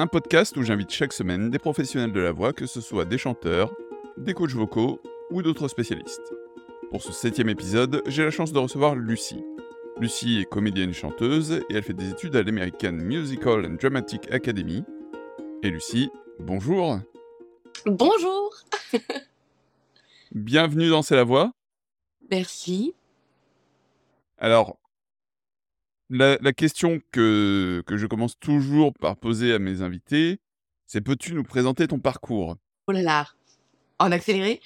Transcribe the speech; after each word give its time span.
un 0.00 0.06
podcast 0.06 0.56
où 0.56 0.62
j'invite 0.62 0.90
chaque 0.90 1.12
semaine 1.12 1.50
des 1.50 1.58
professionnels 1.58 2.12
de 2.12 2.20
la 2.20 2.32
voix, 2.32 2.54
que 2.54 2.64
ce 2.64 2.80
soit 2.80 3.04
des 3.04 3.18
chanteurs, 3.18 3.74
des 4.16 4.32
coachs 4.32 4.52
vocaux 4.52 4.98
ou 5.30 5.42
d'autres 5.42 5.68
spécialistes. 5.68 6.32
Pour 6.90 7.02
ce 7.02 7.12
septième 7.12 7.50
épisode, 7.50 8.02
j'ai 8.06 8.24
la 8.24 8.30
chance 8.30 8.50
de 8.50 8.58
recevoir 8.58 8.94
Lucie. 8.94 9.44
Lucie 10.00 10.40
est 10.40 10.46
comédienne 10.46 10.94
chanteuse 10.94 11.60
et 11.68 11.74
elle 11.74 11.82
fait 11.82 11.92
des 11.92 12.08
études 12.08 12.34
à 12.34 12.42
l'American 12.42 12.92
Musical 12.92 13.66
and 13.66 13.74
Dramatic 13.74 14.32
Academy. 14.32 14.82
Et 15.62 15.68
Lucie, 15.68 16.10
bonjour 16.38 16.98
Bonjour 17.84 18.54
Bienvenue 20.32 20.88
dans 20.88 21.02
C'est 21.02 21.16
la 21.16 21.24
voix. 21.24 21.52
Merci. 22.30 22.94
Alors, 24.38 24.79
la, 26.10 26.52
question 26.52 27.00
que, 27.12 27.82
que 27.86 27.96
je 27.96 28.06
commence 28.06 28.38
toujours 28.38 28.92
par 28.94 29.16
poser 29.16 29.52
à 29.52 29.58
mes 29.58 29.82
invités, 29.82 30.40
c'est 30.86 31.00
peux-tu 31.00 31.34
nous 31.34 31.44
présenter 31.44 31.86
ton 31.86 32.00
parcours? 32.00 32.56
Oh 32.88 32.92
là 32.92 33.02
là 33.02 33.28
En 33.98 34.10
accéléré? 34.10 34.60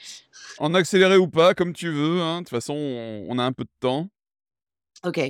En 0.59 0.73
accéléré 0.75 1.17
ou 1.17 1.29
pas, 1.29 1.55
comme 1.55 1.75
tu 1.75 1.91
veux. 1.91 2.23
Hein. 2.23 2.39
De 2.39 2.45
toute 2.45 2.51
façon, 2.51 2.75
on, 2.75 3.39
a 3.39 3.43
un 3.43 3.53
peu 3.53 3.65
de 3.65 3.71
temps. 3.81 4.09
Ok. 5.05 5.21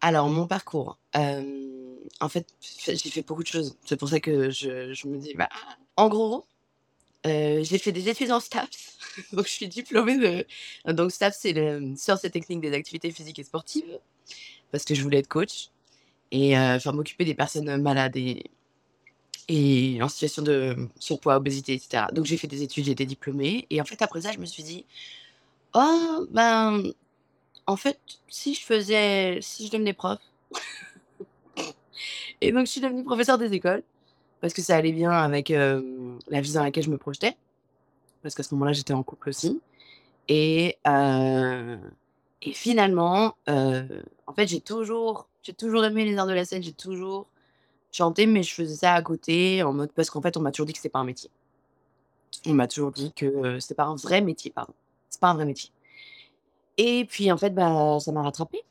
Alors, 0.00 0.28
mon 0.28 0.46
parcours. 0.46 0.98
en 1.14 2.28
fait, 2.28 2.46
j'ai 2.60 3.10
fait 3.10 3.22
beaucoup 3.22 3.42
de 3.42 3.48
choses. 3.48 3.76
C'est 3.84 3.96
pour 3.96 4.08
ça 4.08 4.20
que 4.20 4.50
je, 4.50 5.08
me 5.08 5.18
dis, 5.18 5.34
bah, 5.34 5.48
en 5.96 6.08
gros, 6.08 6.46
euh, 7.26 7.64
j'ai 7.64 7.78
fait 7.78 7.92
des 7.92 8.08
études 8.08 8.30
en 8.30 8.38
STAPS. 8.38 8.98
Donc, 9.32 9.46
je 9.46 9.50
suis 9.50 9.66
diplômée 9.66 10.18
de. 10.18 10.92
Donc, 10.92 11.10
STAPS, 11.10 11.38
c'est 11.40 11.52
le 11.52 11.96
Sciences 11.96 12.24
et 12.24 12.30
Techniques 12.30 12.60
des 12.60 12.72
activités 12.72 13.10
physiques 13.10 13.40
et 13.40 13.44
sportives 13.44 13.98
parce 14.72 14.84
que 14.84 14.94
je 14.94 15.02
voulais 15.02 15.18
être 15.18 15.28
coach. 15.28 15.70
Et 16.32 16.58
euh, 16.58 16.78
m'occuper 16.92 17.24
des 17.24 17.34
personnes 17.34 17.80
malades 17.80 18.16
et, 18.16 18.50
et 19.48 20.02
en 20.02 20.08
situation 20.08 20.42
de 20.42 20.88
surpoids, 20.98 21.36
obésité, 21.36 21.74
etc. 21.74 22.04
Donc 22.12 22.24
j'ai 22.26 22.36
fait 22.36 22.48
des 22.48 22.62
études, 22.62 22.84
j'ai 22.84 22.92
été 22.92 23.06
diplômée. 23.06 23.66
Et 23.70 23.80
en 23.80 23.84
fait 23.84 24.00
après 24.02 24.22
ça 24.22 24.32
je 24.32 24.38
me 24.38 24.46
suis 24.46 24.62
dit 24.62 24.84
oh 25.74 26.26
ben 26.30 26.82
en 27.66 27.76
fait 27.76 27.98
si 28.28 28.54
je 28.54 28.62
faisais 28.62 29.38
si 29.40 29.66
je 29.66 29.72
devenais 29.72 29.92
prof. 29.92 30.18
Et 32.40 32.52
donc 32.52 32.66
je 32.66 32.72
suis 32.72 32.80
devenue 32.80 33.04
professeur 33.04 33.38
des 33.38 33.52
écoles 33.52 33.82
parce 34.40 34.52
que 34.52 34.62
ça 34.62 34.76
allait 34.76 34.92
bien 34.92 35.10
avec 35.10 35.50
euh, 35.50 36.18
la 36.28 36.40
vie 36.40 36.52
dans 36.52 36.62
laquelle 36.62 36.84
je 36.84 36.90
me 36.90 36.98
projetais. 36.98 37.36
Parce 38.22 38.34
qu'à 38.34 38.42
ce 38.42 38.52
moment-là 38.54 38.72
j'étais 38.72 38.94
en 38.94 39.02
couple 39.02 39.28
aussi. 39.28 39.60
Et 40.28 40.76
euh, 40.88 41.76
et 42.42 42.52
finalement, 42.52 43.36
en 43.46 44.32
fait, 44.34 44.46
j'ai 44.48 44.60
toujours 44.60 45.28
j'ai 45.46 45.54
toujours 45.54 45.84
aimé 45.84 46.04
les 46.04 46.18
arts 46.18 46.26
de 46.26 46.32
la 46.32 46.44
scène, 46.44 46.62
j'ai 46.62 46.72
toujours 46.72 47.28
chanté, 47.92 48.26
mais 48.26 48.42
je 48.42 48.52
faisais 48.52 48.74
ça 48.74 48.94
à 48.94 49.02
côté 49.02 49.62
en 49.62 49.72
mode 49.72 49.92
parce 49.92 50.10
qu'en 50.10 50.20
fait, 50.20 50.36
on 50.36 50.40
m'a 50.40 50.50
toujours 50.50 50.66
dit 50.66 50.72
que 50.72 50.78
c'était 50.78 50.88
pas 50.88 50.98
un 50.98 51.04
métier. 51.04 51.30
On 52.46 52.52
m'a 52.52 52.66
toujours 52.66 52.90
dit 52.90 53.12
que, 53.12 53.58
c'était 53.60 53.74
pas 53.74 53.84
un 53.84 53.94
vrai 53.94 54.20
métier, 54.20 54.50
pardon. 54.50 54.74
C'est 55.08 55.20
pas 55.20 55.28
un 55.28 55.34
vrai 55.34 55.44
métier. 55.44 55.70
Et 56.78 57.04
puis 57.04 57.30
en 57.30 57.36
fait, 57.36 57.50
bah, 57.50 57.98
ça 58.00 58.12
m'a 58.12 58.22
rattrapé 58.22 58.62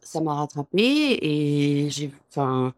Ça 0.00 0.20
m'a 0.20 0.34
rattrapé 0.34 1.18
et 1.20 1.90
j'ai 1.90 2.10
enfin, 2.30 2.72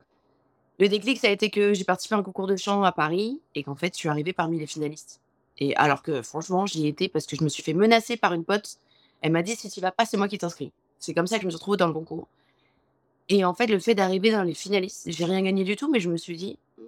le 0.81 0.89
déclic, 0.89 1.19
ça 1.19 1.29
a 1.29 1.31
été 1.31 1.49
que 1.49 1.75
j'ai 1.75 1.85
participé 1.85 2.17
à 2.17 2.19
un 2.19 2.23
concours 2.25 2.49
de 2.49 2.57
chant 2.57 2.83
à 2.83 2.91
Paris 2.91 3.41
et 3.55 3.63
qu'en 3.63 3.77
fait, 3.77 3.95
je 3.95 3.99
suis 3.99 4.09
arrivée 4.09 4.33
parmi 4.33 4.59
les 4.59 4.67
finalistes. 4.67 5.21
Et 5.59 5.77
alors 5.77 6.03
que 6.03 6.23
franchement, 6.23 6.67
j'y 6.67 6.89
étais 6.89 7.09
parce 7.09 7.27
que 7.27 7.37
je 7.37 7.45
me 7.45 7.49
suis 7.49 7.63
fait 7.63 7.75
menacer 7.75 8.17
par 8.17 8.33
une 8.33 8.45
pote 8.45 8.79
elle 9.23 9.33
m'a 9.33 9.43
dit: 9.43 9.57
«Si 9.57 9.71
tu 9.71 9.81
vas 9.81 9.93
pas, 9.93 10.05
c'est 10.07 10.17
moi 10.17 10.29
qui 10.29 10.39
t'inscris». 10.39 10.73
C'est 10.99 11.15
comme 11.15 11.27
ça 11.27 11.37
que 11.37 11.43
je 11.43 11.47
me 11.47 11.51
suis 11.51 11.57
retrouvée 11.59 11.79
dans 11.79 11.89
le 11.89 11.95
concours 11.95 12.29
et 13.29 13.45
en 13.45 13.55
fait, 13.55 13.67
le 13.67 13.79
fait 13.79 13.95
d'arriver 13.95 14.31
dans 14.31 14.43
les 14.43 14.55
finalistes, 14.55 15.05
j'ai 15.11 15.25
rien 15.25 15.43
gagné 15.43 15.65
du 15.65 15.77
tout, 15.77 15.91
mais 15.91 16.01
je 16.01 16.11
me 16.11 16.17
suis 16.17 16.37
dit: 16.37 16.59
«Mmh, 16.79 16.83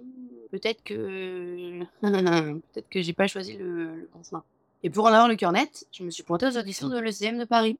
peut-être 0.51 0.83
que 0.83 1.79
peut-être 2.01 2.89
que 2.89 3.01
j'ai 3.01 3.13
pas 3.13 3.27
choisi 3.27 3.53
le 3.57 3.95
le 3.95 4.09
bon 4.13 4.23
chemin» 4.23 4.43
et 4.83 4.89
pour 4.89 5.05
en 5.05 5.07
avoir 5.07 5.27
le 5.27 5.35
cœur 5.35 5.51
net, 5.51 5.87
je 5.91 6.03
me 6.03 6.11
suis 6.11 6.23
pointée 6.23 6.45
aux 6.47 6.57
auditions 6.57 6.89
de 6.89 6.99
l'ECM 6.99 7.39
de 7.39 7.45
Paris 7.45 7.77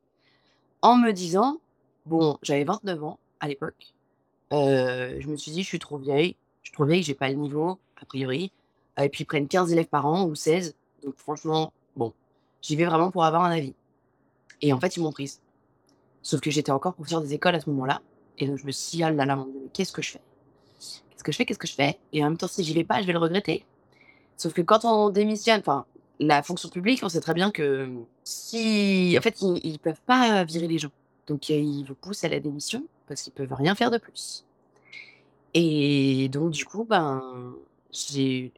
en 0.81 0.97
me 0.97 1.11
disant 1.13 1.59
bon, 2.05 2.37
j'avais 2.43 2.63
29 2.63 3.03
ans 3.03 3.19
à 3.39 3.47
l'époque, 3.47 3.93
heu, 4.53 5.19
je 5.21 5.27
me 5.27 5.37
suis 5.37 5.51
dit: 5.51 5.63
«Je 5.63 5.67
suis 5.67 5.79
trop 5.79 5.97
vieille, 5.97 6.35
je 6.63 6.69
suis 6.69 6.73
trop 6.75 6.85
vieille, 6.85 7.03
j'ai 7.03 7.15
pas 7.15 7.29
le 7.29 7.35
niveau 7.35 7.79
a 8.01 8.05
priori. 8.05 8.51
Et 9.01 9.09
puis 9.09 9.23
ils 9.23 9.27
prennent 9.27 9.47
15 9.47 9.71
élèves 9.73 9.87
par 9.87 10.05
an 10.07 10.25
ou 10.27 10.35
16 10.35 10.75
donc 11.03 11.15
franchement, 11.17 11.73
bon, 11.95 12.13
j'y 12.61 12.75
vais 12.75 12.85
vraiment 12.85 13.11
pour 13.11 13.25
avoir 13.25 13.43
un 13.43 13.51
avis». 13.51 13.73
Et 14.65 14.73
en 14.73 14.79
fait, 14.79 14.97
ils 14.97 14.99
m'ont 14.99 15.11
prise. 15.11 15.41
Sauf 16.23 16.41
que 16.41 16.49
j'étais 16.49 16.71
encore 16.71 16.95
professeure 16.95 17.21
des 17.21 17.35
écoles 17.35 17.53
à 17.53 17.59
ce 17.59 17.69
moment-là. 17.69 18.01
Et 18.39 18.47
donc, 18.47 18.57
je 18.57 18.65
me 18.65 18.71
dit: 18.71 19.03
«Ah 19.03 19.11
là 19.11 19.25
là, 19.25 19.35
mon 19.35 19.45
Dieu, 19.45 19.69
qu'est-ce 19.73 19.91
que 19.91 20.01
je 20.01 20.13
fais? 20.13 20.21
Qu'est-ce 21.11 21.23
que 21.23 21.31
je 21.31 21.37
fais? 21.37 21.45
Qu'est-ce 21.45 21.59
que 21.59 21.67
je 21.67 21.75
fais?» 21.75 21.99
et 22.13 22.23
en 22.23 22.29
même 22.29 22.37
temps, 22.37 22.47
si 22.47 22.63
j'y 22.63 22.73
vais 22.73 22.83
pas, 22.83 22.99
je 22.99 23.05
vais 23.05 23.13
le 23.13 23.19
regretter. 23.19 23.63
Sauf 24.37 24.53
que 24.53 24.63
quand 24.63 24.83
on 24.83 25.11
démissionne, 25.11 25.59
enfin, 25.59 25.85
la 26.19 26.41
fonction 26.41 26.67
publique, 26.69 27.01
on 27.03 27.09
sait 27.09 27.21
très 27.21 27.35
bien 27.35 27.51
que 27.51 27.87
si 28.23 29.15
en 29.15 29.21
fait, 29.21 29.39
ils 29.41 29.73
ne 29.73 29.77
peuvent 29.77 30.01
pas 30.07 30.43
virer 30.45 30.67
les 30.67 30.79
gens. 30.79 30.91
Donc, 31.27 31.47
ils 31.49 31.83
vous 31.83 31.93
poussent 31.93 32.23
à 32.23 32.29
la 32.29 32.39
démission 32.39 32.83
parce 33.07 33.21
qu'ils 33.21 33.33
peuvent 33.33 33.53
rien 33.53 33.75
faire 33.75 33.91
de 33.91 33.99
plus. 33.99 34.45
Et 35.53 36.27
donc, 36.29 36.49
du 36.49 36.65
coup, 36.65 36.85
ben, 36.85 37.53
j'ai 37.91 38.51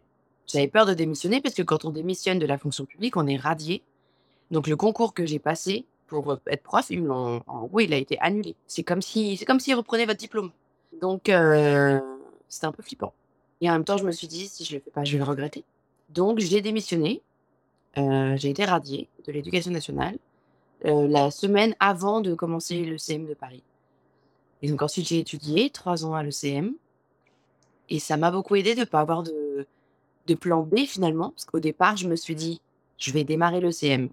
j'avais 0.45 0.69
peur 0.69 0.85
de 0.85 0.93
démissionner 0.93 1.41
parce 1.41 1.53
que 1.53 1.63
quand 1.63 1.83
on 1.83 1.89
démissionne 1.89 2.39
de 2.39 2.45
la 2.45 2.57
fonction 2.57 2.85
publique, 2.85 3.17
on 3.17 3.27
est 3.27 3.35
radié 3.35 3.83
donc 4.51 4.67
le 4.67 4.75
concours 4.75 5.13
que 5.13 5.25
j'ai 5.25 5.39
passé 5.39 5.85
pour, 6.07 6.39
être 6.47 6.63
prof, 6.63 6.91
gros, 6.91 7.79
il 7.79 7.93
a 7.93 7.97
été 7.97 8.17
annulé. 8.19 8.55
C'est 8.65 8.83
comme 8.83 9.01
si 9.01 9.37
c'est 9.37 9.45
comme 9.45 9.59
s'ils 9.59 9.75
reprenaient 9.75 10.05
votre 10.05 10.19
diplôme. 10.19 10.51
Donc 11.01 11.23
c'était 11.25 12.65
un 12.65 12.71
peu 12.71 12.81
flippant 12.81 13.13
et 13.61 13.69
en 13.69 13.73
même 13.73 13.83
temps, 13.83 13.97
je 13.97 14.05
me 14.05 14.11
suis 14.11 14.27
dit: 14.27 14.47
«Si 14.47 14.63
je 14.63 14.75
le 14.75 14.81
fais 14.81 14.91
pas, 14.91 15.03
je 15.03 15.11
vais 15.13 15.17
le 15.17 15.23
regretter». 15.29 15.63
Donc 16.09 16.39
j'ai 16.39 16.61
démissionné, 16.61 17.21
j'ai 17.95 18.49
été 18.49 18.65
radiée 18.65 19.09
de 19.25 19.31
l'éducation 19.31 19.71
nationale, 19.71 20.17
la 20.83 21.31
semaine 21.31 21.75
avant 21.79 22.21
de 22.21 22.33
commencer 22.33 22.85
le 22.85 22.97
CM 22.97 23.25
de 23.25 23.33
Paris 23.33 23.63
et 24.61 24.69
donc 24.69 24.81
ensuite 24.81 25.07
j'ai 25.07 25.19
étudié 25.19 25.69
3 25.69 26.05
ans 26.05 26.13
à 26.13 26.23
l'ECM 26.23 26.73
et 27.89 27.99
ça 27.99 28.17
m'a 28.17 28.31
beaucoup 28.31 28.55
aidé 28.55 28.75
de 28.75 28.83
pas 28.83 28.99
avoir 29.01 29.23
de 29.23 29.67
de 30.27 30.35
plan 30.35 30.61
B 30.61 30.79
finalement, 30.79 31.29
parce 31.31 31.45
qu'au 31.45 31.61
départ, 31.61 31.95
je 31.95 32.07
me 32.07 32.15
suis 32.15 32.35
dit: 32.35 32.61
«Je 32.97 33.11
vais 33.11 33.23
démarrer 33.23 33.61
l'ECM, 33.61 34.09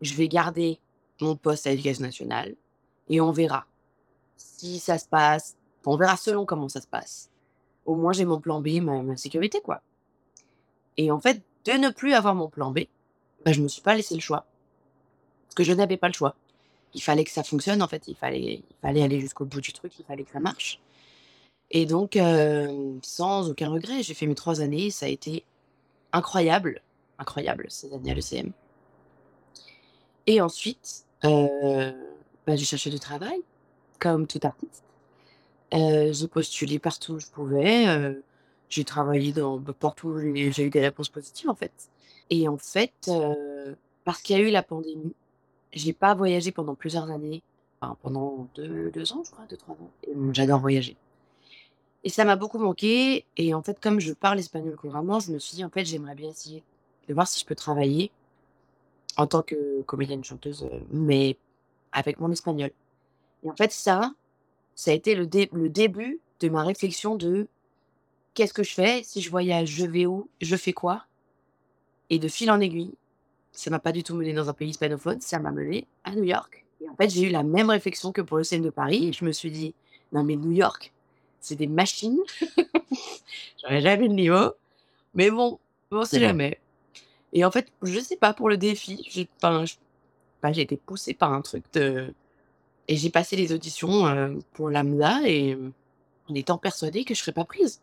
je 0.00 0.14
vais 0.14 0.26
garder 0.26 0.80
mon 1.20 1.36
poste 1.36 1.66
à 1.66 1.70
l'éducation 1.70 2.04
nationale 2.04 2.54
et 3.08 3.20
on 3.20 3.32
verra. 3.32 3.66
Si 4.36 4.78
ça 4.78 4.98
se 4.98 5.06
passe, 5.06 5.56
on 5.86 5.96
verra 5.96 6.16
selon 6.16 6.46
comment 6.46 6.68
ça 6.68 6.80
se 6.80 6.86
passe. 6.86 7.30
Au 7.84 7.94
moins, 7.94 8.12
j'ai 8.12 8.24
mon 8.24 8.40
plan 8.40 8.60
B, 8.60 8.80
ma, 8.80 9.16
sécurité, 9.16 9.60
quoi. 9.60 9.82
Et 10.96 11.10
en 11.10 11.20
fait, 11.20 11.42
de 11.64 11.72
ne 11.72 11.90
plus 11.90 12.14
avoir 12.14 12.34
mon 12.34 12.48
plan 12.48 12.70
B, 12.70 12.80
bah, 13.44 13.52
je 13.52 13.60
me 13.60 13.68
suis 13.68 13.82
pas 13.82 13.94
laissé 13.94 14.14
le 14.14 14.20
choix. 14.20 14.46
Parce 15.44 15.54
que 15.56 15.64
je 15.64 15.72
n'avais 15.72 15.96
pas 15.96 16.08
le 16.08 16.12
choix. 16.14 16.36
Il 16.94 17.02
fallait 17.02 17.24
que 17.24 17.30
ça 17.30 17.42
fonctionne, 17.42 17.82
en 17.82 17.88
fait. 17.88 18.06
Il 18.08 18.14
fallait, 18.14 18.62
il 18.70 18.76
fallait 18.80 19.02
aller 19.02 19.20
jusqu'au 19.20 19.44
bout 19.44 19.60
du 19.60 19.72
truc, 19.72 19.98
il 19.98 20.04
fallait 20.04 20.24
que 20.24 20.30
ça 20.30 20.40
marche. 20.40 20.80
Et 21.70 21.86
donc, 21.86 22.16
euh, 22.16 22.98
sans 23.02 23.50
aucun 23.50 23.70
regret, 23.70 24.02
j'ai 24.02 24.14
fait 24.14 24.26
mes 24.26 24.34
trois 24.34 24.60
années. 24.60 24.90
Ça 24.90 25.06
a 25.06 25.08
été 25.08 25.44
incroyable, 26.12 26.82
incroyable 27.18 27.66
ces 27.68 27.92
années 27.92 28.10
à 28.10 28.14
l'ECM. 28.14 28.52
Et 30.26 30.40
ensuite, 30.40 31.04
bah, 31.22 32.56
j'ai 32.56 32.64
cherché 32.64 32.90
du 32.90 33.00
travail, 33.00 33.40
comme 33.98 34.26
tout 34.26 34.40
artiste. 34.42 34.84
j'ai 35.72 36.28
postulé 36.28 36.78
partout 36.78 37.14
où 37.14 37.20
je 37.20 37.28
pouvais, 37.28 38.14
j'ai 38.68 38.84
travaillé 38.84 39.32
dans 39.32 39.58
bah, 39.58 39.74
partout 39.78 40.08
où 40.08 40.20
j'ai 40.34 40.62
eu 40.64 40.70
des 40.70 40.80
réponses 40.80 41.08
positives, 41.08 41.50
en 41.50 41.54
fait. 41.54 41.72
Et 42.30 42.48
en 42.48 42.58
fait, 42.58 43.10
parce 44.04 44.22
qu'il 44.22 44.36
y 44.36 44.40
a 44.40 44.42
eu 44.42 44.50
la 44.50 44.62
pandémie, 44.62 45.14
j'ai 45.72 45.92
pas 45.92 46.14
voyagé 46.14 46.52
pendant 46.52 46.74
plusieurs 46.74 47.10
années, 47.10 47.42
enfin 47.80 47.96
pendant 48.02 48.48
deux 48.54 48.90
2 48.90 49.12
ans, 49.12 49.22
je 49.24 49.30
crois, 49.30 49.46
2-3 49.46 49.72
ans 49.72 49.90
et 50.06 50.14
j'adore 50.32 50.60
voyager. 50.60 50.96
Et 52.04 52.08
ça 52.10 52.24
m'a 52.24 52.36
beaucoup 52.36 52.58
manqué 52.58 53.24
et 53.36 53.54
en 53.54 53.62
fait, 53.62 53.78
comme 53.80 54.00
je 54.00 54.12
parle 54.12 54.38
espagnol 54.38 54.76
couramment, 54.76 55.20
je 55.20 55.32
me 55.32 55.38
suis 55.38 55.56
dit: 55.56 55.64
«En 55.64 55.70
fait, 55.70 55.84
j'aimerais 55.84 56.14
bien 56.14 56.30
essayer 56.30 56.62
de 57.08 57.14
voir 57.14 57.26
si 57.28 57.40
je 57.40 57.46
peux 57.46 57.54
travailler 57.54 58.10
en 59.16 59.26
tant 59.26 59.42
que 59.42 59.82
comédienne 59.82 60.24
chanteuse, 60.24 60.68
mais 60.90 61.36
avec 61.92 62.20
mon 62.20 62.30
espagnol 62.32 62.70
et 63.44 63.50
en 63.50 63.56
fait 63.56 63.72
ça, 63.72 64.14
ça 64.74 64.90
a 64.90 64.94
été 64.94 65.14
le 65.14 65.28
le 65.52 65.68
début 65.68 66.20
de 66.40 66.48
ma 66.48 66.62
réflexion 66.62 67.16
de: 67.16 67.48
qu'est-ce 68.34 68.54
que 68.54 68.62
je 68.62 68.74
fais 68.74 69.02
Si 69.04 69.20
je 69.20 69.30
voyage, 69.30 69.68
je 69.68 69.86
vais 69.86 70.06
où? 70.06 70.28
Je 70.40 70.56
fais 70.56 70.72
quoi 70.72 71.06
Et 72.10 72.18
de 72.18 72.28
fil 72.28 72.50
en 72.50 72.60
aiguille, 72.60 72.94
ça 73.52 73.70
m'a 73.70 73.78
pas 73.78 73.92
du 73.92 74.02
tout 74.02 74.14
mené 74.14 74.32
dans 74.32 74.48
un 74.48 74.52
pays 74.52 74.70
hispanophone, 74.70 75.20
ça 75.20 75.38
m'a 75.38 75.50
mené 75.50 75.86
à 76.04 76.14
New 76.14 76.24
York. 76.24 76.64
Et 76.80 76.88
en 76.88 76.96
fait, 76.96 77.10
j'ai 77.10 77.28
eu 77.28 77.30
la 77.30 77.42
même 77.42 77.70
réflexion 77.70 78.12
que 78.12 78.22
pour 78.22 78.38
le 78.38 78.44
CN 78.44 78.60
de 78.60 78.70
Paris. 78.70 79.08
Et 79.08 79.12
je 79.12 79.24
me 79.24 79.30
suis 79.30 79.50
dit, 79.50 79.74
non 80.12 80.24
mais 80.24 80.36
New 80.36 80.52
York, 80.52 80.92
c'est 81.40 81.56
des 81.56 81.68
machines. 81.68 82.18
J'aurais 83.62 83.80
jamais 83.80 84.08
le 84.08 84.14
niveau. 84.14 84.52
Mais 85.14 85.30
bon, 85.30 85.58
on 85.90 86.04
sait 86.04 86.20
jamais. 86.20 86.58
Et 87.32 87.44
en 87.44 87.50
fait, 87.50 87.72
je 87.82 87.98
sais 87.98 88.16
pas, 88.16 88.34
pour 88.34 88.48
le 88.48 88.56
défi, 88.56 89.28
bah, 89.40 89.64
j'ai 90.52 90.62
été 90.62 90.76
poussée 90.76 91.14
par 91.14 91.32
un 91.32 91.40
truc 91.40 91.64
de... 91.72 92.12
Et 92.88 92.96
j'ai 92.96 93.10
passé 93.10 93.36
les 93.36 93.52
auditions 93.52 94.06
euh, 94.06 94.34
pour 94.54 94.68
Lambda 94.68 95.20
et 95.24 95.56
en 96.28 96.34
étant 96.34 96.58
persuadée 96.58 97.04
que 97.04 97.14
je 97.14 97.20
serais 97.20 97.32
pas 97.32 97.44
prise. 97.44 97.80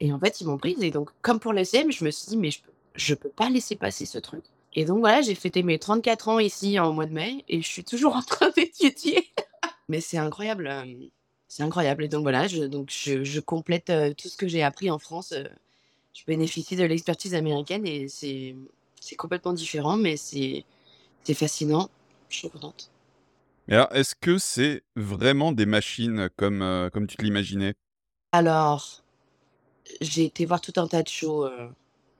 Et 0.00 0.12
en 0.12 0.18
fait, 0.18 0.40
ils 0.40 0.46
m'ont 0.46 0.58
prise. 0.58 0.82
Et 0.82 0.90
donc, 0.90 1.10
comme 1.22 1.40
pour 1.40 1.52
l'ECM, 1.52 1.90
je 1.90 2.04
me 2.04 2.10
suis 2.10 2.28
dit, 2.28 2.36
mais 2.36 2.50
je 2.50 2.60
peux, 2.62 2.72
je 2.94 3.14
peux 3.14 3.30
pas 3.30 3.48
laisser 3.48 3.76
passer 3.76 4.06
ce 4.06 4.18
truc. 4.18 4.44
Et 4.74 4.84
donc, 4.84 4.98
voilà, 4.98 5.22
j'ai 5.22 5.34
fêté 5.34 5.62
mes 5.62 5.78
34 5.78 6.28
ans 6.28 6.38
ici 6.38 6.78
en 6.78 6.92
mois 6.92 7.06
de 7.06 7.12
mai 7.12 7.44
et 7.48 7.62
je 7.62 7.66
suis 7.66 7.84
toujours 7.84 8.16
en 8.16 8.22
train 8.22 8.50
d'étudier. 8.56 9.32
mais 9.88 10.00
c'est 10.00 10.18
incroyable. 10.18 10.66
euh, 10.66 10.84
c'est 11.48 11.62
incroyable. 11.62 12.04
Et 12.04 12.08
donc, 12.08 12.22
voilà, 12.22 12.46
je, 12.46 12.64
donc 12.64 12.90
je, 12.90 13.40
complète 13.40 13.90
euh, 13.90 14.12
tout 14.14 14.28
ce 14.28 14.36
que 14.36 14.46
j'ai 14.46 14.62
appris 14.62 14.90
en 14.90 14.98
France. 14.98 15.32
Je 16.18 16.24
bénéficie 16.26 16.74
de 16.74 16.84
l'expertise 16.84 17.34
américaine 17.34 17.86
et 17.86 18.08
c'est 18.08 18.56
c'est 19.00 19.14
complètement 19.14 19.52
différent, 19.52 19.96
mais 19.96 20.16
c'est 20.16 20.64
c'est 21.22 21.34
fascinant. 21.34 21.88
Je 22.28 22.38
suis 22.38 22.50
contente. 22.50 22.90
Alors, 23.68 23.88
est-ce 23.92 24.14
que 24.14 24.38
c'est 24.38 24.82
vraiment 24.96 25.52
des 25.52 25.66
machines 25.66 26.28
comme, 26.36 26.62
euh, 26.62 26.90
comme 26.90 27.06
tu 27.06 27.16
te 27.16 27.22
l'imaginais? 27.22 27.74
Alors, 28.32 29.04
j'ai 30.00 30.24
été 30.24 30.44
voir 30.46 30.60
tout 30.60 30.72
un 30.76 30.86
tas 30.86 31.02
de 31.02 31.08
shows 31.08 31.44
euh, 31.44 31.68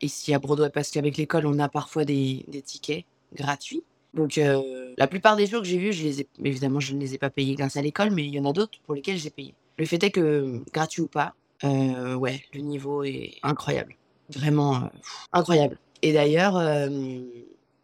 ici 0.00 0.32
à 0.34 0.38
Broadway 0.38 0.70
parce 0.70 0.90
qu'avec 0.90 1.16
l'école, 1.16 1.46
on 1.46 1.58
a 1.58 1.68
parfois 1.68 2.04
des, 2.04 2.44
des 2.48 2.62
tickets 2.62 3.04
gratuits. 3.34 3.82
Donc, 4.14 4.38
euh, 4.38 4.94
la 4.96 5.06
plupart 5.06 5.36
des 5.36 5.46
shows 5.46 5.60
que 5.60 5.66
j'ai 5.66 5.78
vus, 5.78 5.92
je 5.92 6.04
les 6.04 6.20
ai, 6.20 6.28
évidemment, 6.44 6.80
je 6.80 6.94
ne 6.94 7.00
les 7.00 7.14
ai 7.14 7.18
pas 7.18 7.30
payés 7.30 7.54
grâce 7.54 7.76
à 7.76 7.82
l'école, 7.82 8.10
mais 8.10 8.24
il 8.24 8.34
y 8.34 8.40
en 8.40 8.44
a 8.44 8.52
d'autres 8.52 8.78
pour 8.84 8.94
lesquels 8.94 9.18
j'ai 9.18 9.30
payé. 9.30 9.54
Le 9.78 9.86
fait 9.86 10.02
est 10.02 10.10
que, 10.10 10.62
gratuit 10.72 11.02
ou 11.02 11.08
pas, 11.08 11.34
euh, 11.64 12.14
ouais, 12.14 12.44
le 12.54 12.60
niveau 12.60 13.02
est 13.02 13.34
incroyable. 13.42 13.96
Vraiment 14.30 14.76
euh, 14.76 14.88
incroyable. 15.32 15.78
Et 16.02 16.12
d'ailleurs, 16.12 16.56
euh, 16.56 16.88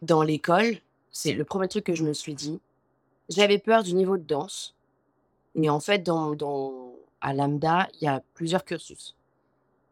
dans 0.03 0.23
l'école, 0.23 0.77
c'est 1.11 1.33
le 1.33 1.45
premier 1.45 1.69
truc 1.69 1.85
que 1.85 1.95
je 1.95 2.05
me 2.05 2.13
suis 2.13 2.35
dit. 2.35 2.61
J'avais 3.29 3.59
peur 3.59 3.83
du 3.83 3.95
niveau 3.95 4.17
de 4.17 4.23
danse. 4.23 4.75
Mais 5.55 5.69
en 5.69 5.81
fait, 5.81 6.03
dans, 6.03 6.37
à 7.21 7.33
Lambda, 7.33 7.89
il 7.95 8.05
y 8.05 8.09
a 8.09 8.23
plusieurs 8.35 8.65
cursus. 8.65 9.17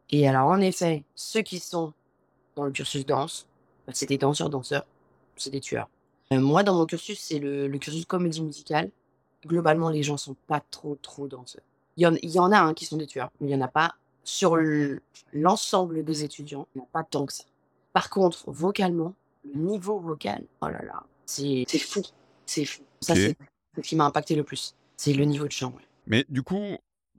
Et 0.09 0.27
alors, 0.27 0.47
en 0.47 0.59
effet, 0.59 1.03
ceux 1.15 1.41
qui 1.41 1.59
sont 1.59 1.93
dans 2.55 2.65
le 2.65 2.71
cursus 2.71 3.05
danse, 3.05 3.47
bah, 3.87 3.93
c'est 3.95 4.05
des 4.05 4.17
danseurs-danseurs, 4.17 4.85
c'est 5.37 5.49
des 5.49 5.61
tueurs. 5.61 5.89
Moi, 6.31 6.63
dans 6.63 6.75
mon 6.75 6.85
cursus, 6.85 7.19
c'est 7.19 7.39
le, 7.39 7.67
le 7.67 7.77
cursus 7.79 8.05
comédie 8.05 8.41
musicale. 8.41 8.91
Globalement, 9.45 9.89
les 9.89 10.03
gens 10.03 10.17
sont 10.17 10.35
pas 10.47 10.61
trop, 10.71 10.97
trop 11.01 11.27
danseurs. 11.27 11.63
Il 11.97 12.03
y 12.03 12.07
en, 12.07 12.15
il 12.21 12.29
y 12.31 12.39
en 12.39 12.51
a 12.51 12.59
hein, 12.59 12.73
qui 12.73 12.85
sont 12.85 12.97
des 12.97 13.07
tueurs, 13.07 13.29
mais 13.39 13.49
il 13.49 13.51
y 13.51 13.55
en 13.55 13.61
a 13.61 13.67
pas 13.67 13.95
sur 14.23 14.55
le- 14.55 15.01
l'ensemble 15.33 16.03
des 16.03 16.23
étudiants. 16.23 16.67
Il 16.73 16.79
n'y 16.79 16.81
en 16.83 16.85
a 16.85 16.89
pas 16.91 17.03
tant 17.03 17.25
que 17.25 17.33
ça. 17.33 17.43
Par 17.93 18.09
contre, 18.09 18.43
vocalement, 18.49 19.13
le 19.45 19.59
niveau 19.59 19.99
vocal, 19.99 20.43
oh 20.61 20.67
là 20.69 20.81
là, 20.83 21.03
c'est 21.25 21.65
fou. 21.77 22.01
C'est 22.45 22.65
fou. 22.65 22.81
Ça, 23.01 23.15
c'est 23.15 23.37
ce 23.77 23.81
qui 23.81 23.95
m'a 23.95 24.05
impacté 24.05 24.35
le 24.35 24.43
plus. 24.43 24.75
C'est 24.97 25.13
le 25.13 25.25
niveau 25.25 25.45
de 25.45 25.51
chant. 25.51 25.69
ouais. 25.75 25.83
Mais 26.07 26.25
du 26.29 26.41
coup, 26.41 26.77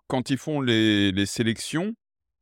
quand 0.08 0.30
ils 0.30 0.38
font 0.38 0.60
les, 0.60 1.12
les 1.12 1.26
sélections, 1.26 1.94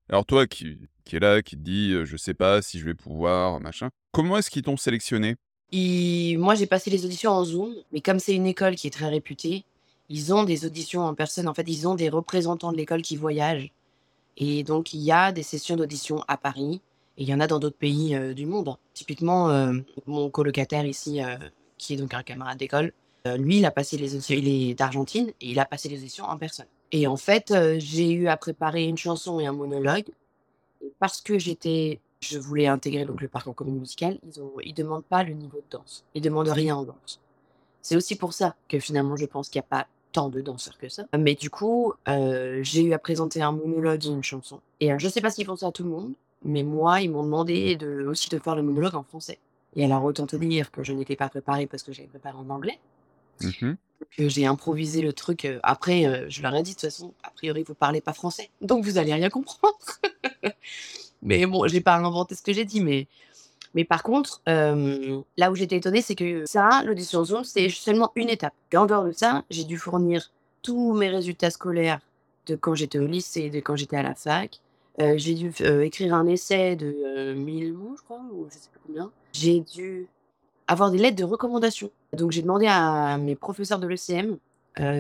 alors 0.08 0.25
toi 0.25 0.46
qui, 0.46 0.78
qui 1.05 1.17
est 1.17 1.20
là, 1.20 1.43
qui 1.43 1.56
te 1.56 1.61
dit 1.62 1.93
euh, 1.93 2.05
je 2.05 2.17
sais 2.17 2.35
pas 2.35 2.62
si 2.62 2.78
je 2.78 2.85
vais 2.85 2.94
pouvoir, 2.94 3.61
machin, 3.61 3.88
comment 4.12 4.38
est-ce 4.38 4.50
qu'ils 4.50 4.62
t'ont 4.62 4.76
sélectionné? 4.76 5.37
Ils- 5.70 6.37
Moi, 6.38 6.55
j'ai 6.55 6.67
passé 6.67 6.90
les 6.90 7.05
auditions 7.05 7.31
en 7.32 7.44
Zoom, 7.44 7.75
mais 7.93 8.00
comme 8.00 8.19
c'est 8.19 8.35
une 8.35 8.46
école 8.46 8.75
qui 8.76 8.87
est 8.87 8.90
très 8.90 9.08
réputée, 9.08 9.64
ils 10.12 10.35
ont 10.35 10.44
des 10.44 10.67
auditions 10.67 11.00
en 11.06 11.14
personne. 11.14 11.49
En 11.49 11.55
fait, 11.55 11.64
ils 11.67 11.88
ont 11.88 11.94
des 11.94 12.11
représentants 12.11 12.70
de 12.70 12.76
l'école 12.76 13.00
qui 13.00 13.17
voyagent. 13.17 13.73
Et 14.37 14.62
donc, 14.62 14.93
il 14.93 15.00
y 15.00 15.11
a 15.11 15.32
des 15.32 15.43
sessions 15.43 15.75
d'audition 15.75 16.23
à 16.29 16.37
Paris, 16.37 16.82
et 17.17 17.23
il 17.23 17.29
y 17.29 17.35
en 17.35 17.41
a 17.41 17.47
dans 17.47 17.59
d'autres 17.59 17.79
pays 17.79 18.14
euh, 18.14 18.35
du 18.35 18.44
monde. 18.44 18.76
Typiquement, 18.93 19.49
euh, 19.49 19.73
mon 20.06 20.29
colocataire 20.29 20.85
ici, 20.85 21.23
euh, 21.23 21.37
qui 21.79 21.94
est 21.94 21.97
donc 21.97 22.12
un 22.12 22.23
camarade 22.23 22.59
d'école, 22.59 22.93
lui, 23.38 23.59
il 23.59 23.64
a 23.64 23.70
passé 23.70 23.97
les 23.97 24.14
auditions, 24.14 24.35
il 24.37 24.49
est 24.49 24.75
d'Argentine, 24.75 25.29
et 25.41 25.50
il 25.53 25.61
a 25.61 25.64
passé 25.64 25.88
les 25.88 25.99
auditions 25.99 26.25
en 26.25 26.37
personne. 26.37 26.67
Et 26.91 27.06
en 27.06 27.17
fait, 27.17 27.55
j'ai 27.79 28.11
eu 28.11 28.26
à 28.26 28.37
préparer 28.37 28.85
une 28.85 28.99
chanson 28.99 29.38
et 29.38 29.47
un 29.47 29.53
monologue. 29.53 30.06
Parce 30.99 31.20
que 31.20 31.38
j'étais, 31.38 32.00
je 32.20 32.41
voulais 32.41 32.67
intégrer 32.67 33.05
donc 33.05 33.20
le 33.20 33.29
parcours 33.29 33.55
comédie 33.55 33.79
musicale, 33.79 34.19
ils 34.25 34.43
ils 34.64 34.75
demandent 34.75 35.05
pas 35.05 35.23
le 35.23 35.35
niveau 35.35 35.59
de 35.59 35.70
danse. 35.70 36.05
Ils 36.17 36.20
demandent 36.20 36.49
rien 36.49 36.75
en 36.75 36.82
danse. 36.82 37.20
C'est 37.81 37.94
aussi 37.94 38.17
pour 38.17 38.32
ça 38.32 38.56
que 38.67 38.81
finalement, 38.81 39.17
je 39.17 39.26
pense 39.26 39.49
qu'il 39.49 39.61
n'y 39.61 39.67
a 39.67 39.69
pas 39.69 39.87
tant 40.12 40.29
de 40.29 40.41
danseurs 40.41 40.79
que 40.79 40.88
ça. 40.88 41.05
Mais 41.19 41.35
du 41.35 41.50
coup, 41.50 41.93
euh, 42.09 42.61
j'ai 42.62 42.82
eu 42.82 42.93
à 42.93 42.99
présenter 42.99 43.43
un 43.43 43.53
monologue 43.53 44.05
et 44.06 44.09
une 44.11 44.23
chanson. 44.23 44.61
Et 44.81 44.93
euh, 44.93 44.99
je 44.99 45.09
sais 45.09 45.20
pas 45.20 45.31
s'ils 45.31 45.47
font 45.47 45.56
ça 45.56 45.69
à 45.69 45.73
tout 45.73 45.82
le 45.85 45.91
monde, 45.91 46.12
mais 46.44 46.62
moi, 46.62 47.00
ils 47.00 47.11
m'ont 47.11 47.23
demandé 47.25 47.76
de, 47.76 48.06
aussi 48.06 48.29
de 48.29 48.38
faire 48.38 48.55
le 48.56 48.62
monologue 48.62 48.94
en 48.94 49.03
français. 49.03 49.38
Et 49.75 49.85
alors, 49.85 50.05
autant 50.05 50.26
te 50.26 50.37
dire 50.37 50.70
que 50.70 50.85
je 50.85 50.93
n'étais 50.93 51.17
pas 51.17 51.29
préparée 51.29 51.67
parce 51.67 51.82
que 51.82 51.93
j'avais 51.93 52.09
préparé 52.09 52.37
en 52.37 52.49
anglais 52.50 52.79
Mhm. 53.43 53.76
que 54.17 54.29
j'ai 54.29 54.47
improvisé 54.47 55.00
le 55.03 55.12
truc. 55.12 55.44
euh, 55.47 55.59
après, 55.62 56.05
euh, 56.06 56.26
je 56.29 56.43
leur 56.43 56.55
ai 56.55 56.62
dit 56.62 56.73
de 56.73 56.75
toute 56.75 56.82
façon, 56.82 57.12
a 57.25 57.31
priori, 57.31 57.62
vous 57.62 57.75
parlez 57.75 58.00
pas 58.00 58.12
français, 58.12 58.50
donc 58.61 58.85
vous 58.85 58.99
allez 58.99 59.14
rien 59.14 59.31
comprendre. 59.31 59.75
mais 61.23 61.47
bon, 61.47 61.67
j'ai 61.67 61.81
pas 61.81 61.97
inventé 61.97 62.35
ce 62.35 62.43
que 62.43 62.53
j'ai 62.53 62.64
dit, 62.64 62.81
mais 62.81 63.06
mais 63.74 63.84
par 63.84 64.02
contre, 64.02 64.42
euh, 64.48 65.20
là 65.36 65.50
où 65.50 65.54
j'étais 65.54 65.76
étonnée, 65.76 66.02
c'est 66.02 66.14
que 66.14 66.44
ça, 66.46 66.82
l'audition 66.84 67.24
Zoom, 67.24 67.44
c'est 67.44 67.69
seulement 67.69 68.12
une 68.16 68.28
étape. 68.28 68.54
Et 68.72 68.76
en 68.76 68.86
dehors 68.86 69.04
de 69.04 69.12
ça, 69.12 69.44
j'ai 69.50 69.64
dû 69.64 69.78
fournir 69.78 70.30
tous 70.62 70.92
mes 70.94 71.08
résultats 71.08 71.50
scolaires 71.50 72.00
de 72.46 72.56
quand 72.56 72.74
j'étais 72.74 72.98
au 72.98 73.06
lycée, 73.06 73.50
de 73.50 73.60
quand 73.60 73.76
j'étais 73.76 73.96
à 73.96 74.02
la 74.02 74.14
fac. 74.14 74.60
Euh, 75.00 75.14
j'ai 75.16 75.34
dû 75.34 75.52
euh, 75.62 75.82
écrire 75.82 76.14
un 76.14 76.26
essai 76.26 76.76
de 76.76 76.94
euh, 77.06 77.34
1000 77.34 77.72
mots, 77.72 77.94
je 77.96 78.02
crois, 78.02 78.20
ou 78.32 78.46
je 78.50 78.54
sais 78.54 78.69
pas 78.72 78.80
combien. 78.86 79.10
J'ai 79.32 79.60
dû 79.60 80.06
avoir 80.68 80.90
des 80.90 80.98
lettres 80.98 81.16
de 81.16 81.25
recommandation. 81.25 81.90
Donc 82.12 82.30
j'ai 82.30 82.42
demandé 82.42 82.66
à 82.68 83.16
mes 83.18 83.34
professeurs 83.34 83.78
de 83.78 83.86
l'ECM, 83.86 84.36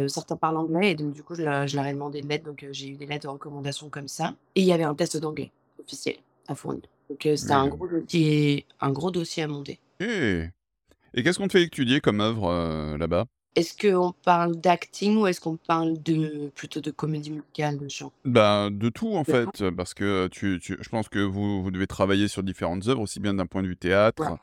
certains 0.08 0.36
parlent 0.36 0.56
anglais, 0.56 0.92
et 0.92 0.94
donc 0.94 1.12
du 1.12 1.22
coup 1.22 1.34
je 1.34 1.42
leur, 1.42 1.86
ai 1.86 1.92
demandé 1.92 2.22
des 2.22 2.28
lettres, 2.28 2.44
donc 2.44 2.66
j'ai 2.70 2.88
eu 2.88 2.96
des 2.96 3.06
lettres 3.06 3.26
de 3.26 3.32
recommandation 3.32 3.90
comme 3.90 4.08
ça. 4.08 4.34
Et 4.54 4.62
il 4.62 4.66
y 4.66 4.72
avait 4.72 4.84
un 4.84 4.94
test 4.94 5.18
d'anglais 5.18 5.50
officiel 5.78 6.16
à 6.48 6.54
fournir. 6.54 6.82
Donc 7.12 7.26
euh, 7.26 7.36
c'était 7.36 7.52
un 7.52 7.68
gros 7.68 7.86
dossier, 7.86 8.66
un 8.80 8.90
gros 8.90 9.10
dossier 9.10 9.42
à 9.42 9.48
monter. 9.48 9.78
Et, 10.00 10.44
et 11.12 11.22
qu'est-ce 11.22 11.38
qu'on 11.38 11.46
te 11.46 11.52
fait 11.52 11.62
étudier 11.62 12.00
comme 12.00 12.20
œuvre 12.22 12.48
euh, 12.50 12.96
là-bas? 12.96 13.26
Est-ce 13.54 13.76
qu'on 13.76 14.14
parle 14.24 14.56
d'acting 14.56 15.18
ou 15.18 15.26
est-ce 15.26 15.38
qu'on 15.38 15.58
parle 15.58 16.02
de 16.02 16.48
plutôt 16.54 16.80
de 16.80 16.90
comédie 16.90 17.30
musicale, 17.32 17.78
de 17.78 17.86
chant? 17.86 18.10
Bah, 18.24 18.70
de 18.72 18.88
tout 18.88 19.14
en 19.14 19.20
De 19.20 19.26
fait, 19.26 19.70
parce 19.76 19.92
que 19.92 20.28
tu, 20.28 20.58
tu- 20.62 20.78
je 20.80 20.88
pense 20.88 21.10
que 21.10 21.18
vous, 21.18 21.62
vous 21.62 21.70
devez 21.70 21.86
travailler 21.86 22.28
sur 22.28 22.42
différentes 22.42 22.88
œuvres, 22.88 23.02
aussi 23.02 23.20
bien 23.20 23.34
d'un 23.34 23.44
point 23.44 23.62
de 23.62 23.68
vue 23.68 23.76
théâtre 23.76 24.22
Ouais. 24.22 24.36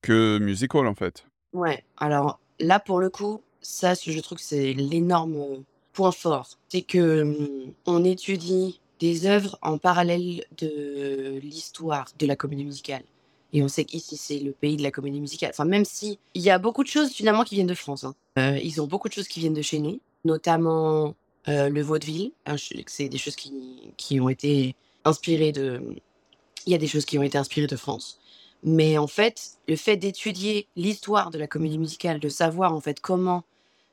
que 0.00 0.38
musical 0.38 0.86
en 0.86 0.94
fait. 0.94 1.26
Ouais, 1.52 1.82
alors 1.96 2.38
là 2.60 2.78
pour 2.78 3.00
le 3.00 3.10
coup, 3.10 3.40
ça 3.62 3.94
je 3.94 4.20
trouve 4.20 4.38
que 4.38 4.44
c'est 4.44 4.74
l'énorme 4.74 5.34
euh, 5.34 5.56
point 5.92 6.12
fort. 6.12 6.48
C'est 6.68 6.82
que 6.82 7.22
hum, 7.22 7.72
on 7.86 8.04
étudie 8.04 8.80
des 9.02 9.26
œuvres 9.26 9.58
en 9.62 9.78
parallèle 9.78 10.44
de 10.58 11.40
l'histoire 11.42 12.06
de 12.20 12.24
la 12.24 12.36
comédie 12.36 12.64
musicale. 12.64 13.02
Et 13.52 13.60
on 13.60 13.66
sait 13.68 13.84
qu'ici 13.84 14.16
c'est 14.16 14.38
le 14.38 14.52
pays 14.52 14.76
de 14.76 14.82
la 14.84 14.92
comédie 14.92 15.20
musicale. 15.20 15.50
Enfin, 15.52 15.64
même 15.64 15.84
si 15.84 16.20
il 16.34 16.42
y 16.42 16.50
a 16.50 16.58
beaucoup 16.58 16.84
de 16.84 16.88
choses 16.88 17.10
finalement 17.10 17.42
qui 17.42 17.56
viennent 17.56 17.66
de 17.66 17.74
France. 17.74 18.04
hein. 18.04 18.14
Euh, 18.38 18.58
ils 18.62 18.80
ont 18.80 18.86
beaucoup 18.86 19.08
de 19.08 19.12
choses 19.12 19.26
qui 19.26 19.40
viennent 19.40 19.54
de 19.54 19.60
chez 19.70 19.80
nous, 19.80 19.98
notamment 20.24 21.16
euh, 21.48 21.68
le 21.68 21.82
vaudeville. 21.82 22.30
hein, 22.46 22.54
c'est 22.86 23.08
des 23.08 23.18
choses 23.18 23.34
qui, 23.34 23.52
qui 23.96 24.20
ont 24.20 24.28
été 24.28 24.76
inspirées 25.04 25.50
de. 25.50 25.82
Il 26.66 26.70
y 26.70 26.76
a 26.76 26.78
des 26.78 26.86
choses 26.86 27.04
qui 27.04 27.18
ont 27.18 27.24
été 27.24 27.36
inspirées 27.36 27.66
de 27.66 27.76
France. 27.76 28.20
Mais 28.62 28.98
en 28.98 29.08
fait, 29.08 29.58
le 29.66 29.74
fait 29.74 29.96
d'étudier 29.96 30.68
l'histoire 30.76 31.32
de 31.32 31.38
la 31.38 31.48
comédie 31.48 31.78
musicale, 31.78 32.20
de 32.20 32.28
savoir 32.28 32.72
en 32.72 32.80
fait 32.80 33.00
comment, 33.00 33.42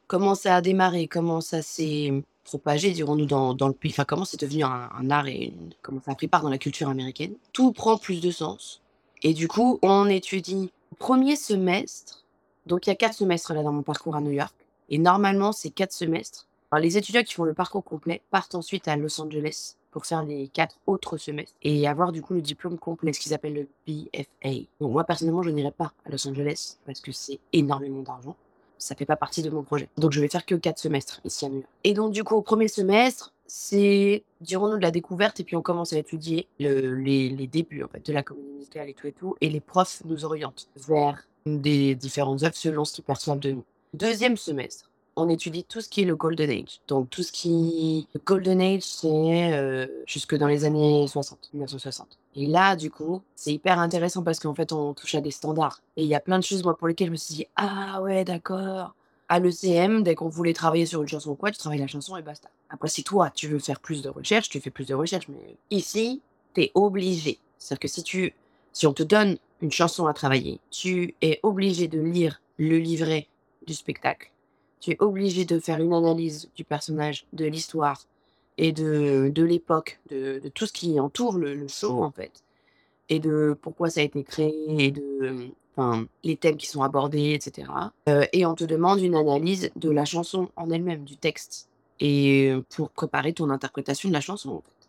comment 0.05 0.35
ça 0.35 0.55
a 0.57 0.61
démarré, 0.61 1.07
comment 1.07 1.41
ça 1.41 1.63
s'est 1.63 2.13
propagé, 2.49 2.91
dirons-nous, 2.91 3.25
dans, 3.27 3.53
dans 3.53 3.67
le 3.67 3.73
pays, 3.73 3.91
enfin 3.91 4.05
comment 4.05 4.25
c'est 4.25 4.39
devenu 4.39 4.63
un, 4.63 5.09
art 5.11 5.27
et 5.27 5.45
une- 5.45 5.71
comment 5.83 6.01
ça 6.03 6.11
a 6.11 6.15
pris 6.15 6.27
part 6.27 6.41
dans 6.41 6.49
la 6.49 6.57
culture 6.57 6.89
américaine, 6.89 7.33
tout 7.53 7.71
prend 7.71 7.97
plus 7.97 8.21
de 8.21 8.31
sens. 8.31 8.81
Et 9.21 9.33
du 9.33 9.47
coup, 9.47 9.77
on 9.83 10.07
étudie 10.07 10.71
premier 10.97 11.35
semestre, 11.35 12.25
donc 12.65 12.87
il 12.87 12.89
y 12.89 12.93
a 12.93 12.95
quatre 12.95 13.13
semestres 13.13 13.53
là 13.53 13.61
dans 13.63 13.71
mon 13.71 13.83
parcours 13.83 14.15
à 14.15 14.21
New 14.21 14.31
York, 14.31 14.53
et 14.89 14.97
normalement 14.97 15.51
c'est 15.51 15.69
quatre 15.69 15.93
semestres. 15.93 16.47
Les 16.79 16.97
étudiants 16.97 17.23
qui 17.23 17.33
font 17.33 17.45
le 17.45 17.53
parcours 17.53 17.83
complet 17.83 18.21
partent 18.31 18.55
ensuite 18.55 18.87
à 18.87 18.95
Los 18.95 19.19
Angeles 19.21 19.75
pour 19.91 20.05
faire 20.05 20.23
les 20.23 20.47
quatre 20.49 20.75
autres 20.85 21.17
semestres 21.17 21.55
et 21.63 21.87
avoir 21.87 22.11
du 22.11 22.21
coup 22.21 22.33
le 22.35 22.41
diplôme 22.41 22.77
complet, 22.77 23.11
ce 23.13 23.19
qu'ils 23.19 23.33
appellent 23.33 23.55
le 23.55 23.67
BFA. 23.87 24.67
Donc 24.79 24.91
moi 24.91 25.03
personnellement, 25.03 25.41
je 25.43 25.49
n'irai 25.49 25.71
pas 25.71 25.93
à 26.05 26.09
Los 26.11 26.27
Angeles 26.27 26.77
parce 26.85 26.99
que 26.99 27.11
c'est 27.11 27.39
énormément 27.53 28.01
d'argent. 28.03 28.35
Ça 28.79 28.95
fait 28.95 29.05
pas 29.05 29.15
partie 29.15 29.43
de 29.43 29.49
mon 29.49 29.61
projet. 29.61 29.89
Donc 29.97 30.11
je 30.11 30.21
vais 30.21 30.27
faire 30.27 30.45
que 30.45 30.55
quatre 30.55 30.79
semestres 30.79 31.21
ici 31.25 31.45
à 31.45 31.49
New 31.49 31.57
York. 31.57 31.67
Et 31.83 31.93
donc 31.93 32.11
du 32.11 32.23
coup 32.23 32.35
au 32.35 32.41
premier 32.41 32.67
semestre, 32.67 33.33
c'est, 33.45 34.23
dirons-nous, 34.41 34.77
de 34.77 34.81
la 34.81 34.91
découverte 34.91 35.39
et 35.39 35.43
puis 35.43 35.55
on 35.55 35.61
commence 35.61 35.93
à 35.93 35.97
étudier 35.97 36.47
le 36.59 36.95
les 36.95 37.47
débuts, 37.47 37.83
de 38.05 38.13
la 38.13 38.23
comédie 38.23 38.47
musicale 38.57 38.89
et 38.89 38.93
tout 38.93 39.07
et 39.07 39.11
tout 39.11 39.35
et 39.41 39.49
les 39.49 39.59
profs 39.59 40.01
nous 40.05 40.25
orientent 40.25 40.67
vers 40.75 41.27
des 41.45 41.95
différentes 41.95 42.43
œuvres 42.43 42.55
selon 42.55 42.85
ce 42.85 42.93
qu'ils 42.93 43.03
perçoivent 43.03 43.39
de 43.39 43.51
nous. 43.51 43.63
2e 43.97 44.35
semestre, 44.35 44.89
on 45.15 45.29
étudie 45.29 45.63
tout 45.63 45.81
ce 45.81 45.89
qui 45.89 46.01
est 46.01 46.05
le 46.05 46.15
golden 46.15 46.49
age. 46.49 46.81
Donc 46.87 47.09
tout 47.09 47.23
ce 47.23 47.31
qui 47.31 48.07
le 48.13 48.21
golden 48.23 48.61
age, 48.61 48.83
c'est, 48.83 49.53
heu, 49.53 50.03
jusque 50.05 50.35
dans 50.35 50.47
les 50.47 50.63
années 50.65 51.07
60, 51.07 51.49
1960 51.53 52.18
et 52.35 52.45
là, 52.45 52.75
du 52.75 52.91
coup, 52.91 53.21
c'est 53.35 53.53
hyper 53.53 53.79
intéressant 53.79 54.23
parce 54.23 54.39
qu'en 54.39 54.53
fait, 54.53 54.71
on 54.71 54.93
touche 54.93 55.15
à 55.15 55.21
des 55.21 55.31
standards 55.31 55.81
et 55.97 56.03
il 56.03 56.07
y 56.07 56.15
a 56.15 56.19
plein 56.19 56.39
de 56.39 56.43
choses, 56.43 56.63
moi, 56.63 56.77
pour 56.77 56.87
lesquelles 56.87 57.07
je 57.07 57.11
me 57.11 57.17
suis 57.17 57.35
dit: 57.35 57.47
«Ah 57.55 58.01
ouais, 58.01 58.23
d'accord». 58.23 58.93
À 59.31 59.39
l'ECM, 59.39 60.01
dès 60.01 60.15
qu'on 60.15 60.29
voulait 60.29 60.53
travailler 60.53 60.87
sur 60.87 61.03
une 61.03 61.07
chanson 61.07 61.31
ou 61.31 61.35
quoi, 61.35 61.51
tu 61.51 61.57
travailles 61.59 61.79
la 61.79 61.87
chanson 61.87 62.17
et 62.17 62.23
basta. 62.23 62.49
Après, 62.69 62.87
si 62.87 63.03
toi, 63.03 63.29
tu 63.29 63.47
veux 63.47 63.59
faire 63.59 63.79
plus 63.79 64.01
de 64.01 64.09
recherches, 64.09 64.49
tu 64.49 64.59
fais 64.59 64.71
plus 64.71 64.87
de 64.87 64.95
recherches, 64.95 65.27
mais 65.27 65.55
ici, 65.69 66.21
tu 66.55 66.61
es 66.63 66.71
obligé. 66.73 67.37
C'est-à-dire 67.59 67.79
que 67.79 67.87
si 67.87 68.01
tu 68.03 68.33
si 68.73 68.87
on 68.87 68.93
te 68.93 69.03
donne 69.03 69.37
une 69.61 69.71
chanson 69.71 70.07
à 70.07 70.13
travailler, 70.13 70.59
tu 70.71 71.15
es 71.21 71.39
obligé 71.43 71.87
de 71.87 71.99
lire 71.99 72.41
le 72.57 72.77
livret 72.77 73.27
du 73.67 73.73
spectacle. 73.73 74.31
Tu 74.79 74.91
es 74.91 74.97
obligé 74.99 75.45
de 75.45 75.59
faire 75.59 75.79
une 75.79 75.93
analyse 75.93 76.49
du 76.55 76.63
personnage, 76.63 77.25
de 77.33 77.45
l'histoire 77.45 78.03
et 78.59 78.71
de 78.73 79.31
de 79.33 79.43
l'époque, 79.43 79.99
de 80.11 80.39
de 80.43 80.49
tout 80.49 80.67
ce 80.67 80.73
qui 80.73 80.99
entoure 80.99 81.37
le 81.39 81.55
le 81.55 81.67
show, 81.69 82.03
en 82.03 82.11
fait. 82.11 82.43
Et 83.09 83.19
de 83.19 83.57
pourquoi 83.61 83.89
ça 83.89 84.01
a 84.01 84.03
été 84.03 84.23
créé 84.23 84.53
et 84.85 84.91
de, 84.91 85.49
enfin, 85.75 86.05
les 86.23 86.37
thèmes 86.37 86.57
qui 86.57 86.67
sont 86.67 86.83
abordés 86.83 87.31
et 87.35 87.39
cetera, 87.41 87.93
heu 88.09 88.23
et 88.33 88.45
on 88.45 88.55
te 88.55 88.65
demande 88.65 89.01
une 89.01 89.15
analyse 89.15 89.71
de 89.75 89.89
la 89.91 90.05
chanson 90.05 90.49
en 90.55 90.69
elle-même, 90.71 91.05
du 91.05 91.17
texte. 91.17 91.69
Et 92.01 92.53
pour 92.75 92.91
préparer 92.91 93.33
ton 93.33 93.49
interprétation 93.49 94.09
de 94.09 94.13
la 94.13 94.21
chanson, 94.21 94.51
en 94.51 94.61
fait. 94.61 94.79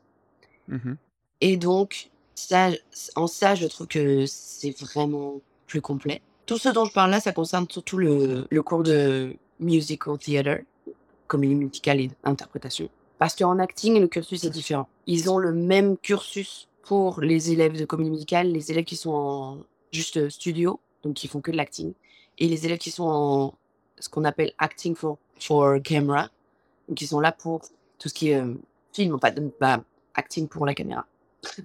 Mmh 0.69 0.91
mh. 0.91 0.97
et 1.41 1.57
donc 1.57 2.11
ça, 2.35 2.71
en 3.17 3.27
ça, 3.27 3.55
je 3.57 3.67
trouve 3.67 3.89
que 3.89 4.25
c'est 4.27 4.77
vraiment 4.81 5.41
plus 5.67 5.81
complet. 5.83 6.23
Tout 6.47 6.59
ce 6.59 6.69
dont 6.71 6.85
je 6.87 6.93
parle 6.93 7.11
là, 7.11 7.21
ça 7.21 7.33
concerne 7.33 7.67
surtout 7.71 7.99
le 7.99 8.47
le 8.51 8.63
cours 8.63 8.83
de 8.83 9.35
musical 9.61 10.19
theatre, 10.19 10.63
comédie 11.29 11.55
musicale 11.57 12.01
et 12.01 12.11
interprétation, 12.25 12.89
parce 13.21 13.37
qu'en 13.37 13.59
acting, 13.59 14.01
le 14.01 14.09
cursus 14.09 14.45
est 14.45 14.51
différent. 14.51 14.89
Ils 15.07 15.31
ont 15.31 15.37
le 15.39 15.53
même 15.53 15.99
cursus 15.99 16.69
pour 16.83 17.21
les 17.21 17.53
élèves 17.53 17.79
de 17.79 17.85
comédie 17.85 18.11
musicale, 18.11 18.51
les 18.51 18.73
élèves 18.73 18.85
qui 18.87 18.97
sont 18.97 19.11
en 19.13 19.59
juste, 19.93 20.17
heu, 20.17 20.31
studio, 20.31 20.81
donc 21.05 21.15
qui 21.15 21.29
font 21.29 21.43
que 21.43 21.51
de 21.53 21.57
l'acting 21.59 21.93
et 22.39 22.49
les 22.49 22.65
élèves 22.65 22.79
qui 22.79 22.91
sont 22.91 23.05
en 23.05 23.55
ce 23.99 24.09
qu'on 24.09 24.25
appelle 24.25 24.53
acting 24.59 24.95
for 24.97 25.19
for 25.39 25.81
camera, 25.83 26.31
donc 26.89 26.97
qui 26.97 27.07
sont 27.07 27.21
là 27.21 27.31
pour 27.33 27.61
tout 27.99 28.09
ce 28.09 28.15
qui 28.15 28.31
est, 28.31 28.33
hem, 28.33 28.59
film, 28.95 29.19
de 29.37 29.53
bah, 29.61 29.85
acting 30.15 30.49
pour 30.49 30.67
la 30.67 30.75
caméra 30.75 31.07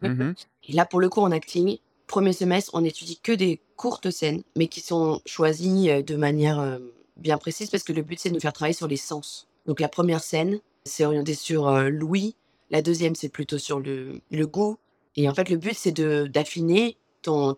Mmh 0.02 0.08
mh. 0.10 0.34
et 0.70 0.74
là, 0.74 0.86
pour 0.86 1.00
le 1.02 1.10
coup, 1.10 1.22
en 1.22 1.32
acting, 1.32 1.78
1er 2.08 2.34
semestre, 2.34 2.72
on 2.74 2.84
étudie 2.84 3.20
que 3.22 3.32
des 3.32 3.62
courtes 3.78 4.10
scènes, 4.12 4.44
mais 4.58 4.68
qui 4.68 4.82
sont 4.82 5.22
choisies, 5.26 5.90
heu, 5.90 6.04
de 6.04 6.16
manière, 6.18 6.60
hem, 6.62 6.84
bien 7.18 7.38
précise 7.38 7.70
parce 7.70 7.84
que 7.84 7.94
le 7.94 8.02
but, 8.02 8.20
c'est 8.20 8.30
de 8.30 8.34
nous 8.36 8.42
faire 8.42 8.54
travailler 8.54 8.74
sur 8.74 8.88
les 8.90 8.98
sens. 8.98 9.48
Donc 9.68 9.80
la 9.80 9.88
1re 9.90 10.22
scène, 10.22 10.60
c'est 10.86 11.06
orienté 11.06 11.34
sur, 11.34 11.68
heu, 11.68 11.90
l'ouïe, 11.90 12.36
la 12.72 12.82
2e, 12.82 13.16
c'est 13.16 13.30
plutôt 13.30 13.58
sur 13.58 13.80
le 13.80 14.22
goût 14.46 14.78
et 15.16 15.30
en 15.30 15.34
fait, 15.34 15.50
le 15.50 15.58
but, 15.58 15.76
c'est 15.76 15.94
d'affiner 15.94 16.98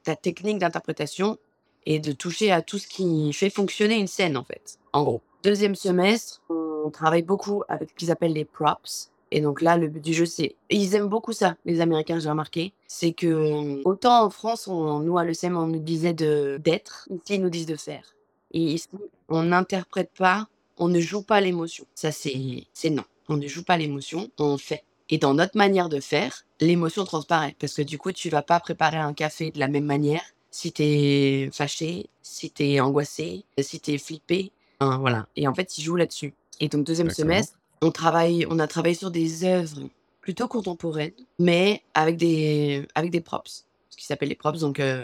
ta 0.03 0.15
technique 0.15 0.59
d'interprétation 0.59 1.37
et 1.85 1.99
de 1.99 2.11
toucher 2.11 2.51
à 2.51 2.61
tout 2.61 2.77
ce 2.77 2.87
qui 2.87 3.33
fait 3.33 3.49
fonctionner 3.49 3.97
une 3.97 4.07
scène, 4.07 4.37
en 4.37 4.43
fait, 4.43 4.77
en 4.93 5.03
gros. 5.03 5.21
2e 5.43 5.75
semestre, 5.75 6.41
on 6.49 6.89
travaille 6.89 7.23
beaucoup 7.23 7.63
avec 7.67 7.89
ce 7.89 7.95
qu'ils 7.95 8.11
appellent 8.11 8.33
les 8.33 8.45
props 8.45 9.11
et 9.31 9.41
donc 9.41 9.61
là, 9.61 9.77
le 9.77 9.87
but 9.87 10.03
du 10.03 10.13
jeu, 10.13 10.25
c'est 10.25 10.55
ils 10.69 10.95
aiment 10.95 11.09
beaucoup 11.09 11.33
ça, 11.33 11.57
les 11.65 11.81
Américains, 11.81 12.19
j'ai 12.19 12.29
remarqué. 12.29 12.71
C'est 12.87 13.11
que, 13.11 13.81
autant 13.83 14.23
en 14.23 14.29
France, 14.29 14.67
nous, 14.67 15.17
à 15.17 15.25
l'ECM, 15.25 15.57
on 15.57 15.67
nous 15.67 15.79
disait 15.79 16.13
d'être, 16.13 17.09
ici, 17.09 17.35
ils 17.35 17.41
nous 17.41 17.49
disent 17.49 17.65
de 17.65 17.75
faire 17.75 18.13
et 18.53 18.61
ici, 18.61 18.87
on 19.27 19.43
n'interprète 19.43 20.11
pas, 20.17 20.47
on 20.77 20.87
ne 20.87 21.01
joue 21.01 21.21
pas 21.21 21.41
l'émotion. 21.41 21.85
Ça, 21.93 22.11
c'est 22.13 22.89
non, 22.89 23.03
on 23.29 23.37
ne 23.37 23.47
joue 23.47 23.63
pas 23.63 23.77
l'émotion, 23.77 24.29
on 24.39 24.57
fait 24.57 24.83
et 25.09 25.17
dans 25.17 25.33
notre 25.33 25.55
manière 25.57 25.87
de 25.89 25.99
faire, 26.01 26.45
l'émotion 26.59 27.05
transparaît 27.05 27.55
parce 27.59 27.73
que, 27.73 27.81
du 27.81 27.97
coup, 27.97 28.11
tu 28.11 28.29
vas 28.29 28.41
pas 28.41 28.59
préparer 28.59 28.97
un 28.97 29.13
café 29.13 29.51
de 29.51 29.59
la 29.59 29.67
même 29.69 29.85
manière 29.85 30.21
si 30.51 30.71
tu 30.73 30.83
es 30.83 31.49
fâché, 31.53 32.09
si 32.23 32.51
tu 32.51 32.63
es 32.63 32.79
angoissé, 32.79 33.45
si 33.59 33.79
tu 33.79 33.93
es 33.93 33.97
flippé, 33.97 34.51
enfin, 34.79 34.97
voilà 34.97 35.27
et 35.35 35.47
en 35.47 35.53
fait, 35.53 35.77
ils 35.77 35.83
jouent 35.83 35.95
là-dessus 35.95 36.33
et 36.59 36.67
donc 36.67 36.85
2e 36.85 37.07
D'accord. 37.07 37.15
semestre, 37.15 37.57
on 37.81 37.91
travaille 37.91 38.45
on 38.49 38.59
a 38.59 38.67
travaillé 38.67 38.95
sur 38.95 39.11
des 39.11 39.43
œuvres 39.45 39.79
plutôt 40.21 40.47
contemporaines, 40.49 41.13
mais 41.39 41.83
avec 41.93 42.17
des 42.17 42.85
avec 42.95 43.11
des 43.11 43.21
props. 43.21 43.65
Ce 43.89 43.97
qui 43.97 44.05
s'appelle 44.05 44.29
les 44.29 44.35
props 44.35 44.59
donc 44.59 44.79
heu, 44.79 45.03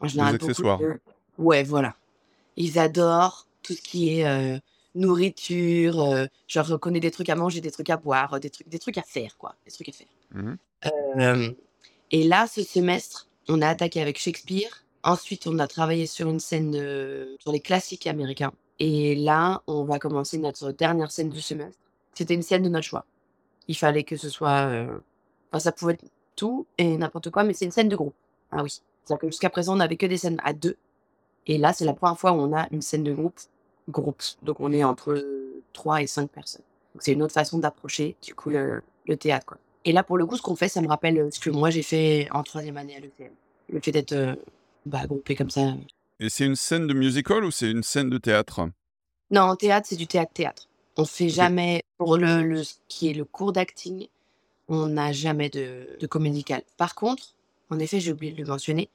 en 0.00 0.04
Des 0.04 0.10
général, 0.10 0.32
beaucoup 0.38 0.46
accessoires. 0.46 0.78
de 0.78 1.00
ouais, 1.38 1.64
voilà. 1.64 1.96
Ils 2.56 2.78
adorent 2.78 3.46
tout 3.62 3.72
ce 3.72 3.82
qui 3.82 4.18
est, 4.20 4.26
heu, 4.26 4.60
nourriture, 4.94 6.00
heu, 6.02 6.28
genre, 6.48 6.78
qu'on 6.80 6.94
ait 6.94 7.00
des 7.00 7.10
trucs 7.10 7.28
à 7.30 7.36
manger, 7.36 7.60
des 7.60 7.70
trucs 7.70 7.90
à 7.90 7.96
boire, 7.96 8.40
des 8.40 8.50
trucs 8.50 8.68
des 8.68 8.78
trucs 8.78 8.98
à 8.98 9.02
faire, 9.02 9.36
quoi, 9.38 9.54
des 9.66 9.72
trucs 9.72 9.88
à 9.88 9.92
faire. 9.92 10.06
Mmh 10.32 10.50
mh. 10.50 10.56
Hem 11.20 11.54
et 12.12 12.24
là, 12.24 12.46
ce 12.48 12.62
semestre, 12.62 13.28
on 13.48 13.62
a 13.62 13.68
attaqué 13.68 14.00
avec 14.02 14.18
Shakespeare. 14.18 14.84
Ensuite, 15.04 15.46
on 15.48 15.58
a 15.60 15.66
travaillé 15.68 16.06
sur 16.06 16.28
une 16.30 16.40
scène, 16.40 16.72
sur 17.40 17.52
les 17.52 17.60
classiques 17.60 18.06
américains 18.08 18.52
et 18.80 19.14
là, 19.16 19.62
on 19.68 19.84
va 19.84 19.98
commencer 20.00 20.38
notre 20.38 20.72
dernière 20.72 21.10
scène 21.12 21.30
du 21.30 21.40
semestre. 21.42 21.78
C'était 22.14 22.34
une 22.34 22.42
scène 22.42 22.62
de 22.64 22.68
notre 22.70 22.86
choix. 22.86 23.06
Il 23.68 23.76
fallait 23.76 24.04
que 24.04 24.16
ce 24.16 24.28
soit, 24.30 24.66
heu, 24.70 25.02
enfin, 25.52 25.60
ça 25.60 25.72
pouvait 25.72 25.94
être 25.94 26.04
tout 26.36 26.66
et 26.78 26.96
n'importe 26.98 27.30
quoi, 27.30 27.44
mais 27.44 27.54
c'est 27.54 27.66
une 27.66 27.72
scène 27.72 27.88
de 27.90 27.96
groupe. 27.96 28.14
Ah 28.52 28.62
oui, 28.64 28.70
c'est-à-dire 29.04 29.20
que 29.22 29.28
jusqu'à 29.28 29.50
présent, 29.50 29.76
on 29.76 29.80
avait 29.80 29.96
que 29.96 30.06
des 30.06 30.18
scènes 30.18 30.40
à 30.44 30.52
2 30.54 30.76
et 31.48 31.58
là, 31.58 31.72
c'est 31.74 31.84
la 31.86 31.94
1re 31.94 32.18
fois 32.18 32.32
où 32.32 32.36
on 32.36 32.54
a 32.56 32.68
une 32.72 32.82
scène 32.82 33.04
de 33.04 33.14
groupe, 33.14 33.40
groupe. 33.88 34.22
Donc 34.42 34.60
on 34.60 34.72
est 34.72 34.84
entre, 34.84 35.12
heu, 35.12 35.62
3 35.72 36.02
et 36.02 36.06
5 36.06 36.30
personnes. 36.30 36.62
C'est 36.98 37.12
une 37.12 37.22
autre 37.22 37.32
façon 37.34 37.58
d'approcher, 37.58 38.16
du 38.22 38.34
coup, 38.34 38.50
le 38.50 38.82
le 39.08 39.16
théâtre, 39.16 39.46
quoi 39.46 39.58
et 39.84 39.90
là, 39.92 40.04
pour 40.04 40.16
le 40.16 40.26
coup, 40.26 40.36
ce 40.36 40.42
qu'on 40.42 40.54
fait, 40.54 40.68
ça 40.68 40.80
me 40.80 40.86
rappelle, 40.86 41.18
heu, 41.18 41.30
ce 41.32 41.40
que 41.40 41.50
moi, 41.50 41.70
j'ai 41.70 41.82
fait 41.82 42.28
en 42.30 42.44
3e 42.44 42.76
année 42.76 42.94
à 42.96 43.00
l'ECM. 43.00 43.32
Le 43.68 43.80
fait 43.80 43.90
d'être, 43.90 44.12
heu, 44.12 44.36
bah, 44.86 45.06
groupés 45.08 45.34
comme 45.34 45.50
ça. 45.50 45.74
Et 46.20 46.28
c'est 46.28 46.46
une 46.46 46.54
scène 46.56 46.86
de 46.86 46.94
musical 46.94 47.44
ou 47.44 47.50
c'est 47.50 47.70
une 47.70 47.82
scène 47.82 48.08
de 48.08 48.18
théâtre? 48.18 48.68
Non, 49.30 49.42
en 49.42 49.56
théâtre, 49.56 49.86
c'est 49.88 49.96
du 49.96 50.06
théâtre-théâtre. 50.06 50.68
On 50.96 51.04
fait 51.04 51.28
OK. 51.28 51.30
jamais 51.30 51.82
pour 51.98 52.16
le 52.16 52.42
le 52.42 52.62
ce 52.64 52.74
qui 52.88 53.08
est 53.08 53.14
le 53.14 53.24
cours 53.24 53.52
d'acting, 53.52 54.08
on 54.68 54.86
n'a 54.88 55.12
jamais 55.12 55.50
de 55.50 55.96
de 56.00 56.06
comédie 56.06 56.34
musicale. 56.34 56.62
Par 56.76 56.94
contre, 56.94 57.34
en 57.70 57.78
effet, 57.78 58.00
j'ai 58.00 58.12
oublié 58.12 58.32
de 58.32 58.38
le 58.42 58.46
mentionner, 58.48 58.90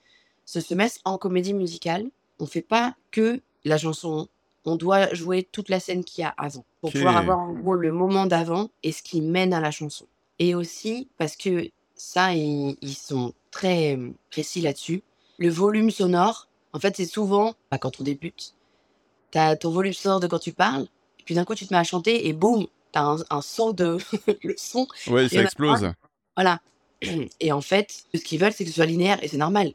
ce 0.45 0.61
semestre, 0.61 1.01
en 1.05 1.17
comédie 1.17 1.53
musicale, 1.53 2.09
on 2.39 2.45
fait 2.45 2.61
pas 2.61 2.95
que 3.11 3.41
la 3.65 3.77
chanson. 3.77 4.27
On 4.69 4.75
doit 4.75 5.13
jouer 5.13 5.47
toute 5.51 5.69
la 5.69 5.79
scène 5.79 6.03
qu'il 6.03 6.21
y 6.21 6.25
a 6.25 6.33
avant, 6.37 6.65
pour 6.81 6.91
pouvoir 6.91 7.15
avoir, 7.15 7.39
en 7.39 7.53
gros, 7.53 7.75
le 7.75 7.91
moment 7.91 8.25
d'avant 8.25 8.69
et 8.83 8.91
ce 8.91 9.01
qui 9.01 9.21
mène 9.21 9.53
à 9.53 9.61
la 9.61 9.71
chanson 9.71 10.05
et 10.39 10.55
aussi 10.55 11.07
parce 11.17 11.35
que 11.35 11.69
ça, 11.95 12.33
ils 12.33 12.77
ils 12.81 12.93
sont 12.95 13.33
très, 13.51 13.91
hem, 13.91 14.13
précis 14.29 14.61
là-dessus. 14.61 15.03
Le 15.39 15.49
volume 15.49 15.91
sonore, 15.91 16.47
en 16.73 16.79
fait, 16.79 16.95
c'est 16.95 17.05
souvent, 17.05 17.55
bah, 17.71 17.77
quand 17.77 17.99
on 17.99 18.03
débute, 18.03 18.53
tu 19.31 19.37
as 19.37 19.55
ton 19.55 19.71
volume 19.71 19.93
sonore 19.93 20.19
de 20.19 20.27
quand 20.27 20.39
tu 20.39 20.53
parles 20.53 20.87
et 21.19 21.23
puis 21.23 21.35
d'un 21.35 21.45
coup, 21.45 21.55
tu 21.55 21.67
te 21.67 21.73
mets 21.73 21.79
à 21.79 21.83
chanter 21.83 22.27
et 22.27 22.33
boum, 22.33 22.67
tu 22.93 22.99
as 22.99 23.03
un 23.03 23.17
un 23.29 23.41
saut 23.41 23.73
de 23.73 23.97
le 24.43 24.55
son, 24.57 24.87
y 25.07 25.29
ça 25.29 25.41
explose. 25.41 25.91
voilà 26.35 26.59
et 27.39 27.51
en 27.51 27.61
fait, 27.61 28.05
ce 28.13 28.19
qu'ils 28.19 28.39
veulent, 28.39 28.53
c'est 28.53 28.63
que 28.63 28.69
ce 28.69 28.75
soit 28.75 28.85
linéaire 28.85 29.23
et 29.23 29.27
c'est 29.27 29.37
normal. 29.37 29.73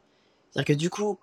C'est-à-dire 0.51 0.75
que, 0.75 0.79
du 0.79 0.89
coup, 0.89 1.17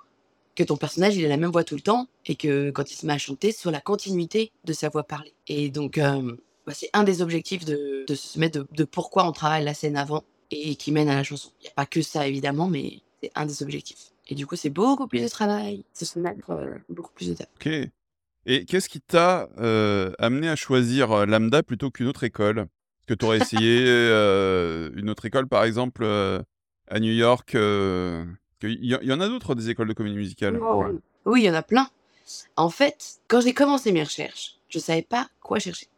que 0.60 0.64
ton 0.66 0.76
personnage, 0.76 1.16
il 1.16 1.24
ait 1.24 1.28
la 1.28 1.38
même 1.38 1.50
voix 1.50 1.64
tout 1.64 1.74
le 1.74 1.80
temps 1.80 2.06
et 2.26 2.34
que 2.34 2.70
quand 2.70 2.90
il 2.90 2.94
se 2.94 3.06
met 3.06 3.14
à 3.14 3.18
chanter, 3.18 3.50
soit 3.50 3.72
la 3.72 3.80
continuité 3.80 4.52
de 4.64 4.74
sa 4.74 4.90
voix 4.90 5.04
parlée 5.04 5.32
et 5.48 5.70
donc 5.70 5.96
hem, 5.96 6.36
bah, 6.66 6.74
c'est 6.74 6.90
un 6.92 7.02
des 7.02 7.22
objectifs 7.22 7.64
de 7.64 8.04
de 8.06 8.14
ce 8.14 8.28
semestre, 8.28 8.58
de 8.58 8.66
de 8.70 8.84
pourquoi 8.84 9.26
on 9.26 9.32
travaille 9.32 9.64
la 9.64 9.72
scène 9.72 9.96
avant 9.96 10.22
et 10.50 10.74
qui 10.74 10.92
mène 10.92 11.08
à 11.08 11.14
la 11.14 11.22
chanson. 11.22 11.50
Il 11.62 11.64
y 11.64 11.68
a 11.68 11.72
pas 11.72 11.86
que 11.86 12.02
ça, 12.02 12.26
évidemment, 12.28 12.68
mais 12.68 13.00
c'est 13.22 13.30
un 13.34 13.46
des 13.46 13.62
objectifs 13.62 14.12
et 14.28 14.34
du 14.34 14.46
coup, 14.46 14.54
c'est 14.54 14.70
beaucoup 14.70 15.06
plus 15.06 15.22
de 15.22 15.28
travail, 15.28 15.82
ce 15.94 16.04
semestre, 16.04 16.50
heu, 16.50 16.74
beaucoup 16.90 17.12
plus 17.14 17.28
d'étapes. 17.28 17.50
OK 17.60 17.88
et 18.46 18.64
qu'est-ce 18.64 18.88
qui 18.88 19.00
t'a, 19.00 19.48
heu, 19.58 20.14
amené 20.18 20.48
à 20.48 20.56
choisir, 20.56 21.26
Lambda 21.26 21.62
plutôt 21.62 21.90
qu'une 21.90 22.06
autre 22.06 22.24
école? 22.24 22.58
Est-ce 22.58 23.06
que 23.06 23.14
tu 23.14 23.24
aurais 23.24 23.38
essayé, 23.40 23.86
une 24.96 25.10
autre 25.10 25.26
école, 25.26 25.46
par 25.46 25.64
exemple, 25.64 26.04
à 26.04 27.00
New 27.00 27.12
York, 27.12 27.54
y 28.68 28.94
il 29.02 29.08
y 29.08 29.12
en 29.12 29.20
a 29.20 29.28
d'autres 29.28 29.54
des 29.54 29.70
écoles 29.70 29.88
de 29.88 29.92
comédie 29.92 30.16
musicale? 30.16 30.60
Oui, 31.24 31.42
il 31.42 31.44
y 31.44 31.50
en 31.50 31.54
a 31.54 31.62
plein. 31.62 31.88
En 32.56 32.70
fait, 32.70 33.20
quand 33.28 33.40
j'ai 33.40 33.54
commencé 33.54 33.92
mes 33.92 34.02
recherches, 34.02 34.58
je 34.68 34.78
savais 34.78 35.02
pas 35.02 35.28
quoi 35.40 35.58
chercher 35.58 35.88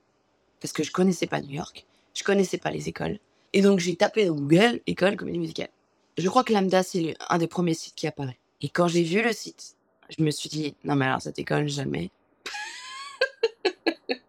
parce 0.60 0.72
que 0.72 0.84
je 0.84 0.92
connaissais 0.92 1.26
pas 1.26 1.40
New 1.40 1.50
York, 1.50 1.84
je 2.14 2.22
connaissais 2.22 2.56
pas 2.58 2.70
les 2.70 2.88
écoles 2.88 3.18
et 3.52 3.62
donc 3.62 3.80
j'ai 3.80 3.96
tapé 3.96 4.26
dans 4.26 4.34
Google: 4.34 4.80
«École 4.86 5.16
comédie 5.16 5.40
musicale». 5.40 5.68
Je 6.16 6.28
crois 6.28 6.44
que 6.44 6.52
Lambda, 6.52 6.82
c'est 6.82 7.16
un 7.28 7.38
des 7.38 7.46
1ers 7.46 7.74
sites 7.74 7.94
qui 7.94 8.06
apparaît 8.06 8.38
et 8.60 8.68
quand 8.68 8.86
j'ai 8.88 9.02
vu 9.02 9.22
le 9.22 9.32
site, 9.32 9.76
je 10.16 10.22
me 10.22 10.30
suis 10.30 10.48
dit: 10.48 10.74
«Non 10.84 10.94
mais 10.94 11.06
alors 11.06 11.20
cette 11.20 11.38
école, 11.38 11.68
jamais». 11.68 12.10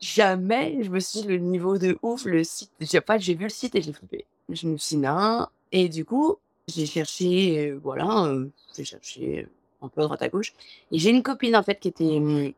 jamais 0.00 0.82
je 0.82 0.90
me 0.90 1.00
suis 1.00 1.22
dit 1.22 1.28
le 1.28 1.38
niveau 1.38 1.78
de 1.78 1.96
ouf, 2.02 2.24
le 2.24 2.44
site. 2.44 2.70
J'ai 2.80 3.00
pas, 3.00 3.18
j'ai 3.18 3.34
vu 3.34 3.44
le 3.44 3.50
site 3.50 3.74
et 3.74 3.82
j'ai 3.82 3.92
flippé. 3.92 4.24
Je 4.48 4.66
me 4.66 4.76
suis 4.76 4.96
dit 4.96 5.02
non. 5.02 5.46
Et 5.72 5.88
du 5.88 6.04
coup, 6.04 6.36
j'ai 6.68 6.86
cherché, 6.86 7.70
euh, 7.70 7.80
voilà, 7.82 8.24
euh, 8.26 8.48
j'ai 8.76 8.84
cherché 8.84 9.44
euh, 9.44 9.48
un 9.86 9.88
peu 9.88 10.00
à 10.00 10.04
droite 10.04 10.22
à 10.22 10.28
gauche. 10.28 10.52
Et 10.90 10.98
j'ai 10.98 11.10
une 11.10 11.22
copine 11.22 11.56
en 11.56 11.62
fait 11.62 11.78
qui 11.80 11.88
était 11.88 12.04
hum, 12.16 12.52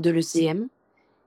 de 0.00 0.10
l'ECM 0.10 0.68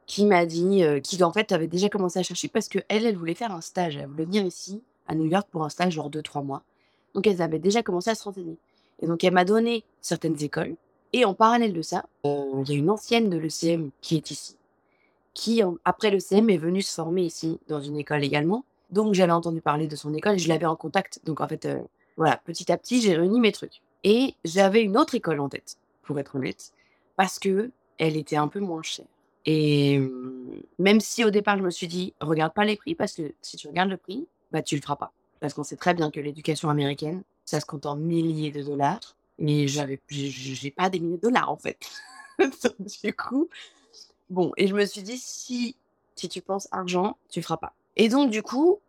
qui 0.08 0.26
m'a 0.26 0.46
dit, 0.46 0.84
euh, 0.84 1.00
qui 1.02 1.24
en 1.24 1.32
fait 1.34 1.52
avait 1.54 1.68
déjà 1.68 1.90
commencé 1.90 2.20
à 2.20 2.24
chercher 2.24 2.48
parce 2.50 2.70
que 2.70 2.80
elle, 2.90 3.06
elle 3.06 3.18
voulait 3.18 3.36
faire 3.36 3.52
un 3.54 3.62
stage. 3.62 3.98
Elle 3.98 4.08
voulait 4.08 4.26
venir 4.26 4.46
ici 4.46 4.82
à 5.08 5.16
New 5.16 5.26
York 5.26 5.48
pour 5.52 5.64
un 5.66 5.70
stage 5.70 5.94
genre 5.94 6.10
2-3 6.12 6.44
mois. 6.44 6.64
Donc 7.16 7.28
elles 7.28 7.42
avaient 7.42 7.60
déjà 7.60 7.84
commencé 7.84 8.10
à 8.12 8.16
se 8.16 8.24
renseigner. 8.24 8.58
Et 9.02 9.08
donc 9.08 9.24
elle 9.24 9.34
m'a 9.34 9.46
donné 9.46 9.84
certaines 10.02 10.42
écoles. 10.44 10.76
Et 11.14 11.26
en 11.26 11.34
parallèle 11.36 11.74
de 11.74 11.82
ça, 11.82 12.06
euh, 12.26 12.64
il 12.66 12.70
y 12.72 12.76
a 12.76 12.78
une 12.80 12.90
ancienne 12.92 13.30
de 13.30 13.38
l'ECM 13.38 13.92
qui 14.02 14.18
est 14.18 14.32
ici, 14.32 14.58
qui 15.34 15.64
en- 15.64 15.78
après 15.86 16.12
l'ECM 16.12 16.50
est 16.50 16.58
venue 16.58 16.82
se 16.82 16.94
former 16.94 17.24
ici 17.24 17.60
dans 17.68 17.82
une 17.82 17.98
école 17.98 18.24
également. 18.24 18.66
Donc 18.92 19.14
j'avais 19.14 19.32
entendu 19.32 19.62
parler 19.62 19.88
de 19.88 19.96
son 19.96 20.14
école 20.14 20.36
et 20.36 20.40
je 20.40 20.50
l'avais 20.50 20.66
en 20.66 20.76
contact. 20.76 21.22
Donc 21.26 21.42
en 21.42 21.48
fait, 21.48 21.66
euh, 21.66 21.80
voilà, 22.20 22.36
petit 22.36 22.70
à 22.70 22.78
petit, 22.78 23.02
j'ai 23.02 23.16
réuni 23.16 23.40
mes 23.40 23.54
trucs. 23.54 23.82
Et 24.04 24.36
j'avais 24.44 24.84
une 24.84 24.98
autre 24.98 25.16
école 25.16 25.40
en 25.40 25.48
tête, 25.48 25.78
pour 26.04 26.20
être 26.20 26.36
honnête, 26.36 26.74
parce 27.16 27.40
que 27.40 27.72
elle 27.98 28.18
était 28.18 28.36
un 28.36 28.50
peu 28.50 28.60
moins 28.60 28.84
chère. 28.84 29.06
Et 29.46 30.00
hum, 30.00 30.62
même 30.80 31.00
si 31.00 31.24
au 31.24 31.30
départ 31.30 31.58
je 31.58 31.64
me 31.64 31.70
suis 31.70 31.88
dit, 31.88 32.14
regarde 32.20 32.54
pas 32.54 32.66
les 32.66 32.76
prix, 32.76 32.94
parce 32.94 33.14
que 33.14 33.34
si 33.42 33.56
tu 33.56 33.70
regardes 33.70 33.90
le 33.90 33.96
prix, 33.96 34.28
bah 34.52 34.62
tu 34.62 34.76
le 34.76 34.82
feras 34.82 34.98
pas. 34.98 35.14
Parce 35.40 35.54
qu'on 35.54 35.64
sait 35.64 35.78
très 35.78 35.94
bien 35.94 36.12
que 36.12 36.20
l'éducation 36.20 36.70
américaine, 36.70 37.24
ça 37.46 37.62
se 37.62 37.66
compte 37.66 37.86
en 37.86 37.96
milliers 37.96 38.52
de 38.52 38.64
dollars. 38.64 39.16
Mais 39.38 39.70
j'avais, 39.70 40.02
j'ai- 40.10 40.72
pas 40.72 40.90
des 40.90 41.00
milliers 41.00 41.16
de 41.16 41.22
dollars 41.22 41.50
en 41.50 41.58
fait. 41.58 41.80
Du 43.04 43.14
coup, 43.14 43.48
bon, 44.30 44.52
et 44.58 44.68
je 44.68 44.76
me 44.76 44.86
suis 44.86 45.04
dit, 45.04 45.18
si, 45.18 45.76
si 46.16 46.28
tu 46.28 46.42
penses 46.42 46.68
argent, 46.72 47.18
tu 47.30 47.42
feras 47.42 47.58
pas. 47.58 47.74
Et 47.96 48.10
donc, 48.10 48.30
du 48.30 48.42
coup, 48.44 48.80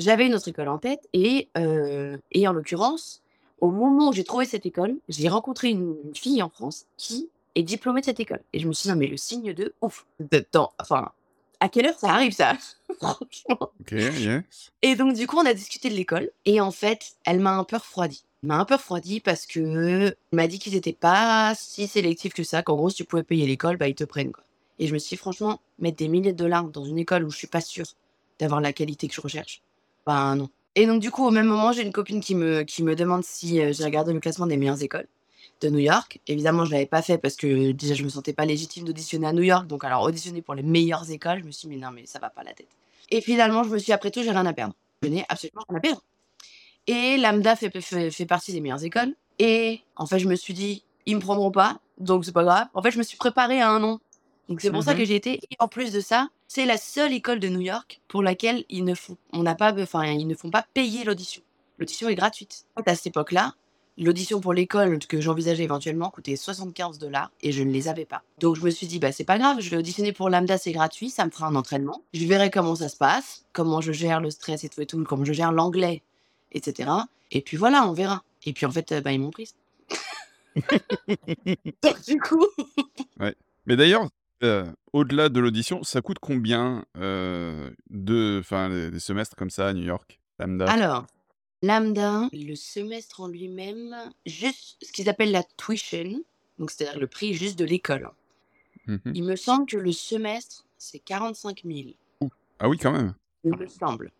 j'avais 0.00 0.26
une 0.26 0.34
autre 0.34 0.48
école 0.48 0.68
en 0.68 0.78
tête, 0.78 1.08
et, 1.12 1.48
euh, 1.56 2.16
et 2.32 2.46
en 2.48 2.52
l'occurrence, 2.52 3.22
au 3.60 3.70
moment 3.70 4.08
où 4.08 4.12
j'ai 4.12 4.24
trouvé 4.24 4.44
cette 4.44 4.66
école, 4.66 4.96
j'ai 5.08 5.28
rencontré 5.28 5.68
une, 5.68 5.96
une 6.04 6.14
fille 6.14 6.42
en 6.42 6.48
France 6.48 6.86
qui 6.96 7.28
est 7.54 7.62
diplômée 7.62 8.00
de 8.00 8.06
cette 8.06 8.20
école. 8.20 8.40
Et 8.52 8.60
je 8.60 8.68
me 8.68 8.72
suis 8.72 8.84
dit, 8.84 8.88
non, 8.90 8.96
mais 8.96 9.06
le 9.06 9.16
signe 9.16 9.52
de 9.52 9.74
ouf. 9.80 10.06
De 10.18 10.38
temps, 10.38 10.72
enfin, 10.80 11.10
à 11.60 11.68
quelle 11.68 11.86
heure 11.86 11.98
ça 11.98 12.10
arrive 12.12 12.32
ça? 12.32 12.54
Franchement. 13.00 13.70
Ok, 13.80 13.92
yes. 13.92 14.70
Et 14.82 14.96
donc, 14.96 15.14
du 15.14 15.26
coup, 15.26 15.36
on 15.36 15.46
a 15.46 15.54
discuté 15.54 15.90
de 15.90 15.94
l'école. 15.94 16.30
Et 16.46 16.60
en 16.60 16.70
fait, 16.70 17.12
elle 17.24 17.40
m'a 17.40 17.56
un 17.56 17.64
peu 17.64 17.76
refroidi. 17.76 18.24
Elle 18.42 18.48
m'a 18.48 18.58
un 18.58 18.64
peu 18.64 18.74
refroidi 18.74 19.20
parce 19.20 19.46
que 19.46 20.14
m'a 20.32 20.46
dit 20.46 20.58
qu'ils 20.58 20.74
étaient 20.74 20.94
pas 20.94 21.54
si 21.54 21.86
sélectifs 21.86 22.32
que 22.32 22.42
ça, 22.42 22.62
qu'en 22.62 22.76
gros, 22.76 22.88
si 22.88 22.96
tu 22.96 23.04
pouvais 23.04 23.22
payer 23.22 23.46
l'école, 23.46 23.76
bah, 23.76 23.88
ils 23.88 23.94
te 23.94 24.04
prennent, 24.04 24.32
quoi. 24.32 24.44
Et 24.78 24.86
je 24.86 24.94
me 24.94 24.98
suis 24.98 25.10
dit, 25.10 25.18
franchement, 25.18 25.60
mettre 25.78 25.98
des 25.98 26.08
milliers 26.08 26.32
de 26.32 26.38
dollars 26.38 26.64
dans 26.64 26.86
une 26.86 26.98
école 26.98 27.24
où 27.24 27.30
je 27.30 27.36
suis 27.36 27.46
pas 27.46 27.60
sûre 27.60 27.84
d'avoir 28.38 28.62
la 28.62 28.72
qualité 28.72 29.08
que 29.08 29.14
je 29.14 29.20
recherche, 29.20 29.62
bah, 30.06 30.34
non. 30.34 30.48
Et 30.76 30.86
donc, 30.86 31.00
du 31.00 31.10
coup, 31.10 31.26
au 31.26 31.30
même 31.30 31.46
moment, 31.46 31.72
j'ai 31.72 31.82
une 31.82 31.92
copine 31.92 32.20
qui 32.20 32.34
me, 32.34 32.62
qui 32.62 32.82
me 32.82 32.94
demande 32.94 33.24
si 33.24 33.60
euh, 33.60 33.72
j'ai 33.72 33.84
regardé 33.84 34.12
le 34.12 34.20
classement 34.20 34.46
des 34.46 34.56
meilleures 34.56 34.82
écoles 34.82 35.06
de 35.60 35.68
New 35.68 35.78
York. 35.80 36.20
Évidemment, 36.26 36.64
je 36.64 36.70
l'avais 36.70 36.86
pas 36.86 37.02
fait 37.02 37.18
parce 37.18 37.36
que 37.36 37.72
déjà, 37.72 37.94
je 37.94 38.04
me 38.04 38.08
sentais 38.08 38.32
pas 38.32 38.44
légitime 38.46 38.84
d'auditionner 38.84 39.26
à 39.26 39.32
New 39.32 39.42
York. 39.42 39.66
Donc, 39.66 39.84
alors, 39.84 40.02
auditionner 40.02 40.42
pour 40.42 40.54
les 40.54 40.62
meilleures 40.62 41.10
écoles, 41.10 41.40
je 41.40 41.44
me 41.44 41.50
suis 41.50 41.68
dit, 41.68 41.74
mais 41.74 41.80
non, 41.84 41.90
mais 41.92 42.06
ça 42.06 42.18
va 42.18 42.30
pas 42.30 42.42
la 42.44 42.52
tête. 42.52 42.68
Et 43.10 43.20
finalement, 43.20 43.64
je 43.64 43.70
me 43.70 43.78
suis 43.78 43.86
dit, 43.86 43.92
après 43.92 44.10
tout, 44.10 44.22
j'ai 44.22 44.30
rien 44.30 44.46
à 44.46 44.52
perdre. 44.52 44.74
Je 45.02 45.08
n'ai 45.08 45.24
absolument 45.28 45.62
rien 45.68 45.78
à 45.78 45.80
perdre. 45.80 46.02
Et 46.86 47.16
Lambda 47.18 47.56
fait, 47.56 47.70
fait, 47.80 48.10
fait 48.10 48.26
partie 48.26 48.52
des 48.52 48.60
meilleures 48.60 48.84
écoles. 48.84 49.14
Et 49.38 49.80
en 49.96 50.06
fait, 50.06 50.18
je 50.18 50.28
me 50.28 50.34
suis 50.34 50.54
dit, 50.54 50.84
ils 51.06 51.16
me 51.16 51.20
prendront 51.20 51.50
pas, 51.50 51.80
donc 51.98 52.24
c'est 52.24 52.32
pas 52.32 52.44
grave. 52.44 52.66
En 52.74 52.82
fait, 52.82 52.90
je 52.90 52.98
me 52.98 53.02
suis 53.02 53.16
préparée 53.16 53.60
à 53.60 53.70
un 53.70 53.82
an. 53.82 54.00
Donc 54.48 54.60
c'est 54.60 54.70
pour 54.70 54.82
ça 54.82 54.92
Mhm. 54.92 54.98
que 54.98 55.04
j'ai 55.04 55.14
été. 55.14 55.40
Et 55.50 55.56
en 55.58 55.68
plus 55.68 55.92
de 55.92 56.00
ça, 56.00 56.28
c'est 56.52 56.66
la 56.66 56.78
seule 56.78 57.12
école 57.12 57.38
de 57.38 57.48
New 57.48 57.60
York 57.60 58.00
pour 58.08 58.24
laquelle 58.24 58.64
ils 58.68 58.84
ne 58.84 58.96
font, 58.96 59.16
on 59.32 59.44
n'a 59.44 59.54
pas, 59.54 59.72
enfin, 59.80 60.04
ils 60.04 60.26
ne 60.26 60.34
font 60.34 60.50
pas 60.50 60.66
payer 60.74 61.04
l'audition. 61.04 61.42
L'audition 61.78 62.08
est 62.08 62.16
gratuite. 62.16 62.64
À 62.84 62.96
cette 62.96 63.06
époque-là, 63.06 63.54
l'audition 63.96 64.40
pour 64.40 64.52
l'école 64.52 64.98
que 64.98 65.20
j'envisageais 65.20 65.62
éventuellement 65.62 66.10
coûtait 66.10 66.34
75 66.34 66.98
dollars 66.98 67.30
et 67.40 67.52
je 67.52 67.62
ne 67.62 67.70
les 67.70 67.86
avais 67.86 68.04
pas. 68.04 68.24
Donc 68.40 68.56
je 68.56 68.64
me 68.64 68.70
suis 68.70 68.88
dit, 68.88 68.98
bah 68.98 69.12
c'est 69.12 69.22
pas 69.22 69.38
grave, 69.38 69.60
je 69.60 69.70
vais 69.70 69.76
auditionner 69.76 70.12
pour 70.12 70.28
Lambda, 70.28 70.58
c'est 70.58 70.72
gratuit, 70.72 71.08
ça 71.08 71.24
me 71.24 71.30
fera 71.30 71.46
un 71.46 71.54
entraînement. 71.54 72.02
Je 72.14 72.26
verrai 72.26 72.50
comment 72.50 72.74
ça 72.74 72.88
se 72.88 72.96
passe, 72.96 73.44
comment 73.52 73.80
je 73.80 73.92
gère 73.92 74.18
le 74.18 74.32
stress 74.32 74.64
et 74.64 74.68
tout 74.68 74.80
et 74.80 74.86
tout, 74.86 75.04
comment 75.04 75.24
je 75.24 75.32
gère 75.32 75.52
l'anglais, 75.52 76.02
etc. 76.50 76.90
Et 77.30 77.42
puis 77.42 77.58
voilà, 77.58 77.86
on 77.86 77.92
verra. 77.92 78.24
Et 78.44 78.52
puis 78.52 78.66
en 78.66 78.72
fait, 78.72 78.90
euh, 78.90 79.00
bah, 79.00 79.12
ils 79.12 79.20
m'ont 79.20 79.30
prise. 79.30 79.54
Donc 81.84 82.04
du 82.08 82.20
coup, 82.20 82.44
Mais 83.66 83.76
d'ailleurs, 83.76 84.08
euh, 84.42 84.70
au-delà 84.92 85.28
de 85.28 85.40
l'audition, 85.40 85.82
ça 85.82 86.02
coûte 86.02 86.18
combien 86.20 86.84
euh, 86.96 87.70
de, 87.90 88.42
des 88.90 89.00
semestres 89.00 89.36
comme 89.36 89.50
ça 89.50 89.68
à 89.68 89.72
New 89.72 89.84
York, 89.84 90.20
lambda? 90.38 90.66
Alors, 90.66 91.06
Lambda, 91.62 92.28
le 92.32 92.54
semestre 92.54 93.20
en 93.20 93.28
lui-même, 93.28 93.94
juste 94.24 94.78
ce 94.82 94.92
qu'ils 94.92 95.10
appellent 95.10 95.30
la 95.30 95.42
tuition, 95.42 96.22
donc 96.58 96.70
c'est-à-dire 96.70 96.98
le 96.98 97.06
prix 97.06 97.34
juste 97.34 97.58
de 97.58 97.66
l'école. 97.66 98.10
Mhm. 98.86 99.12
Il 99.14 99.24
me 99.24 99.36
semble 99.36 99.66
que 99.66 99.76
le 99.76 99.92
semestre, 99.92 100.64
c'est 100.78 101.00
45 101.00 101.62
000. 101.64 101.90
Ah 102.58 102.68
oui, 102.68 102.78
quand 102.78 102.92
même. 102.92 103.14
Il 103.44 103.54
me 103.54 103.66
semble. 103.66 104.10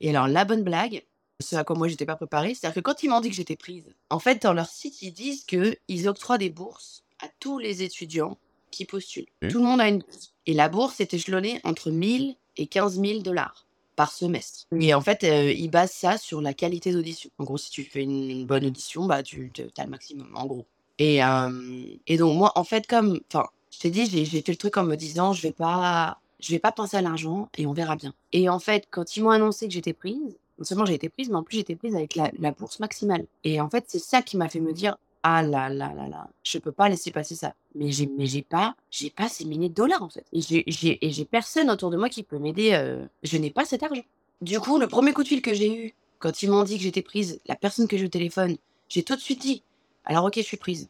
Et 0.00 0.10
alors, 0.10 0.28
la 0.28 0.44
bonne 0.44 0.62
blague, 0.62 1.04
ce 1.40 1.56
à 1.56 1.64
quoi 1.64 1.76
moi 1.76 1.88
j'étais 1.88 2.06
pas 2.06 2.16
préparée, 2.16 2.54
c'est-à-dire 2.54 2.76
que 2.76 2.80
quand 2.80 3.02
ils 3.02 3.10
m'ont 3.10 3.20
dit 3.20 3.30
que 3.30 3.36
j'étais 3.36 3.56
prise, 3.56 3.92
en 4.10 4.20
fait, 4.20 4.42
dans 4.42 4.52
leur 4.52 4.68
site, 4.68 5.02
ils 5.02 5.12
disent 5.12 5.44
qu'ils 5.44 6.08
octroient 6.08 6.38
des 6.38 6.50
bourses 6.50 7.04
à 7.20 7.28
tous 7.40 7.58
les 7.58 7.82
étudiants 7.82 8.38
qui 8.76 8.84
postulent. 8.84 9.26
Tout 9.48 9.58
le 9.58 9.64
monde 9.64 9.80
a 9.80 9.88
une 9.88 9.98
bourse. 9.98 10.34
Et 10.46 10.54
la 10.54 10.68
bourse 10.68 11.00
est 11.00 11.14
échelonnée 11.14 11.60
entre 11.64 11.90
1000 11.90 12.36
et 12.56 12.66
15 12.66 13.00
000 13.00 13.20
dollars 13.20 13.66
par 13.96 14.12
semestre. 14.12 14.66
Et 14.78 14.92
en 14.92 15.00
fait, 15.00 15.24
euh, 15.24 15.50
ils 15.50 15.70
basent 15.70 15.92
ça 15.92 16.18
sur 16.18 16.42
la 16.42 16.52
qualité 16.52 16.92
d'audition. 16.92 17.30
En 17.38 17.44
gros, 17.44 17.56
si 17.56 17.70
tu 17.70 17.82
fais 17.82 18.02
une, 18.02 18.30
une 18.30 18.46
bonne 18.46 18.66
audition, 18.66 19.06
bah, 19.06 19.22
tu 19.22 19.50
as 19.78 19.84
le 19.84 19.90
maximum, 19.90 20.28
en 20.34 20.46
gros. 20.46 20.66
Et, 20.98 21.24
euh, 21.24 21.84
et 22.06 22.18
donc, 22.18 22.36
moi, 22.36 22.52
en 22.56 22.64
fait, 22.64 22.86
comme, 22.86 23.20
enfin, 23.32 23.46
je 23.70 23.78
t'ai 23.78 23.90
dit, 23.90 24.06
j'ai 24.06 24.24
j'ai 24.24 24.42
fait 24.42 24.52
le 24.52 24.58
truc 24.58 24.76
en 24.76 24.84
me 24.84 24.96
disant, 24.96 25.32
je 25.32 25.42
vais 25.42 25.52
pas, 25.52 26.20
je 26.40 26.50
vais 26.50 26.58
pas 26.58 26.72
penser 26.72 26.98
à 26.98 27.02
l'argent 27.02 27.48
et 27.56 27.66
on 27.66 27.72
verra 27.72 27.96
bien. 27.96 28.12
Et 28.32 28.48
en 28.48 28.58
fait, 28.58 28.86
quand 28.90 29.16
ils 29.16 29.22
m'ont 29.22 29.30
annoncé 29.30 29.66
que 29.66 29.72
j'étais 29.72 29.94
prise, 29.94 30.36
non 30.58 30.64
seulement 30.64 30.86
j'ai 30.86 30.94
été 30.94 31.08
prise, 31.08 31.28
mais 31.30 31.36
en 31.36 31.42
plus 31.42 31.58
j'étais 31.58 31.76
prise 31.76 31.94
avec 31.94 32.14
la, 32.14 32.30
la 32.38 32.50
bourse 32.52 32.78
maximale. 32.80 33.26
Et 33.44 33.60
en 33.60 33.68
fait, 33.68 33.84
c'est 33.88 33.98
ça 33.98 34.22
qui 34.22 34.36
m'a 34.36 34.48
fait 34.48 34.60
me 34.60 34.72
dire, 34.72 34.96
ah 35.28 35.42
là 35.42 35.68
là 35.68 35.92
là 35.92 36.06
là, 36.06 36.28
je 36.44 36.56
peux 36.58 36.70
pas 36.70 36.88
laisser 36.88 37.10
passer 37.10 37.34
ça. 37.34 37.54
Mais 37.74 37.90
j'ai, 37.90 38.06
mais 38.06 38.26
j'ai 38.26 38.42
pas, 38.42 38.76
j'ai 38.92 39.10
pas 39.10 39.28
ces 39.28 39.44
milliers 39.44 39.68
de 39.68 39.74
dollars 39.74 40.00
en 40.04 40.08
fait. 40.08 40.24
Et 40.32 40.40
j'ai, 40.40 40.62
j'ai, 40.68 41.04
et 41.04 41.10
j'ai 41.10 41.24
personne 41.24 41.68
autour 41.68 41.90
de 41.90 41.96
moi 41.96 42.08
qui 42.08 42.22
peut 42.22 42.38
m'aider. 42.38 42.70
euh, 42.74 43.04
je 43.24 43.36
n'ai 43.36 43.50
pas 43.50 43.64
cet 43.64 43.82
argent. 43.82 44.04
Du 44.40 44.60
coup, 44.60 44.78
le 44.78 44.86
premier 44.86 45.12
coup 45.12 45.24
de 45.24 45.28
fil 45.28 45.42
que 45.42 45.52
j'ai 45.52 45.86
eu, 45.86 45.94
quand 46.20 46.44
ils 46.44 46.48
m'ont 46.50 46.62
dit 46.62 46.76
que 46.76 46.84
j'étais 46.84 47.02
prise, 47.02 47.40
la 47.46 47.56
personne 47.56 47.88
que 47.88 47.96
j'ai 47.96 48.04
au 48.04 48.08
téléphone, 48.08 48.56
j'ai 48.88 49.02
tout 49.02 49.16
de 49.16 49.20
suite 49.20 49.40
dit, 49.40 49.64
alors 50.04 50.26
ok, 50.26 50.34
je 50.36 50.42
suis 50.42 50.56
prise. 50.56 50.88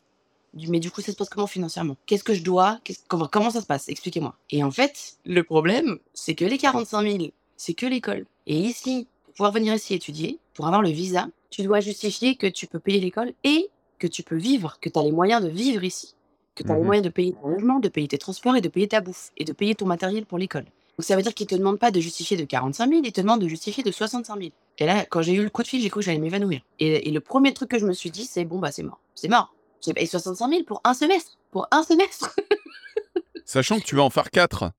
Mais 0.68 0.80
du 0.80 0.90
coup, 0.90 1.00
ça 1.00 1.12
se 1.12 1.16
passe 1.16 1.30
comment 1.30 1.46
financièrement? 1.46 1.96
Qu'est-ce 2.04 2.24
que 2.24 2.34
je 2.34 2.42
dois? 2.42 2.78
Comment, 3.08 3.28
comment 3.28 3.50
ça 3.50 3.62
se 3.62 3.66
passe? 3.66 3.88
Expliquez-moi. 3.88 4.36
Et 4.50 4.62
en 4.62 4.70
fait, 4.70 5.16
le 5.24 5.44
problème, 5.44 5.98
c'est 6.12 6.34
que 6.34 6.44
les 6.44 6.58
45 6.58 7.02
000, 7.10 7.24
c'est 7.56 7.72
que 7.72 7.86
l'école. 7.86 8.26
Et 8.46 8.58
ici, 8.58 9.06
pour 9.24 9.32
pouvoir 9.34 9.52
venir 9.52 9.74
ici 9.74 9.94
étudier, 9.94 10.38
pour 10.52 10.66
avoir 10.66 10.82
le 10.82 10.90
visa, 10.90 11.28
tu 11.48 11.62
dois 11.62 11.80
justifier 11.80 12.36
que 12.36 12.46
tu 12.46 12.66
peux 12.66 12.80
payer 12.80 13.00
l'école 13.00 13.32
et 13.42 13.70
que 13.98 14.06
tu 14.06 14.22
peux 14.22 14.36
vivre, 14.36 14.78
que 14.80 14.88
tu 14.88 14.98
as 14.98 15.02
les 15.02 15.12
moyens 15.12 15.42
de 15.42 15.48
vivre 15.48 15.84
ici. 15.84 16.14
Que 16.54 16.62
tu 16.62 16.70
as 16.70 16.74
les 16.74 16.80
Mhm. 16.80 16.86
moyens 16.86 17.04
de 17.04 17.10
payer 17.10 17.32
ton 17.32 17.48
logement, 17.48 17.78
de 17.80 17.88
payer 17.88 18.08
tes 18.08 18.18
transports 18.18 18.56
et 18.56 18.60
de 18.60 18.68
payer 18.68 18.88
ta 18.88 19.00
bouffe. 19.00 19.30
Et 19.36 19.44
de 19.44 19.52
payer 19.52 19.74
ton 19.74 19.86
matériel 19.86 20.24
pour 20.26 20.38
l'école. 20.38 20.64
Donc 20.64 21.04
ça 21.04 21.14
veut 21.16 21.22
dire 21.22 21.34
qu'ils 21.34 21.46
te 21.46 21.54
demandent 21.54 21.78
pas 21.78 21.90
de 21.90 22.00
justifier 22.00 22.36
de 22.38 22.44
45 22.44 22.88
000, 22.88 23.02
ils 23.04 23.12
te 23.12 23.20
demandent 23.20 23.42
de 23.42 23.48
justifier 23.48 23.82
de 23.82 23.90
65 23.90 24.38
000. 24.38 24.50
Et 24.78 24.86
là, 24.86 25.04
quand 25.04 25.20
j'ai 25.20 25.34
eu 25.34 25.42
le 25.42 25.50
coup 25.50 25.62
de 25.62 25.68
fil, 25.68 25.82
j'ai 25.82 25.90
cru 25.90 26.00
que 26.00 26.06
j'allais 26.06 26.18
m'évanouir. 26.18 26.62
Et, 26.78 27.08
et 27.08 27.10
le 27.10 27.20
premier 27.20 27.52
truc 27.52 27.70
que 27.70 27.78
je 27.78 27.84
me 27.84 27.92
suis 27.92 28.10
dit, 28.10 28.24
c'est 28.24 28.44
bon, 28.46 28.58
bah 28.58 28.72
c'est 28.72 28.82
mort. 28.82 28.98
C'est 29.14 29.28
mort. 29.28 29.52
J'ai 29.84 29.92
payé 29.92 30.06
65 30.06 30.48
000 30.48 30.62
pour 30.64 30.80
un 30.84 30.94
semestre. 30.94 31.36
Pour 31.50 31.68
un 31.70 31.82
semestre. 31.82 32.34
Sachant 33.44 33.78
que 33.78 33.84
tu 33.84 33.94
vas 33.96 34.02
en 34.02 34.10
faire 34.10 34.30
4. 34.30 34.70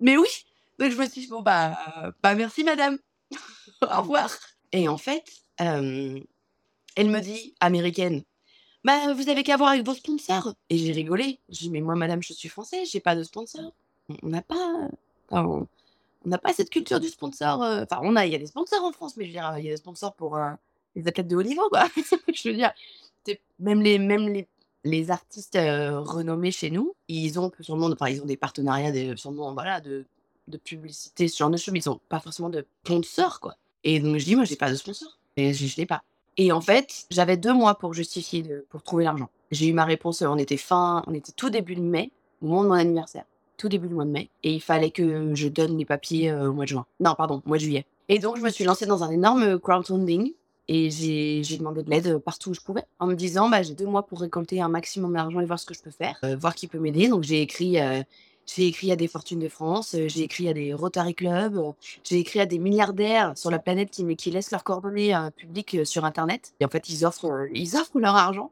Mais 0.00 0.16
oui. 0.16 0.28
Donc 0.78 0.90
je 0.90 0.96
me 0.96 1.06
suis 1.06 1.20
dit, 1.22 1.26
bon, 1.28 1.42
bah, 1.42 1.78
euh, 2.02 2.10
bah 2.22 2.34
merci 2.34 2.64
madame. 2.64 2.98
Au 3.82 4.00
revoir. 4.00 4.30
Et 4.72 4.88
en 4.88 4.96
fait, 4.98 5.22
euh, 5.60 6.18
elle 6.96 7.10
me 7.10 7.20
dit, 7.20 7.54
américaine, 7.60 8.22
bah 8.84 9.12
vous 9.14 9.28
avez 9.28 9.42
qu'à 9.42 9.56
voir 9.56 9.70
avec 9.70 9.84
vos 9.86 9.94
sponsors. 9.94 10.54
Et 10.70 10.76
j'ai 10.76 10.92
rigolé. 10.92 11.38
J'ai 11.48 11.66
dit, 11.66 11.70
mais 11.70 11.80
moi 11.80 11.94
madame, 11.94 12.22
je 12.22 12.32
suis 12.32 12.48
française, 12.48 12.88
j'ai 12.90 13.00
pas 13.00 13.14
de 13.14 13.22
sponsor. 13.22 13.72
On 14.22 14.28
n'a 14.28 14.42
pas... 14.42 14.88
on 15.30 15.66
n'a 16.24 16.38
pas 16.38 16.52
cette 16.52 16.70
culture 16.70 17.00
du 17.00 17.08
sponsor. 17.08 17.60
Enfin, 17.60 18.00
on 18.02 18.16
a, 18.16 18.26
il 18.26 18.32
y 18.32 18.34
a 18.34 18.38
des 18.38 18.46
sponsors 18.46 18.84
en 18.84 18.92
France, 18.92 19.16
mais 19.16 19.24
je 19.24 19.28
veux 19.28 19.34
dire, 19.34 19.54
il 19.58 19.64
y 19.64 19.68
a 19.68 19.72
des 19.72 19.76
sponsors 19.78 20.14
pour 20.14 20.38
les 20.94 21.06
athlètes 21.06 21.28
de 21.28 21.36
haut 21.36 21.42
niveau, 21.42 21.68
quoi. 21.68 21.86
je 22.34 22.48
veux 22.48 22.54
dire, 22.54 22.72
même 23.58 23.82
les, 23.82 23.98
même 23.98 24.28
les, 24.28 24.48
les 24.84 25.10
artistes 25.10 25.56
renommés 25.56 26.50
chez 26.50 26.70
nous, 26.70 26.94
ils 27.08 27.38
ont 27.38 27.50
sûrement, 27.60 27.86
enfin, 27.86 28.08
ils 28.08 28.20
ont 28.20 28.26
des 28.26 28.36
partenariats, 28.36 28.90
des, 28.90 29.16
sûrement, 29.16 29.52
voilà, 29.54 29.80
de, 29.80 30.04
de 30.48 30.56
publicité, 30.58 31.28
ce 31.28 31.38
genre 31.38 31.50
de 31.50 31.56
choses, 31.56 31.72
mais 31.72 31.80
ils 31.80 31.90
ont 31.90 32.00
pas 32.08 32.20
forcément 32.20 32.50
de 32.50 32.66
sponsor, 32.84 33.40
quoi. 33.40 33.56
Et 33.84 34.00
donc, 34.00 34.18
je 34.18 34.24
dis, 34.24 34.36
moi, 34.36 34.44
j'ai 34.44 34.56
pas 34.56 34.70
de 34.70 34.76
sponsor. 34.76 35.18
Et 35.36 35.52
je, 35.54 35.66
je 35.66 35.76
l'ai 35.76 35.86
pas. 35.86 36.02
Et 36.38 36.52
en 36.52 36.60
fait, 36.60 37.06
j'avais 37.10 37.36
deux 37.36 37.52
mois 37.52 37.74
pour 37.74 37.94
justifier, 37.94 38.44
pour 38.70 38.82
trouver 38.82 39.04
l'argent. 39.04 39.28
J'ai 39.50 39.66
eu 39.66 39.72
ma 39.72 39.84
réponse, 39.84 40.22
euh, 40.22 40.26
on 40.28 40.38
était 40.38 40.56
fin, 40.56 41.02
on 41.06 41.14
était 41.14 41.32
tout 41.32 41.50
début 41.50 41.74
de 41.74 41.82
mai, 41.82 42.10
au 42.40 42.46
moment 42.46 42.62
de 42.64 42.68
mon 42.68 42.74
anniversaire. 42.74 43.24
tout 43.58 43.68
début 43.68 43.88
du 43.88 43.94
mois 43.94 44.04
de 44.04 44.10
mai. 44.10 44.30
Et 44.42 44.54
il 44.54 44.60
fallait 44.60 44.90
que 44.90 45.34
je 45.34 45.48
donne 45.48 45.78
les 45.78 45.84
papiers 45.84 46.30
euh, 46.30 46.50
au 46.50 46.52
mois 46.52 46.64
de 46.64 46.70
juin. 46.70 46.86
Non, 47.00 47.14
pardon, 47.14 47.42
au 47.44 47.48
mois 47.48 47.58
de 47.58 47.62
juillet. 47.62 47.86
Et 48.08 48.18
donc, 48.18 48.36
je 48.36 48.42
me 48.42 48.50
suis 48.50 48.64
lancée 48.64 48.86
dans 48.86 49.04
un 49.04 49.10
énorme 49.10 49.58
crowdfunding. 49.58 50.32
Et 50.68 50.90
j'ai 50.90 51.58
demandé 51.58 51.82
de 51.82 51.90
l'aide 51.90 52.18
partout 52.18 52.50
où 52.50 52.54
je 52.54 52.60
pouvais, 52.60 52.84
en 52.98 53.06
me 53.06 53.14
disant, 53.14 53.48
bah, 53.50 53.62
j'ai 53.62 53.74
deux 53.74 53.84
mois 53.86 54.06
pour 54.06 54.20
récolter 54.20 54.60
un 54.62 54.68
maximum 54.68 55.12
d'argent 55.12 55.40
et 55.40 55.44
voir 55.44 55.58
ce 55.58 55.66
que 55.66 55.74
je 55.74 55.82
peux 55.82 55.90
faire, 55.90 56.18
euh, 56.24 56.36
voir 56.36 56.54
qui 56.54 56.66
peut 56.66 56.78
m'aider. 56.78 57.08
Donc, 57.08 57.24
j'ai 57.24 57.42
écrit, 57.42 57.80
euh, 57.80 58.02
j'ai 58.54 58.66
écrit 58.66 58.92
à 58.92 58.96
des 58.96 59.08
fortunes 59.08 59.38
de 59.38 59.48
France, 59.48 59.96
j'ai 60.06 60.22
écrit 60.22 60.48
à 60.48 60.54
des 60.54 60.74
Rotary 60.74 61.14
Club, 61.14 61.60
j'ai 62.04 62.18
écrit 62.18 62.40
à 62.40 62.46
des 62.46 62.58
milliardaires 62.58 63.32
sur 63.36 63.50
la 63.50 63.58
planète 63.58 63.90
qui, 63.90 64.16
qui 64.16 64.30
laissent 64.30 64.50
leurs 64.50 64.64
coordonnées 64.64 65.16
publiques 65.36 65.84
sur 65.84 66.04
Internet. 66.04 66.54
Et 66.60 66.64
en 66.64 66.68
fait, 66.68 66.88
ils 66.88 67.04
offrent, 67.04 67.46
ils 67.52 67.76
offrent 67.76 67.98
leur 67.98 68.16
argent. 68.16 68.50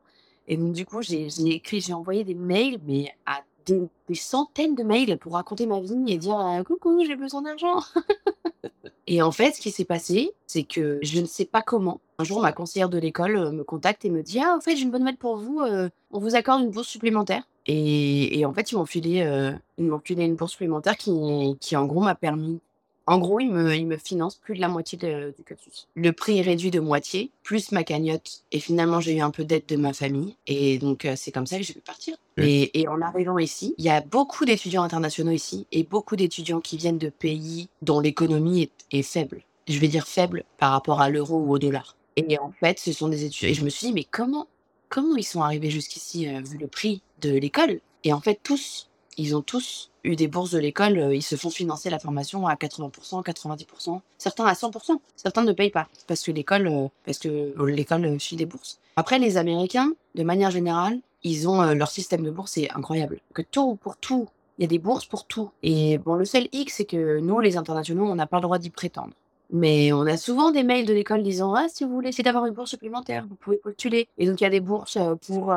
Et 0.48 0.56
donc, 0.56 0.72
du 0.72 0.84
coup, 0.84 1.02
j'ai 1.02 1.28
écrit, 1.46 1.80
j'ai 1.80 1.92
envoyé 1.92 2.24
des 2.24 2.34
mails, 2.34 2.80
mais 2.86 3.14
à 3.26 3.40
des, 3.66 3.88
centaines 4.14 4.74
de 4.74 4.82
mails 4.82 5.18
pour 5.18 5.34
raconter 5.34 5.66
ma 5.66 5.80
vie 5.80 6.04
et 6.08 6.18
dire 6.18 6.38
euh, 6.38 6.62
coucou, 6.64 7.04
j'ai 7.06 7.16
besoin 7.16 7.42
d'argent. 7.42 7.80
et 9.12 9.22
en 9.22 9.32
fait, 9.32 9.56
ce 9.56 9.60
qui 9.60 9.72
s'est 9.72 9.84
passé, 9.84 10.30
c'est 10.46 10.62
que 10.62 11.00
je 11.02 11.18
ne 11.18 11.26
sais 11.26 11.44
pas 11.44 11.62
comment. 11.62 12.00
Un 12.20 12.24
jour, 12.24 12.40
ma 12.40 12.52
conseillère 12.52 12.88
de 12.88 12.96
l'école 12.96 13.36
euh, 13.36 13.50
me 13.50 13.64
contacte 13.64 14.04
et 14.04 14.10
me 14.10 14.22
dit 14.22 14.38
Ah, 14.38 14.54
en 14.56 14.60
fait, 14.60 14.76
j'ai 14.76 14.84
une 14.84 14.92
bonne 14.92 15.00
nouvelle 15.00 15.16
pour 15.16 15.36
vous, 15.36 15.58
euh, 15.58 15.88
on 16.12 16.20
vous 16.20 16.36
accorde 16.36 16.62
une 16.62 16.70
bourse 16.70 16.86
supplémentaire. 16.86 17.42
Et, 17.66 18.44
en 18.46 18.52
fait, 18.52 18.70
ils 18.70 18.76
m'ont 18.76 18.86
filé, 18.86 19.22
euh, 19.22 19.50
ils 19.78 19.90
filé 20.04 20.24
une 20.24 20.36
bourse 20.36 20.52
supplémentaire 20.52 20.96
qui 20.96 21.76
en 21.76 21.86
gros, 21.86 22.02
m'a 22.02 22.14
permis. 22.14 22.60
En 23.06 23.18
gros, 23.18 23.40
ils 23.40 23.50
me, 23.50 23.74
ils 23.74 23.86
me 23.86 23.96
financent 23.96 24.36
plus 24.36 24.54
de 24.54 24.60
la 24.60 24.68
moitié 24.68 24.96
de- 24.96 25.34
du 25.36 25.42
cursus. 25.42 25.88
Le 25.96 26.12
prix 26.12 26.38
est 26.38 26.42
réduit 26.42 26.70
de 26.70 26.80
moitié, 26.80 27.30
plus 27.42 27.72
ma 27.72 27.82
cagnotte. 27.82 28.42
Et 28.52 28.60
finalement, 28.60 29.00
j'ai 29.00 29.16
eu 29.16 29.20
un 29.20 29.30
peu 29.30 29.44
d'aide 29.44 29.66
de 29.66 29.76
ma 29.76 29.92
famille. 29.92 30.36
Et 30.46 30.78
donc, 30.78 31.04
euh, 31.04 31.14
c'est 31.16 31.32
comme 31.32 31.46
ça 31.46 31.56
que 31.58 31.64
j'ai 31.64 31.72
pu 31.74 31.80
partir. 31.80 32.16
Et, 32.36 32.80
et 32.80 32.88
en 32.88 33.00
arrivant 33.02 33.38
ici, 33.38 33.74
il 33.78 33.84
y 33.84 33.90
a 33.90 34.00
beaucoup 34.00 34.44
d'étudiants 34.44 34.82
internationaux 34.82 35.32
ici 35.32 35.66
et 35.72 35.82
beaucoup 35.82 36.16
d'étudiants 36.16 36.60
qui 36.60 36.76
viennent 36.76 36.98
de 36.98 37.10
pays 37.10 37.68
dont 37.82 38.00
l'économie 38.00 38.62
est, 38.62 38.98
est 38.98 39.02
faible. 39.02 39.42
Je 39.68 39.78
vais 39.78 39.88
dire 39.88 40.06
faible 40.06 40.44
par 40.58 40.72
rapport 40.72 41.00
à 41.00 41.10
l'euro 41.10 41.36
ou 41.38 41.52
au 41.52 41.58
dollar. 41.58 41.96
Et 42.16 42.38
en 42.38 42.52
fait, 42.52 42.78
ce 42.78 42.92
sont 42.92 43.08
des 43.08 43.24
étudiants. 43.24 43.50
Et 43.50 43.54
je 43.54 43.64
me 43.64 43.70
suis 43.70 43.88
dit, 43.88 43.92
mais 43.92 44.04
comment, 44.04 44.46
comment 44.88 45.16
ils 45.16 45.24
sont 45.24 45.42
arrivés 45.42 45.70
jusqu'ici, 45.70 46.28
euh, 46.28 46.40
vu 46.42 46.58
le 46.58 46.66
prix 46.66 47.02
de 47.20 47.30
l'école? 47.30 47.80
Et 48.04 48.12
en 48.12 48.20
fait, 48.20 48.40
tous, 48.42 48.88
ils 49.20 49.36
ont 49.36 49.42
tous 49.42 49.90
eu 50.02 50.16
des 50.16 50.28
bourses 50.28 50.52
de 50.52 50.58
l'école. 50.58 50.98
euh, 50.98 51.14
ils 51.14 51.22
se 51.22 51.36
font 51.36 51.50
financer 51.50 51.90
la 51.90 51.98
formation 51.98 52.46
à 52.46 52.54
80%, 52.54 53.22
90%, 53.22 54.00
certains 54.16 54.46
à 54.46 54.54
100%. 54.54 54.98
Certains 55.14 55.44
ne 55.44 55.52
payent 55.52 55.70
pas 55.70 55.88
parce 56.06 56.22
que 56.22 56.32
l'école, 56.32 56.66
euh, 56.66 56.88
parce 57.04 57.18
que 57.18 57.28
euh, 57.28 57.66
l'école 57.66 58.18
file 58.18 58.38
des 58.38 58.46
bourses. 58.46 58.78
Après, 58.96 59.18
les 59.18 59.36
Américains, 59.36 59.92
de 60.14 60.22
manière 60.22 60.50
générale, 60.50 60.98
ils 61.22 61.48
ont 61.48 61.60
leur 61.74 61.90
système 61.90 62.22
de 62.22 62.30
bourse, 62.30 62.52
c'est 62.52 62.70
incroyable. 62.70 63.20
Que 63.34 63.42
tout 63.42 63.76
pour 63.76 63.98
tout, 63.98 64.26
il 64.58 64.62
y 64.62 64.64
a 64.64 64.68
des 64.68 64.78
bourses 64.78 65.04
pour 65.04 65.26
tout. 65.26 65.50
Et 65.62 65.98
bon, 65.98 66.14
le 66.14 66.24
seul 66.24 66.48
hic, 66.52 66.70
c'est 66.70 66.86
que 66.86 67.20
nous, 67.20 67.40
les 67.40 67.58
internationaux, 67.58 68.06
on 68.06 68.14
n'a 68.14 68.26
pas 68.26 68.38
le 68.38 68.42
droit 68.42 68.58
d'y 68.58 68.70
prétendre. 68.70 69.12
Mais 69.50 69.92
on 69.92 70.06
a 70.06 70.16
souvent 70.16 70.50
des 70.50 70.62
mails 70.62 70.86
de 70.86 70.94
l'école 70.94 71.22
disant 71.22 71.54
Ah, 71.54 71.66
si 71.68 71.84
vous 71.84 71.90
voulez 71.90 72.08
essayer 72.08 72.24
d'avoir 72.24 72.46
une 72.46 72.54
bourse 72.54 72.70
supplémentaire, 72.70 73.26
vous 73.28 73.34
pouvez 73.34 73.58
postuler. 73.58 74.08
Et 74.16 74.26
donc, 74.26 74.40
il 74.40 74.44
y 74.44 74.46
a 74.46 74.50
des 74.50 74.60
bourses 74.60 74.96
pour. 75.26 75.52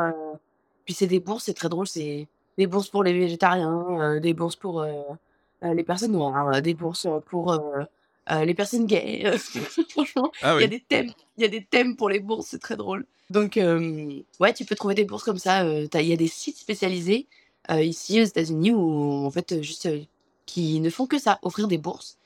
Puis, 0.83 0.93
c'est 0.93 1.07
des 1.07 1.21
bourses, 1.21 1.45
c'est 1.45 1.53
très 1.53 1.69
drôle, 1.69 1.87
c'est 1.87 2.27
des 2.57 2.67
bourses 2.67 2.89
pour 2.89 3.03
les 3.03 3.13
végétariens, 3.13 3.85
euh, 3.99 4.19
des 4.19 4.33
bourses 4.33 4.55
pour 4.55 4.81
euh, 4.81 4.91
euh, 5.63 5.73
les 5.73 5.83
personnes 5.83 6.11
noires, 6.11 6.61
des 6.61 6.73
bourses 6.73 7.07
pour 7.27 7.59
les 8.29 8.53
personnes 8.53 8.85
gays. 8.85 9.37
Franchement, 9.89 10.31
Ah 10.41 10.55
il 10.57 10.61
y 10.61 10.65
a 10.65 10.67
des 10.67 10.79
thèmes. 10.79 11.11
Il 11.37 11.43
y 11.43 11.45
a 11.45 11.49
des 11.49 11.63
thèmes 11.63 11.95
pour 11.95 12.09
les 12.09 12.19
bourses, 12.19 12.47
c'est 12.47 12.59
très 12.59 12.75
drôle. 12.75 13.05
Donc, 13.29 13.59
ouais, 14.39 14.53
tu 14.53 14.65
peux 14.65 14.75
trouver 14.75 14.95
des 14.95 15.05
bourses 15.05 15.23
comme 15.23 15.39
ça. 15.39 15.65
Il 15.65 15.89
y 15.93 16.13
a 16.13 16.15
des 16.17 16.27
sites 16.27 16.57
spécialisés 16.57 17.27
ici 17.69 18.21
aux 18.21 18.25
États-Unis 18.25 18.71
où, 18.71 19.25
en 19.25 19.31
fait, 19.31 19.61
juste 19.61 19.89
qui 20.45 20.79
ne 20.79 20.89
font 20.89 21.07
que 21.07 21.17
ça, 21.17 21.39
offrir 21.41 21.67
des 21.67 21.77
bourses. 21.77 22.17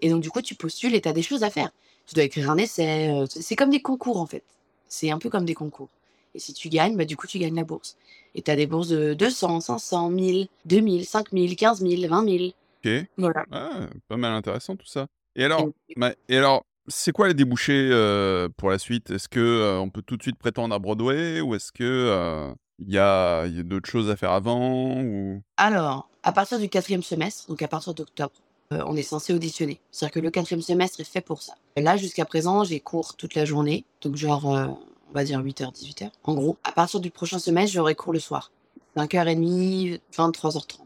Et 0.00 0.08
donc, 0.08 0.22
du 0.22 0.30
coup, 0.30 0.40
tu 0.40 0.54
postules 0.54 0.94
et 0.94 1.00
tu 1.00 1.08
as 1.08 1.12
des 1.12 1.22
choses 1.22 1.42
à 1.42 1.50
faire. 1.50 1.70
Tu 2.06 2.14
dois 2.14 2.24
écrire 2.24 2.50
un 2.50 2.56
essai. 2.56 3.24
c'est 3.28 3.56
comme 3.56 3.70
des 3.70 3.82
concours, 3.82 4.18
en 4.18 4.26
fait. 4.26 4.44
C'est 4.88 5.10
un 5.10 5.18
peu 5.18 5.28
comme 5.28 5.44
des 5.44 5.54
concours. 5.54 5.88
Et 6.34 6.38
si 6.38 6.52
tu 6.52 6.68
gagnes, 6.68 6.96
bah, 6.96 7.04
du 7.04 7.16
coup, 7.16 7.26
tu 7.26 7.38
gagnes 7.38 7.54
la 7.56 7.64
bourse. 7.64 7.96
Et 8.34 8.42
tu 8.42 8.50
as 8.50 8.56
des 8.56 8.66
bourses 8.66 8.88
de 8.88 9.14
200, 9.14 9.60
500, 9.60 10.10
1000, 10.10 10.48
2000, 10.64 11.06
5000, 11.06 11.56
15 11.56 11.80
000, 11.80 12.08
20 12.08 12.28
000. 12.28 12.44
Ok. 12.84 13.06
Voilà. 13.16 13.44
Ah, 13.52 13.86
pas 14.08 14.16
mal 14.16 14.32
intéressant 14.32 14.76
tout 14.76 14.86
ça. 14.86 15.06
Et 15.36 15.44
alors, 15.44 15.68
Et- 15.88 15.94
bah, 15.96 16.12
et 16.28 16.36
alors, 16.36 16.64
c'est 16.88 17.12
quoi 17.12 17.28
les 17.28 17.34
débouchés 17.34 17.88
euh, 17.92 18.48
pour 18.56 18.70
la 18.70 18.78
suite? 18.78 19.10
Est-ce 19.10 19.28
que 19.28 19.40
euh, 19.40 19.78
on 19.78 19.88
peut 19.90 20.02
tout 20.02 20.16
de 20.16 20.22
suite 20.22 20.36
prétendre 20.38 20.74
à 20.74 20.78
Broadway 20.78 21.40
ou 21.40 21.54
est-ce 21.54 21.72
que 21.72 21.82
euh, 21.84 22.52
il 22.78 22.92
y 22.92 22.98
a, 22.98 23.46
y 23.46 23.60
a 23.60 23.62
d'autres 23.62 23.88
choses 23.88 24.10
à 24.10 24.16
faire 24.16 24.32
avant 24.32 25.00
ou? 25.00 25.40
Alors, 25.56 26.08
à 26.24 26.32
partir 26.32 26.58
du 26.58 26.68
quatrième 26.68 27.02
semestre, 27.02 27.46
donc 27.48 27.62
à 27.62 27.68
partir 27.68 27.94
d'octobre, 27.94 28.32
euh, 28.72 28.82
on 28.86 28.96
est 28.96 29.02
censé 29.02 29.32
auditionner. 29.32 29.78
C'est-à-dire 29.92 30.14
que 30.14 30.20
le 30.20 30.30
quatrième 30.30 30.60
semestre 30.62 31.00
est 31.00 31.04
fait 31.10 31.20
pour 31.20 31.40
ça. 31.42 31.54
Là, 31.76 31.96
jusqu'à 31.96 32.24
présent, 32.24 32.64
j'ai 32.64 32.80
cours 32.80 33.14
toute 33.16 33.34
la 33.34 33.44
journée, 33.44 33.84
donc 34.02 34.16
genre, 34.16 34.54
euh, 34.54 34.66
on 35.10 35.14
va 35.14 35.24
dire 35.24 35.40
8h, 35.40 35.72
18h. 35.72 36.10
En 36.24 36.34
gros, 36.34 36.56
à 36.64 36.72
partir 36.72 37.00
du 37.00 37.10
prochain 37.10 37.38
semestre, 37.38 37.72
j'aurai 37.74 37.94
cours 37.94 38.12
le 38.12 38.18
soir. 38.18 38.50
5h30, 38.96 40.00
23h30. 40.16 40.78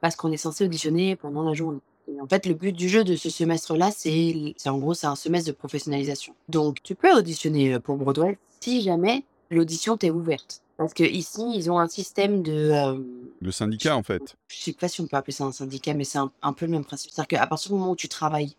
Parce 0.00 0.16
qu'on 0.16 0.30
est 0.32 0.36
censé 0.36 0.64
auditionner 0.64 1.16
pendant 1.16 1.42
la 1.42 1.54
journée. 1.54 1.80
Et 2.08 2.20
en 2.20 2.26
fait, 2.26 2.46
le 2.46 2.54
but 2.54 2.72
du 2.72 2.88
jeu 2.88 3.02
de 3.02 3.16
ce 3.16 3.30
semestre-là, 3.30 3.90
c'est 3.90 4.54
c'est 4.56 4.68
en 4.68 4.78
gros, 4.78 4.94
c'est 4.94 5.08
un 5.08 5.16
semestre 5.16 5.48
de 5.48 5.56
professionnalisation. 5.56 6.34
Donc, 6.48 6.82
tu 6.82 6.94
peux 6.94 7.12
auditionner 7.12 7.74
euh, 7.74 7.80
pour 7.80 7.96
Broadway 7.96 8.38
si 8.60 8.82
jamais 8.82 9.24
l'audition 9.50 9.96
t'est 9.96 10.10
ouverte. 10.10 10.62
Parce 10.76 10.94
que 10.94 11.02
ici, 11.02 11.42
ils 11.54 11.70
ont 11.70 11.78
un 11.78 11.88
système 11.88 12.42
de... 12.42 12.52
euh, 12.52 12.98
le 13.40 13.50
syndicat 13.50 13.96
en 13.96 14.02
fait 14.02 14.36
je 14.48 14.56
sais 14.56 14.72
pas 14.72 14.88
si 14.88 15.00
on 15.00 15.06
peut 15.06 15.16
appeler 15.16 15.32
ça 15.32 15.44
un 15.44 15.52
syndicat, 15.52 15.94
mais 15.94 16.04
c'est 16.04 16.18
un, 16.18 16.30
un 16.42 16.52
peu 16.52 16.66
le 16.66 16.72
même 16.72 16.84
principe. 16.84 17.10
C'est-à-dire 17.10 17.38
qu'à 17.38 17.46
partir 17.46 17.72
du 17.72 17.78
moment 17.78 17.92
où 17.92 17.96
tu 17.96 18.08
travailles, 18.08 18.54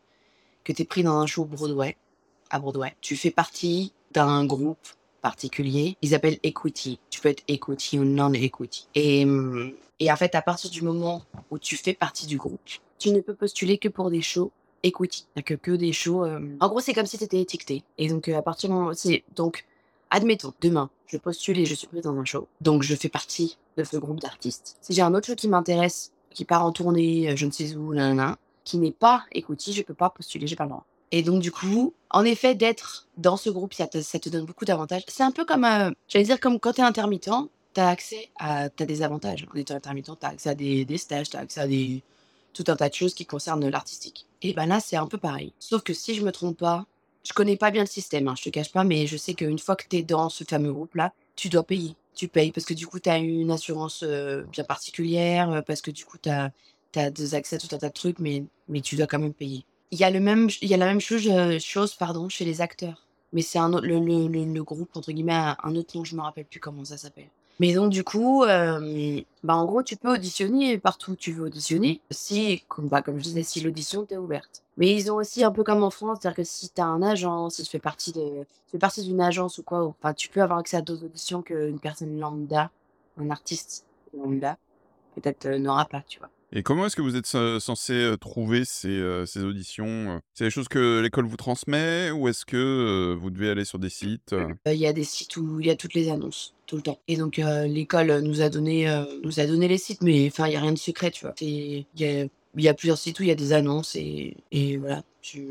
que 0.64 0.74
tu 0.74 0.82
es 0.82 0.86
pris 0.86 1.04
dans 1.04 1.18
un 1.18 1.26
show 1.28 1.46
Broadway, 1.46 1.96
à 2.50 2.60
Broadway, 2.60 2.96
tu 3.02 3.16
fais 3.16 3.32
partie 3.32 3.94
d'un 4.12 4.46
groupe 4.46 4.88
Ils 6.02 6.16
appellent 6.16 6.40
equity. 6.44 7.00
Tu 7.10 7.20
peux 7.22 7.30
être 7.30 7.44
equity 7.48 8.00
ou 8.00 8.04
non-equity. 8.06 8.88
Et, 8.96 9.26
hum, 9.26 9.74
et 10.00 10.12
en 10.12 10.16
fait, 10.16 10.36
à 10.36 10.42
partir 10.42 10.70
du 10.70 10.82
moment 10.82 11.24
où 11.52 11.58
tu 11.60 11.76
fais 11.76 11.94
partie 11.94 12.28
du 12.28 12.38
groupe, 12.38 12.60
tu 13.00 13.12
ne 13.12 13.20
peux 13.22 13.34
postuler 13.36 13.78
que 13.78 13.90
pour 13.90 14.10
des 14.10 14.22
shows 14.22 14.52
equity. 14.84 15.26
C'est-à-dire 15.36 15.60
que, 15.62 15.72
des 15.72 15.92
shows. 15.94 16.24
euh, 16.26 16.40
En 16.60 16.68
gros, 16.70 16.80
c'est 16.80 16.94
comme 16.94 17.06
si 17.06 17.18
tu 17.18 17.24
étais 17.24 17.42
étiqueté. 17.42 17.84
Et 17.98 18.08
donc, 18.08 18.28
euh, 18.28 18.38
à 18.38 18.42
partir 18.42 18.70
du 18.70 18.76
moment. 18.76 18.94
c'est- 18.94 19.24
Donc, 19.36 19.66
admettons, 20.10 20.54
demain, 20.62 20.90
je 21.08 21.18
postule 21.18 21.58
et 21.60 21.66
je 21.66 21.74
suis 21.74 21.88
prise 21.88 22.04
dans 22.04 22.16
un 22.18 22.26
show. 22.26 22.48
Donc, 22.62 22.84
je 22.84 22.96
fais 22.96 23.10
partie 23.10 23.58
de 23.78 23.84
ce 23.84 23.98
groupe 23.98 24.20
d'artistes. 24.20 24.78
Si 24.82 24.94
j'ai 24.94 25.02
un 25.02 25.14
autre 25.14 25.28
show 25.28 25.36
qui 25.36 25.48
m'intéresse, 25.48 26.12
qui 26.30 26.46
part 26.46 26.64
en 26.66 26.72
tournée, 26.72 27.30
euh, 27.32 27.36
je 27.36 27.46
ne 27.46 27.52
sais 27.52 27.76
où, 27.76 27.92
là, 27.92 28.14
là, 28.14 28.38
qui 28.64 28.78
n'est 28.78 28.92
pas 28.92 29.24
equity, 29.32 29.74
je 29.74 29.82
peux 29.82 29.94
pas 29.94 30.10
postuler, 30.10 30.46
j'ai 30.48 30.56
pas 30.56 30.66
le 30.66 30.70
droit. 30.70 30.86
Et 31.12 31.24
donc, 31.24 31.42
du 31.42 31.52
coup, 31.52 31.94
en 32.10 32.26
effet, 32.26 32.56
d'être 32.56 33.08
dans 33.18 33.38
ce 33.38 33.50
groupe, 33.50 33.74
ça 33.74 33.88
te, 33.88 34.02
ça 34.02 34.20
te 34.20 34.30
donne 34.30 34.46
beaucoup 34.46 34.66
d'avantages. 34.66 35.04
C'est 35.08 35.24
un 35.24 35.32
peu 35.32 35.46
comme, 35.46 35.64
euh, 35.64 35.92
j'allais 36.08 36.26
dire, 36.26 36.40
comme 36.40 36.60
quand 36.60 36.74
tu 36.74 36.82
es 36.82 36.84
intermittent, 36.84 37.30
tu 37.74 37.80
as 37.80 37.88
accès 37.88 38.30
à. 38.38 38.64
As 38.64 38.70
des 38.86 39.02
avantages. 39.02 39.46
En 39.54 39.58
étant 39.58 39.76
intermittent, 39.76 40.12
tu 40.20 40.26
as 40.26 40.30
accès 40.30 40.50
à 40.50 40.56
des, 40.56 40.86
des 40.86 40.98
stages, 40.98 41.30
tu 41.30 41.38
as 41.38 41.42
accès 41.42 41.62
à 41.62 41.68
des, 41.68 42.02
tout 42.58 42.64
un 42.68 42.76
tas 42.76 42.90
de 42.90 42.94
choses 42.94 43.14
qui 43.14 43.26
concernent 43.26 43.68
l'artistique. 43.70 44.26
Et 44.42 44.54
ben 44.54 44.66
là, 44.66 44.80
c'est 44.80 44.96
un 44.96 45.08
peu 45.08 45.18
pareil. 45.18 45.54
Sauf 45.60 45.84
que 45.84 45.94
si 45.94 46.16
je 46.16 46.24
me 46.24 46.32
trompe 46.32 46.58
pas, 46.58 46.86
je 47.24 47.34
connais 47.34 47.58
pas 47.58 47.72
bien 47.72 47.84
le 47.84 47.88
système, 47.88 48.28
hein, 48.28 48.36
je 48.38 48.44
te 48.44 48.50
cache 48.50 48.72
pas, 48.72 48.84
mais 48.84 49.06
je 49.06 49.18
sais 49.18 49.34
qu'une 49.34 49.60
fois 49.60 49.76
que 49.76 49.86
tu 49.88 49.98
es 49.98 50.04
dans 50.04 50.30
ce 50.30 50.44
fameux 50.44 50.74
groupe-là, 50.74 51.14
tu 51.36 51.50
dois 51.50 51.64
payer. 51.64 51.96
Tu 52.16 52.28
payes 52.28 52.52
parce 52.52 52.66
que 52.66 52.74
du 52.74 52.88
coup, 52.88 53.00
tu 53.00 53.10
as 53.10 53.18
une 53.18 53.52
assurance 53.52 54.04
euh, 54.04 54.44
bien 54.52 54.64
particulière, 54.64 55.52
euh, 55.52 55.62
parce 55.62 55.82
que 55.82 55.92
du 55.92 56.04
coup, 56.06 56.18
tu 56.18 56.30
as, 56.30 56.52
des 57.12 57.36
accès 57.36 57.58
à 57.58 57.60
tout 57.60 57.76
un 57.76 57.78
tas 57.78 57.90
de 57.90 57.94
trucs, 57.94 58.18
mais, 58.18 58.44
mais 58.70 58.82
tu 58.82 58.96
dois 58.96 59.06
quand 59.06 59.20
même 59.20 59.34
payer. 59.34 59.66
Il 59.92 60.00
y 60.00 60.04
a, 60.04 60.10
le 60.10 60.20
même, 60.20 60.50
il 60.62 60.70
y 60.70 60.74
a 60.74 60.78
la 60.78 60.86
même 60.86 61.00
chose, 61.00 61.28
euh, 61.30 61.60
chose 61.60 61.96
pardon, 61.96 62.28
chez 62.30 62.44
les 62.46 62.62
acteurs. 62.62 63.06
Mais 63.34 63.42
c'est 63.42 63.60
un 63.60 63.74
autre, 63.74 63.86
le, 63.86 64.00
le, 64.00 64.28
le, 64.28 64.64
groupe, 64.64 64.96
entre 64.96 65.12
guillemets, 65.12 65.54
un 65.64 65.76
autre 65.76 65.98
nom, 65.98 66.04
je 66.04 66.16
me 66.16 66.22
rappelle 66.22 66.46
plus 66.46 66.60
comment 66.60 66.84
ça 66.86 66.98
s'appelle. 66.98 67.30
Mais 67.60 67.74
donc, 67.74 67.90
du 67.92 68.04
coup, 68.04 68.44
euh, 68.44 69.22
bah, 69.44 69.56
en 69.56 69.66
gros, 69.66 69.82
tu 69.82 69.96
peux 69.96 70.14
auditionner 70.14 70.78
partout 70.78 71.12
où 71.12 71.16
tu 71.16 71.32
veux 71.32 71.46
auditionner, 71.46 72.02
si, 72.12 72.64
comme, 72.68 72.88
bah, 72.88 73.02
comme 73.02 73.18
je 73.18 73.24
disais, 73.24 73.44
si 73.44 73.62
l'audition 73.62 74.06
t'est 74.06 74.18
ouverte. 74.18 74.64
Mais 74.78 74.94
ils 74.94 75.12
ont 75.12 75.16
aussi 75.16 75.44
un 75.44 75.52
peu 75.52 75.64
comme 75.64 75.84
en 75.84 75.90
France, 75.90 76.20
c'est-à-dire 76.22 76.38
que 76.38 76.44
si 76.44 76.70
tu 76.70 76.82
as 76.82 76.86
un 76.86 77.02
agent, 77.02 77.50
si 77.50 77.64
tu 77.64 77.70
fais 77.70 77.80
partie 77.80 78.12
de, 78.12 78.46
fais 78.72 78.78
partie 78.78 79.04
d'une 79.04 79.22
agence 79.22 79.58
ou 79.58 79.64
quoi, 79.64 79.84
enfin, 79.86 80.14
tu 80.14 80.30
peux 80.30 80.42
avoir 80.42 80.60
accès 80.60 80.78
à 80.78 80.82
d'autres 80.82 81.06
auditions 81.06 81.42
qu'une 81.42 81.80
personne 81.80 82.20
lambda, 82.20 82.70
un 83.18 83.32
artiste 83.32 83.86
lambda, 84.16 84.58
peut-être 85.16 85.48
euh, 85.48 85.58
n'aura 85.58 85.86
pas, 85.86 86.04
tu 86.08 86.20
vois. 86.20 86.30
Et 86.54 86.64
comment 86.64 86.86
est-ce 86.86 86.96
que 86.96 87.02
vous 87.02 87.16
êtes 87.18 87.26
censé 87.26 88.16
trouver 88.22 88.64
ces, 88.66 89.04
ces 89.26 89.44
auditions 89.44 90.22
C'est 90.34 90.46
des 90.46 90.50
choses 90.50 90.68
que 90.70 91.00
l'école 91.02 91.26
vous 91.26 91.36
transmet 91.38 92.10
ou 92.12 92.28
est-ce 92.30 92.46
que 92.46 93.14
vous 93.20 93.30
devez 93.30 93.50
aller 93.50 93.66
sur 93.66 93.80
des 93.80 93.90
sites 93.90 94.32
euh 94.34 94.48
Euh, 94.68 94.74
Il 94.74 94.80
y 94.80 94.88
a 94.88 94.94
des 94.94 95.04
sites 95.04 95.36
où 95.38 95.60
il 95.60 95.68
y 95.68 95.70
a 95.70 95.76
toutes 95.76 95.94
les 95.94 96.10
annonces 96.10 96.54
tout 96.66 96.78
le 96.78 96.82
temps. 96.82 97.00
Et 97.08 97.18
donc 97.18 97.38
l'école 97.38 98.20
nous 98.22 98.42
a 98.42 98.50
donné 98.50 98.88
nous 99.24 99.40
a 99.40 99.46
donné 99.46 99.68
les 99.68 99.78
sites, 99.78 100.02
mais 100.02 100.28
enfin 100.28 100.48
il 100.48 100.54
y 100.54 100.56
a 100.56 100.62
rien 100.62 100.72
de 100.74 100.78
secret, 100.78 101.12
tu 101.12 101.26
vois. 101.26 101.34
C'est- 101.38 101.46
Il 101.46 101.86
y 101.98 102.06
a, 102.06 102.24
il 102.56 102.64
y 102.64 102.68
a 102.70 102.74
plusieurs 102.74 102.98
sites 102.98 103.20
où 103.20 103.24
il 103.24 103.30
y 103.30 103.32
a 103.32 103.36
des 103.36 103.52
annonces 103.54 103.96
et, 103.96 104.36
et 104.52 104.78
voilà. 104.78 105.04
Tu, 105.22 105.48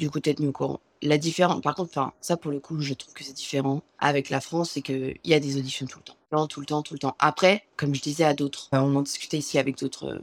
du 0.00 0.10
tenu 0.20 0.48
au 0.48 0.52
courant. 0.52 0.80
La 1.02 1.18
différence, 1.18 1.60
par 1.62 1.74
contre, 1.74 2.12
ça 2.20 2.36
pour 2.36 2.50
le 2.50 2.60
coup, 2.60 2.80
je 2.80 2.94
trouve 2.94 3.14
que 3.14 3.24
c'est 3.24 3.32
différent 3.32 3.82
avec 3.98 4.30
la 4.30 4.40
France, 4.40 4.72
c'est 4.72 4.82
que 4.82 5.14
il 5.22 5.30
y 5.30 5.34
a 5.34 5.40
des 5.40 5.56
auditions 5.56 5.86
tout 5.86 5.98
le 5.98 6.04
temps, 6.04 6.46
tout 6.46 6.60
le 6.60 6.66
temps, 6.66 6.82
tout 6.82 6.94
le 6.94 6.98
temps. 6.98 7.16
Après, 7.18 7.64
comme 7.76 7.94
je 7.94 8.02
disais 8.02 8.24
à 8.24 8.34
d'autres, 8.34 8.68
on 8.72 8.96
en 8.96 9.02
discutait 9.02 9.38
ici 9.38 9.58
avec 9.58 9.78
d'autres 9.78 10.22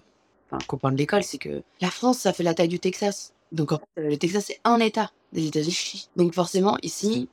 euh, 0.54 0.58
copains 0.68 0.92
de 0.92 0.98
l'école, 0.98 1.24
c'est 1.24 1.38
que 1.38 1.63
la 1.82 1.90
France, 1.90 2.20
ça 2.20 2.34
fait 2.34 2.44
la 2.44 2.54
taille 2.54 2.68
du 2.68 2.80
Texas. 2.80 3.34
Donc 3.52 3.72
en 3.72 3.78
fait, 3.78 4.10
le 4.10 4.18
Texas, 4.18 4.46
c'est 4.48 4.60
un 4.63 4.80
État 4.80 5.12
des 5.34 5.48
États-Unis. 5.48 6.10
Donc 6.16 6.34
forcément, 6.34 6.78
ici, 6.84 7.30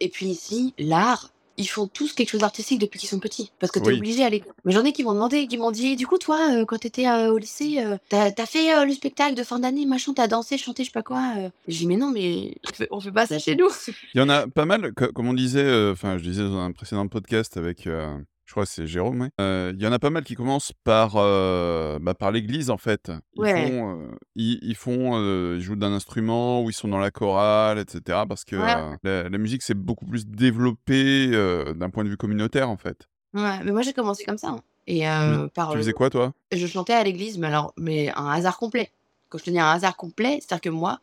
et 0.00 0.08
puis 0.08 0.26
ici, 0.26 0.74
l'art, 0.78 1.30
ils 1.60 1.66
font 1.68 1.86
tous 1.86 2.12
quelque 2.12 2.30
chose 2.30 2.40
d'artistique 2.40 2.78
depuis 2.80 2.98
qu'ils 2.98 3.08
sont 3.08 3.18
petits. 3.20 3.52
Parce 3.58 3.70
que 3.70 3.78
t'es 3.78 3.88
Oui. 3.88 3.98
obligé 3.98 4.22
à 4.22 4.26
aller. 4.26 4.42
Mais 4.64 4.72
j'en 4.72 4.84
ai 4.84 4.92
qui 4.92 5.04
m'ont 5.04 5.12
demandé, 5.14 5.46
qui 5.46 5.58
m'ont 5.58 5.70
dit, 5.70 5.94
du 5.96 6.06
coup, 6.06 6.18
toi, 6.18 6.38
euh, 6.52 6.64
quand 6.64 6.78
t'étais 6.78 7.06
euh, 7.06 7.32
au 7.32 7.38
lycée, 7.38 7.78
euh, 7.78 7.96
t'as 8.08 8.30
as 8.36 8.46
fait 8.46 8.84
le 8.84 8.92
spectacle 8.92 9.34
de 9.34 9.42
fin 9.42 9.58
d'année, 9.58 9.86
machin, 9.86 10.12
t'as 10.14 10.26
dansé, 10.26 10.58
chanté, 10.58 10.82
je 10.84 10.88
sais 10.88 10.92
pas 10.92 11.02
quoi. 11.02 11.22
J'ai 11.68 11.78
dit, 11.80 11.86
mais 11.86 11.96
non, 11.96 12.10
mais 12.10 12.56
on 12.90 13.00
fait, 13.00 13.12
pas 13.12 13.26
ça 13.26 13.38
chez 13.38 13.54
nous. 13.56 13.68
Il 14.14 14.18
y 14.18 14.20
en 14.20 14.28
a 14.28 14.46
pas 14.48 14.64
mal, 14.64 14.92
co- 14.94 15.12
comme 15.12 15.28
on 15.28 15.34
disait, 15.34 15.90
enfin, 15.92 16.18
je 16.18 16.22
disais 16.22 16.42
dans 16.42 16.58
un 16.58 16.72
précédent 16.72 17.06
podcast 17.08 17.56
avec, 17.56 17.86
euh, 17.86 18.16
je 18.50 18.54
crois 18.54 18.64
que 18.64 18.70
c'est 18.72 18.88
Jérôme, 18.88 19.20
ouais. 19.20 19.30
Euh, 19.40 19.72
il 19.76 19.80
y 19.80 19.86
en 19.86 19.92
a 19.92 20.00
pas 20.00 20.10
mal 20.10 20.24
qui 20.24 20.34
commencent 20.34 20.72
par, 20.82 21.12
euh, 21.14 22.00
bah, 22.00 22.14
par 22.14 22.32
l'église, 22.32 22.68
en 22.70 22.78
fait. 22.78 23.12
Ils 23.36 23.42
Ouais. 23.42 23.52
font, 23.54 24.00
euh, 24.02 24.08
ils, 24.34 24.58
ils 24.62 24.74
font, 24.74 25.20
ils 25.54 25.60
jouent 25.60 25.76
d'un 25.76 25.92
instrument 25.92 26.60
ou 26.64 26.68
ils 26.68 26.72
sont 26.72 26.88
dans 26.88 26.98
la 26.98 27.12
chorale, 27.12 27.78
etc. 27.78 28.24
Parce 28.28 28.44
que 28.44 28.56
Ouais. 28.56 28.96
la, 29.04 29.28
la 29.28 29.38
musique, 29.38 29.62
c'est 29.62 29.74
beaucoup 29.78 30.04
plus 30.04 30.26
développé 30.26 31.28
d'un 31.76 31.90
point 31.90 32.02
de 32.02 32.08
vue 32.08 32.16
communautaire, 32.16 32.68
en 32.68 32.76
fait. 32.76 33.08
Ouais, 33.34 33.62
mais 33.62 33.70
moi, 33.70 33.82
j'ai 33.82 33.92
commencé 33.92 34.24
comme 34.24 34.36
ça. 34.38 34.48
hein. 34.48 34.60
Et 34.88 35.02
Tu, 35.02 35.06
euh, 35.06 35.46
par 35.46 35.70
tu 35.70 35.76
faisais 35.78 35.92
quoi, 35.92 36.10
toi? 36.10 36.32
Je 36.50 36.66
chantais 36.66 36.94
à 36.94 37.04
l'église, 37.04 37.38
mais 37.38 37.46
alors, 37.46 37.72
mais 37.76 38.10
un 38.16 38.30
hasard 38.30 38.58
complet. 38.58 38.90
Quand 39.28 39.38
je 39.38 39.44
te 39.44 39.50
dis 39.50 39.60
un 39.60 39.70
hasard 39.70 39.96
complet, 39.96 40.40
c'est-à-dire 40.40 40.60
que 40.62 40.70
moi, 40.70 40.98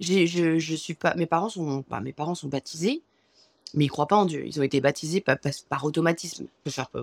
je, 0.00 0.24
je 0.58 0.74
suis 0.74 0.94
pas, 0.94 1.14
mes 1.14 1.26
parents 1.26 1.50
sont, 1.50 1.84
bah, 1.90 2.00
mes 2.00 2.14
parents 2.14 2.34
sont 2.34 2.48
baptisés, 2.48 3.02
mais 3.74 3.84
ils 3.84 3.88
croient 3.88 4.06
pas 4.06 4.16
en 4.16 4.24
Dieu. 4.24 4.44
Ils 4.46 4.58
ont 4.60 4.62
été 4.62 4.80
baptisés 4.80 5.20
par, 5.20 5.84
automatisme. 5.84 6.46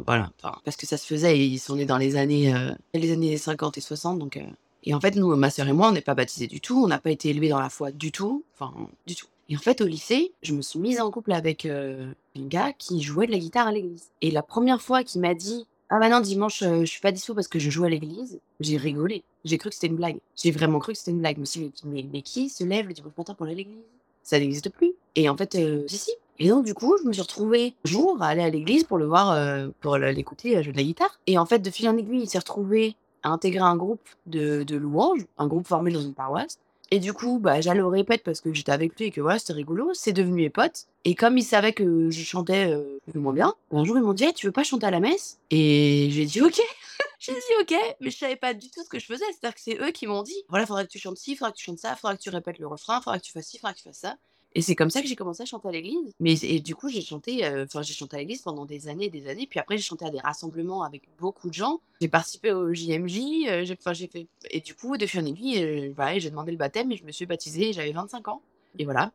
Voilà, 0.05 0.31
parce 0.63 0.77
que 0.77 0.85
ça 0.85 0.97
se 0.97 1.05
faisait 1.05 1.37
et 1.37 1.45
ils 1.45 1.59
sont 1.59 1.75
nés 1.75 1.85
dans 1.85 1.97
les 1.97 2.15
années, 2.15 2.53
euh, 2.53 2.71
les 2.93 3.11
années 3.11 3.37
50 3.37 3.77
et 3.77 3.81
60, 3.81 4.19
donc. 4.19 4.37
euh, 4.37 4.41
et 4.85 4.93
en 4.93 4.99
fait, 4.99 5.15
nous, 5.15 5.33
ma 5.37 5.49
sœur 5.49 5.67
et 5.69 5.73
moi, 5.73 5.87
on 5.87 5.91
n'est 5.93 6.01
pas 6.01 6.13
baptisés 6.13 6.47
du 6.47 6.59
tout, 6.59 6.83
on 6.83 6.87
n'a 6.87 6.99
pas 6.99 7.11
été 7.11 7.29
élevés 7.29 7.47
dans 7.47 7.59
la 7.59 7.69
foi 7.69 7.91
du 7.91 8.11
tout, 8.11 8.43
enfin, 8.53 8.73
du 9.07 9.15
tout. 9.15 9.27
Et 9.47 9.55
en 9.55 9.59
fait, 9.59 9.79
au 9.79 9.85
lycée, 9.85 10.33
je 10.41 10.53
me 10.53 10.61
suis 10.61 10.79
mise 10.79 10.99
en 10.99 11.09
couple 11.09 11.31
avec 11.31 11.65
euh, 11.65 12.11
un 12.37 12.47
gars 12.47 12.73
qui 12.73 13.01
jouait 13.01 13.27
de 13.27 13.31
la 13.31 13.37
guitare 13.37 13.67
à 13.67 13.71
l'église. 13.71 14.09
Et 14.21 14.29
la 14.29 14.43
première 14.43 14.81
fois 14.81 15.03
qu'il 15.03 15.21
m'a 15.21 15.35
dit 15.35 15.65
ah 15.89 15.99
bah 15.99 16.09
non, 16.09 16.21
dimanche, 16.21 16.63
je 16.63 16.85
suis 16.85 17.01
pas 17.01 17.11
dispo 17.11 17.35
parce 17.35 17.47
que 17.47 17.59
je 17.59 17.69
joue 17.69 17.83
à 17.83 17.89
l'église. 17.89 18.39
J'ai 18.59 18.77
rigolé. 18.77 19.23
J'ai 19.45 19.59
cru 19.59 19.69
que 19.69 19.75
c'était 19.75 19.87
une 19.87 19.95
blague. 19.95 20.17
J'ai 20.35 20.49
vraiment 20.49 20.79
cru 20.79 20.93
que 20.93 20.97
c'était 20.97 21.11
une 21.11 21.19
blague. 21.19 21.35
Je 21.35 21.41
me 21.41 21.45
suis 21.45 21.59
dit, 21.61 21.71
mais, 21.85 22.03
mais 22.11 22.23
qui 22.23 22.49
se 22.49 22.63
lève 22.63 22.87
le 22.87 22.93
dimanche 22.93 23.13
matin 23.15 23.35
pour 23.35 23.45
aller 23.45 23.53
à 23.53 23.57
l'église? 23.57 23.83
Ça 24.23 24.39
n'existe 24.39 24.69
plus. 24.69 24.93
Et 25.15 25.29
en 25.29 25.37
fait, 25.37 25.55
si, 25.87 25.97
si. 25.97 26.11
Et 26.39 26.49
donc, 26.49 26.65
du 26.65 26.73
coup, 26.73 26.95
je 27.01 27.07
me 27.07 27.13
suis 27.13 27.21
retrouvée 27.21 27.75
un 27.85 27.89
jour 27.89 28.21
à 28.21 28.27
aller 28.27 28.41
à 28.41 28.49
l'église 28.49 28.83
pour 28.83 28.97
le 28.97 29.05
voir, 29.05 29.31
euh, 29.31 29.67
pour 29.81 29.97
l'écouter 29.97 30.57
euh, 30.57 30.63
jouer 30.63 30.71
de 30.71 30.77
la 30.77 30.83
guitare. 30.83 31.19
Et 31.27 31.37
en 31.37 31.45
fait, 31.45 31.59
de 31.59 31.69
fil 31.69 31.87
en 31.87 31.97
aiguille, 31.97 32.23
il 32.23 32.29
s'est 32.29 32.39
retrouvé 32.39 32.95
à 33.21 33.29
intégrer 33.29 33.63
un 33.63 33.75
groupe 33.75 34.07
de, 34.25 34.65
louanges, 34.75 35.25
un 35.37 35.47
groupe 35.47 35.67
formé 35.67 35.91
dans 35.91 36.01
une 36.01 36.13
paroisse. 36.13 36.59
Et 36.91 36.99
du 36.99 37.13
coup, 37.13 37.39
bah, 37.39 37.61
j'allais 37.61 37.81
au 37.81 37.89
répète 37.89 38.23
parce 38.23 38.41
que 38.41 38.53
j'étais 38.53 38.71
avec 38.71 38.99
lui 38.99 39.05
et 39.05 39.11
que 39.11 39.21
voilà, 39.21 39.39
c'était 39.39 39.53
rigolo. 39.53 39.91
C'est 39.93 40.11
devenu 40.11 40.43
mes 40.43 40.49
potes. 40.49 40.85
Et 41.05 41.15
comme 41.15 41.37
ils 41.37 41.43
savaient 41.43 41.73
que 41.73 42.09
je 42.11 42.23
chantais 42.23 42.71
euh, 42.71 42.99
plus 43.07 43.17
ou 43.17 43.21
moins 43.21 43.33
bien, 43.33 43.53
un 43.71 43.83
jour 43.83 43.97
ils 43.97 44.03
m'ont 44.03 44.13
dit 44.13 44.25
Hey, 44.25 44.33
Tu 44.33 44.45
veux 44.45 44.51
pas 44.51 44.63
chanter 44.63 44.85
à 44.85 44.91
la 44.91 44.99
messe? 44.99 45.39
Et 45.49 46.09
j'ai 46.11 46.25
dit 46.25 46.41
Ok. 46.41 46.61
j'ai 47.19 47.33
dit 47.33 47.39
Ok, 47.61 47.75
mais 47.99 48.11
je 48.11 48.17
savais 48.17 48.35
pas 48.35 48.53
du 48.53 48.69
tout 48.69 48.83
ce 48.83 48.89
que 48.89 48.99
je 48.99 49.05
faisais. 49.05 49.25
C'est-à-dire 49.31 49.55
que 49.55 49.61
c'est 49.61 49.79
eux 49.81 49.91
qui 49.91 50.05
m'ont 50.05 50.21
dit 50.21 50.35
Voilà, 50.49 50.67
faudrait 50.67 50.85
que 50.85 50.91
tu 50.91 50.99
chantes 50.99 51.17
ci, 51.17 51.35
faudrait 51.35 51.53
que 51.53 51.57
tu 51.57 51.63
chantes 51.63 51.79
ça, 51.79 51.95
faudrait 51.95 52.17
que 52.17 52.21
tu 52.21 52.29
répètes 52.29 52.59
le 52.59 52.67
refrain, 52.67 53.01
faudrait 53.01 53.19
que 53.19 53.25
tu 53.25 53.31
fasses 53.31 53.47
ci, 53.47 53.57
faudrait 53.57 53.73
que 53.73 53.79
tu 53.79 53.85
fasses 53.85 53.99
ça. 53.99 54.15
Et 54.55 54.61
c'est 54.61 54.75
comme 54.75 54.89
ça 54.91 55.01
que 55.01 55.07
j'ai 55.07 55.15
commencé 55.15 55.41
à 55.41 55.45
chanter 55.45 55.67
à 55.67 55.71
l'église. 55.71 56.13
Mais 56.19 56.33
et 56.43 56.59
du 56.59 56.75
coup, 56.75 56.87
j'ai 56.89 57.01
chanté, 57.01 57.43
euh, 57.45 57.63
enfin, 57.65 57.81
j'ai 57.81 57.93
chanté 57.93 58.15
à 58.15 58.19
l'église 58.19 58.41
pendant 58.43 58.65
des 58.65 58.87
années 58.87 59.05
et 59.05 59.09
des 59.09 59.27
années. 59.27 59.47
Puis 59.49 59.59
après, 59.59 59.77
j'ai 59.77 59.83
chanté 59.83 60.05
à 60.05 60.11
des 60.11 60.19
rassemblements 60.19 60.83
avec 60.83 61.03
beaucoup 61.19 61.49
de 61.49 61.53
gens. 61.55 61.79
J'ai 62.01 62.07
participé 62.07 62.51
au 62.51 62.71
JMJ. 62.73 63.17
euh, 63.47 63.63
j'ai, 63.65 63.75
enfin, 63.79 63.93
j'ai 63.93 64.07
fait. 64.07 64.27
Et 64.51 64.59
du 64.59 64.75
coup, 64.75 64.95
de 64.97 65.05
fil 65.07 65.21
en 65.21 65.25
aiguille, 65.25 65.63
euh, 65.63 65.91
voilà, 65.95 66.19
j'ai 66.19 66.29
demandé 66.29 66.51
le 66.51 66.57
baptême 66.57 66.91
et 66.91 66.97
je 66.97 67.03
me 67.03 67.11
suis 67.11 67.25
baptisée. 67.25 67.73
J'avais 67.73 67.91
25 67.93 68.27
ans. 68.27 68.41
Et 68.77 68.85
voilà. 68.85 69.11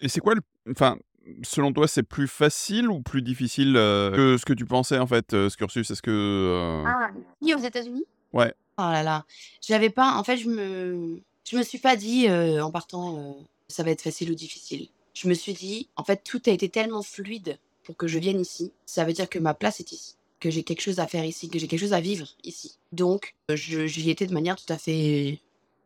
Et 0.00 0.08
c'est 0.08 0.20
quoi 0.20 0.34
le. 0.34 0.40
Enfin, 0.70 0.98
selon 1.42 1.72
toi, 1.72 1.86
c'est 1.88 2.02
plus 2.02 2.28
facile 2.28 2.88
ou 2.88 3.00
plus 3.00 3.22
difficile 3.22 3.76
euh, 3.76 4.10
que 4.14 4.36
ce 4.36 4.44
que 4.44 4.52
tu 4.52 4.64
pensais, 4.64 4.98
en 4.98 5.06
fait, 5.06 5.34
euh, 5.34 5.48
ce 5.48 5.56
cursus? 5.56 5.90
Est-ce 5.90 6.02
que. 6.02 6.10
euh, 6.10 6.84
Ah, 6.86 7.10
ni 7.40 7.54
aux 7.54 7.58
États-Unis 7.58 8.04
Ouais. 8.32 8.52
Oh 8.78 8.82
là 8.82 9.02
là. 9.02 9.24
J'avais 9.60 9.90
pas. 9.90 10.14
En 10.16 10.24
fait, 10.24 10.36
je 10.36 10.48
me. 10.48 11.20
Je 11.50 11.56
me 11.56 11.62
suis 11.62 11.78
pas 11.78 11.96
dit 11.96 12.28
euh, 12.28 12.62
en 12.64 12.70
partant, 12.70 13.18
euh, 13.18 13.32
ça 13.72 13.82
va 13.82 13.90
être 13.90 14.02
facile 14.02 14.30
ou 14.30 14.34
difficile. 14.34 14.88
Je 15.14 15.28
me 15.28 15.34
suis 15.34 15.52
dit, 15.52 15.88
en 15.96 16.04
fait, 16.04 16.22
tout 16.24 16.40
a 16.46 16.50
été 16.50 16.68
tellement 16.68 17.02
fluide 17.02 17.58
pour 17.84 17.96
que 17.96 18.06
je 18.06 18.18
vienne 18.18 18.40
ici. 18.40 18.72
Ça 18.86 19.04
veut 19.04 19.12
dire 19.12 19.28
que 19.28 19.38
ma 19.38 19.54
place 19.54 19.80
est 19.80 19.92
ici, 19.92 20.16
que 20.40 20.50
j'ai 20.50 20.62
quelque 20.62 20.80
chose 20.80 21.00
à 21.00 21.06
faire 21.06 21.24
ici, 21.24 21.48
que 21.48 21.58
j'ai 21.58 21.68
quelque 21.68 21.80
chose 21.80 21.92
à 21.92 22.00
vivre 22.00 22.28
ici. 22.44 22.78
Donc, 22.92 23.34
euh, 23.50 23.56
j'y 23.56 24.10
étais 24.10 24.26
de 24.26 24.32
manière 24.32 24.56
tout 24.56 24.72
à 24.72 24.78
fait 24.78 25.40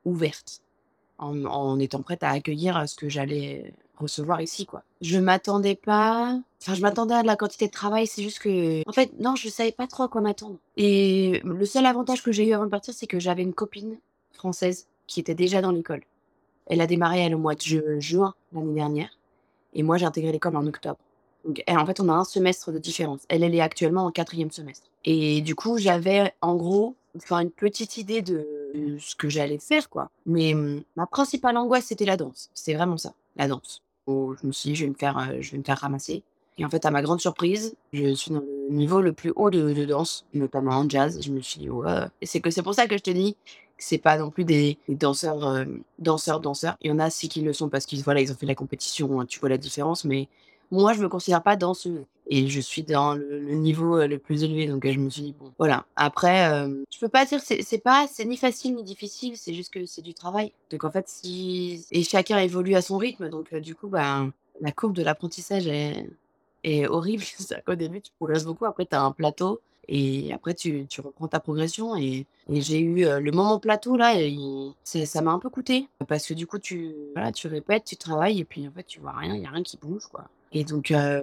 ouverte, 0.05 0.61
en, 1.19 1.45
en 1.45 1.79
étant 1.79 2.03
prête 2.03 2.23
à 2.23 2.31
accueillir 2.31 2.77
euh, 2.77 2.87
ce 2.87 2.95
que 2.95 3.09
j'allais 3.09 3.73
recevoir 3.97 4.41
ici, 4.43 4.67
quoi. 4.67 4.83
Je 5.01 5.19
m'attendais 5.19 5.75
pas. 5.75 6.39
Enfin, 6.61 6.75
je 6.75 6.83
m'attendais 6.83 7.15
à 7.15 7.23
de 7.23 7.27
la 7.27 7.37
quantité 7.37 7.67
de 7.67 7.73
travail, 7.73 8.07
c'est 8.07 8.23
juste 8.23 8.39
que. 8.39 8.83
En 8.89 8.93
fait, 8.93 9.19
non, 9.19 9.37
je 9.37 9.49
savais 9.49 9.73
pas 9.73 9.87
trop 9.87 10.05
à 10.05 10.09
quoi 10.09 10.21
m'attendre. 10.21 10.59
Et 10.77 11.41
le 11.45 11.65
seul 11.65 11.87
avantage 11.87 12.23
que 12.23 12.33
j'ai 12.33 12.47
eu 12.47 12.53
avant 12.53 12.65
de 12.65 12.71
partir, 12.71 12.95
c'est 12.95 13.07
que 13.07 13.19
j'avais 13.19 13.43
une 13.43 13.55
copine 13.55 13.99
française 14.33 14.87
qui 15.07 15.21
était 15.21 15.35
déjà 15.35 15.63
dans 15.63 15.71
l'école. 15.73 16.03
Elle 16.67 16.81
a 16.81 16.87
démarré, 16.87 17.21
elle, 17.21 17.35
au 17.35 17.39
mois 17.39 17.55
de 17.55 17.61
ju- 17.61 18.01
juin 18.01 18.35
l'année 18.53 18.75
dernière. 18.75 19.11
Et 19.75 19.83
moi, 19.83 19.99
j'ai 19.99 20.07
intégré 20.07 20.33
l'école 20.33 20.57
en 20.57 20.67
octobre. 20.67 20.99
Donc, 21.45 21.63
elle, 21.67 21.79
en 21.79 21.87
fait, 21.87 22.01
on 22.01 22.09
a 22.09 22.13
un 22.13 22.25
semestre 22.25 22.73
de 22.73 22.79
différence. 22.79 23.21
Elle, 23.29 23.43
elle 23.43 23.55
est 23.55 23.61
actuellement 23.61 24.07
en 24.07 24.11
quatrième 24.11 24.51
semestre. 24.51 24.89
Et 25.05 25.43
du 25.43 25.55
coup, 25.55 25.79
j'avais, 25.79 26.33
en 26.41 26.57
gros, 26.57 26.97
une 27.31 27.51
petite 27.51 27.97
idée 27.99 28.23
de 28.23 28.97
ce 28.99 29.15
que 29.15 29.29
j'allais 29.29 29.59
faire, 29.59 29.89
quoi. 29.89 30.11
Mais 30.27 30.55
hum, 30.55 30.83
ma 30.97 31.07
principale 31.07 31.57
angoisse, 31.57 31.87
c'était 31.87 32.05
la 32.05 32.17
danse. 32.17 32.51
C'est 32.55 32.75
vraiment 32.75 32.97
ça, 32.97 33.13
la 33.37 33.49
danse. 33.49 33.83
Oh, 34.07 34.35
je 34.41 34.47
me 34.47 34.53
suis 34.53 34.71
dit, 34.71 34.77
je 34.77 34.85
vais 34.85 34.91
me 34.91 34.97
faire, 34.97 35.19
euh, 35.19 35.37
je 35.41 35.53
vais 35.53 35.59
me 35.59 35.63
faire 35.65 35.79
ramasser. 35.79 36.23
Et 36.59 36.65
en 36.65 36.71
fait, 36.71 36.85
à 36.87 36.91
ma 36.91 37.03
grande 37.03 37.21
surprise, 37.21 37.77
je 37.93 38.15
suis 38.15 38.31
dans 38.31 38.41
le 38.41 38.75
niveau 38.75 39.01
le 39.01 39.13
plus 39.13 39.33
haut 39.37 39.51
de, 39.51 39.73
de 39.73 39.85
danse, 39.85 40.25
notamment 40.33 40.73
en 40.73 40.89
jazz. 40.89 41.21
Je 41.23 41.31
me 41.31 41.41
suis 41.41 41.61
dit, 41.61 41.69
ouais. 41.71 42.07
C'est 42.23 42.41
que 42.41 42.51
c'est 42.51 42.63
pour 42.63 42.75
ça 42.75 42.87
que 42.87 42.97
je 42.97 43.03
te 43.03 43.11
dis 43.11 43.37
c'est 43.79 43.99
pas 43.99 44.19
non 44.19 44.31
plus 44.31 44.45
des, 44.45 44.79
danseurs, 44.89 45.47
euh, 45.47 45.65
danseurs, 45.99 46.41
danseurs. 46.41 46.77
Il 46.81 46.91
y 46.91 46.93
en 46.93 46.99
a 46.99 47.11
si 47.11 47.29
qui 47.29 47.43
le 47.43 47.53
sont 47.53 47.69
parce 47.69 47.87
qu'ils 47.87 48.03
voilà, 48.03 48.21
ils 48.21 48.33
ont 48.33 48.37
fait 48.37 48.47
la 48.47 48.55
compétition, 48.55 49.21
hein, 49.21 49.27
tu 49.27 49.41
vois 49.41 49.49
la 49.49 49.59
différence. 49.59 50.05
Mais 50.05 50.29
moi, 50.71 50.93
je 50.93 51.01
me 51.01 51.09
considère 51.09 51.43
pas 51.43 51.57
danseuse. 51.57 52.05
Et 52.29 52.49
je 52.49 52.61
suis 52.61 52.83
dans 52.83 53.15
le, 53.15 53.39
niveau 53.55 53.99
euh, 53.99 54.09
le 54.09 54.19
plus 54.19 54.43
élevé. 54.43 54.67
Donc, 54.67 54.85
euh, 54.85 54.93
je 54.93 54.99
me 54.99 55.09
suis 55.11 55.23
dit, 55.23 55.35
bon, 55.39 55.53
voilà. 55.59 55.87
Après, 55.95 56.51
euh, 56.51 56.83
je 56.93 56.99
peux 56.99 57.09
pas 57.09 57.25
dire, 57.25 57.41
c'est 57.41 57.79
pas, 57.79 58.07
c'est 58.11 58.25
ni 58.25 58.37
facile 58.37 58.75
ni 58.75 58.83
difficile, 58.83 59.37
c'est 59.37 59.55
juste 59.55 59.73
que 59.73 59.87
c'est 59.87 60.03
du 60.03 60.13
travail. 60.13 60.53
Donc, 60.71 60.83
en 60.83 60.91
fait, 60.91 61.09
si. 61.09 61.87
Et 61.93 62.03
chacun 62.03 62.39
évolue 62.39 62.75
à 62.75 62.83
son 62.83 62.99
rythme. 62.99 63.29
Donc, 63.29 63.55
du 63.55 63.75
coup, 63.77 63.89
ben, 63.89 64.33
la 64.61 64.73
courbe 64.73 64.95
de 64.95 65.03
l'apprentissage 65.03 65.69
est, 65.69 66.09
est 66.65 66.87
horrible. 66.89 67.23
Qu'au 67.67 67.77
début, 67.77 68.01
tu 68.01 68.11
progresses 68.19 68.45
beaucoup. 68.45 68.65
Après, 68.65 68.87
tu 68.87 68.97
as 68.97 69.03
un 69.03 69.13
plateau. 69.13 69.61
Et 69.89 70.33
après, 70.33 70.55
tu, 70.55 70.87
tu 70.89 71.01
reprends 71.01 71.29
ta 71.29 71.41
progression. 71.41 71.97
Et, 71.97 72.27
et 72.51 72.61
j'ai 72.61 72.81
eu 72.81 73.05
euh, 73.07 73.21
le 73.21 73.31
moment 73.33 73.59
plateau, 73.61 73.97
là, 73.97 74.21
et 74.21 74.29
il- 74.29 74.73
c'est- 74.85 75.07
ça 75.07 75.23
m'a 75.23 75.31
un 75.33 75.39
peu 75.39 75.49
coûté. 75.51 75.89
Parce 76.09 76.27
que 76.27 76.35
du 76.35 76.47
coup, 76.47 76.59
tu, 76.59 76.95
voilà, 77.15 77.33
tu 77.33 77.47
répètes, 77.49 77.85
tu 77.85 77.97
travailles, 77.97 78.41
et 78.41 78.45
puis 78.45 78.67
en 78.67 78.71
fait, 78.73 78.85
tu 78.85 79.01
vois 79.01 79.13
rien, 79.13 79.35
il 79.35 79.41
n'y 79.41 79.47
a 79.47 79.51
rien 79.51 79.63
qui 79.63 79.77
bouge, 79.77 80.07
quoi. 80.11 80.25
Et 80.53 80.65
donc, 80.65 80.91
euh, 80.91 81.23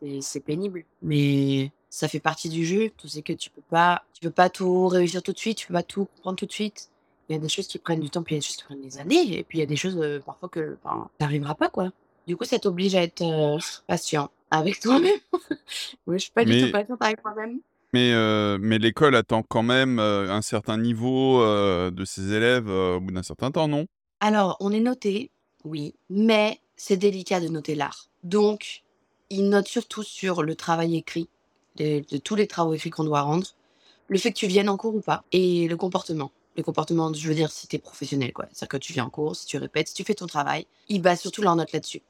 c'est- 0.00 0.20
c'est 0.20 0.40
pénible. 0.40 0.84
Mais 1.02 1.70
ça 1.88 2.08
fait 2.08 2.20
partie 2.20 2.48
du 2.48 2.64
jeu. 2.66 2.90
Tu 2.96 3.08
sais 3.08 3.22
que 3.22 3.32
tu 3.32 3.50
peux 3.50 3.62
pas, 3.62 4.02
tu 4.14 4.20
peux 4.20 4.30
pas 4.30 4.50
tout 4.50 4.88
réussir 4.88 5.22
tout 5.22 5.32
de 5.32 5.38
suite, 5.38 5.58
tu 5.58 5.66
peux 5.68 5.74
pas 5.74 5.82
tout 5.82 6.06
comprendre 6.16 6.36
tout 6.38 6.46
de 6.46 6.52
suite. 6.52 6.88
Il 7.28 7.34
y 7.34 7.36
a 7.36 7.38
des 7.38 7.48
choses 7.48 7.66
qui 7.66 7.78
prennent 7.78 8.00
du 8.00 8.10
temps, 8.10 8.22
puis 8.22 8.34
il 8.34 8.36
y 8.36 8.38
a 8.38 8.40
des 8.40 8.46
choses 8.46 8.56
qui 8.56 8.64
prennent 8.64 8.80
des 8.82 8.98
années. 8.98 9.38
Et 9.38 9.42
puis 9.44 9.58
il 9.58 9.60
y 9.60 9.64
a 9.64 9.66
des 9.66 9.76
choses, 9.76 9.96
euh, 9.98 10.18
parfois, 10.20 10.48
que 10.48 10.76
ben, 10.84 11.08
t'arriveras 11.18 11.54
pas, 11.54 11.68
quoi. 11.68 11.90
Du 12.26 12.36
coup, 12.36 12.44
ça 12.44 12.58
t'oblige 12.58 12.94
à 12.94 13.02
être 13.02 13.22
euh, 13.22 13.58
patient 13.86 14.30
avec 14.50 14.80
toi-même. 14.80 15.18
Moi, 16.06 16.16
je 16.16 16.22
suis 16.22 16.30
pas 16.32 16.44
du 16.44 16.50
Mais- 16.52 16.66
tout 16.66 16.72
patiente 16.72 17.00
avec 17.02 17.22
moi-même. 17.24 17.60
Mais, 17.92 18.12
euh, 18.12 18.58
mais 18.60 18.78
l'école 18.78 19.14
attend 19.14 19.42
quand 19.42 19.62
même 19.62 19.98
euh, 19.98 20.32
un 20.32 20.40
certain 20.40 20.78
niveau 20.78 21.42
euh, 21.42 21.90
de 21.90 22.04
ses 22.04 22.32
élèves 22.32 22.68
au 22.68 23.00
bout 23.00 23.12
d'un 23.12 23.22
certain 23.22 23.50
temps, 23.50 23.68
non? 23.68 23.86
Alors, 24.20 24.56
on 24.60 24.72
est 24.72 24.80
noté, 24.80 25.30
oui, 25.64 25.94
mais 26.08 26.60
c'est 26.76 26.96
délicat 26.96 27.40
de 27.40 27.48
noter 27.48 27.74
l'art. 27.74 28.08
Donc, 28.22 28.82
ils 29.28 29.48
notent 29.48 29.68
surtout 29.68 30.02
sur 30.02 30.42
le 30.42 30.54
travail 30.54 30.96
écrit, 30.96 31.28
de, 31.76 32.00
tous 32.18 32.34
les 32.34 32.46
travaux 32.46 32.74
écrits 32.74 32.90
qu'on 32.90 33.04
doit 33.04 33.22
rendre, 33.22 33.46
le 34.08 34.18
fait 34.18 34.32
que 34.32 34.38
tu 34.38 34.46
viennes 34.46 34.68
en 34.68 34.76
cours 34.76 34.94
ou 34.94 35.00
pas, 35.00 35.24
et 35.32 35.68
le 35.68 35.76
comportement. 35.76 36.30
Le 36.56 36.62
comportement, 36.62 37.12
je 37.12 37.28
veux 37.28 37.34
dire, 37.34 37.50
si 37.50 37.66
tu 37.66 37.76
es 37.76 37.78
professionnel, 37.78 38.32
quoi. 38.32 38.46
C'est-à-dire 38.52 38.68
que 38.68 38.76
tu 38.76 38.92
viens 38.92 39.04
en 39.06 39.10
cours, 39.10 39.36
si 39.36 39.46
tu 39.46 39.56
répètes, 39.56 39.88
si 39.88 39.94
tu 39.94 40.04
fais 40.04 40.14
ton 40.14 40.26
travail, 40.26 40.66
ils 40.88 41.00
basent 41.00 41.20
surtout 41.20 41.42
leur 41.42 41.56
note 41.56 41.72
là-dessus. 41.72 42.02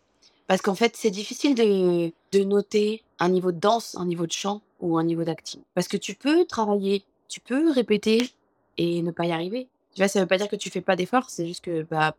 Parce 0.47 0.63
qu'en 0.63 0.75
fait, 0.75 0.97
c'est 0.97 1.11
difficile 1.11 1.55
de, 1.55 2.13
de 2.33 2.45
noter 2.45 3.03
un 3.19 3.29
niveau 3.29 3.53
de 3.53 3.59
danse, 3.59 3.97
un 3.97 4.07
niveau 4.07 4.27
de 4.27 4.33
chant 4.33 4.61
ou 4.81 4.99
un 4.99 5.05
niveau 5.05 5.25
d'acting. 5.25 5.61
Parce 5.75 5.89
que 5.89 5.97
tu 5.97 6.15
peux 6.15 6.45
travailler, 6.45 7.05
tu 7.29 7.41
peux 7.41 7.71
répéter 7.71 8.31
et 8.79 9.03
ne 9.03 9.11
pas 9.11 9.27
y 9.27 9.33
arriver. 9.33 9.69
Tu 9.95 10.01
vois, 10.01 10.09
ça 10.09 10.21
veut 10.21 10.27
pas 10.27 10.39
dire 10.39 10.49
que 10.49 10.57
tu 10.57 10.71
fais 10.71 10.81
pas 10.81 10.97
d'efforts, 10.97 11.31
c'est 11.31 11.47
juste 11.47 11.65
que 11.65 11.83
bah, 11.83 12.17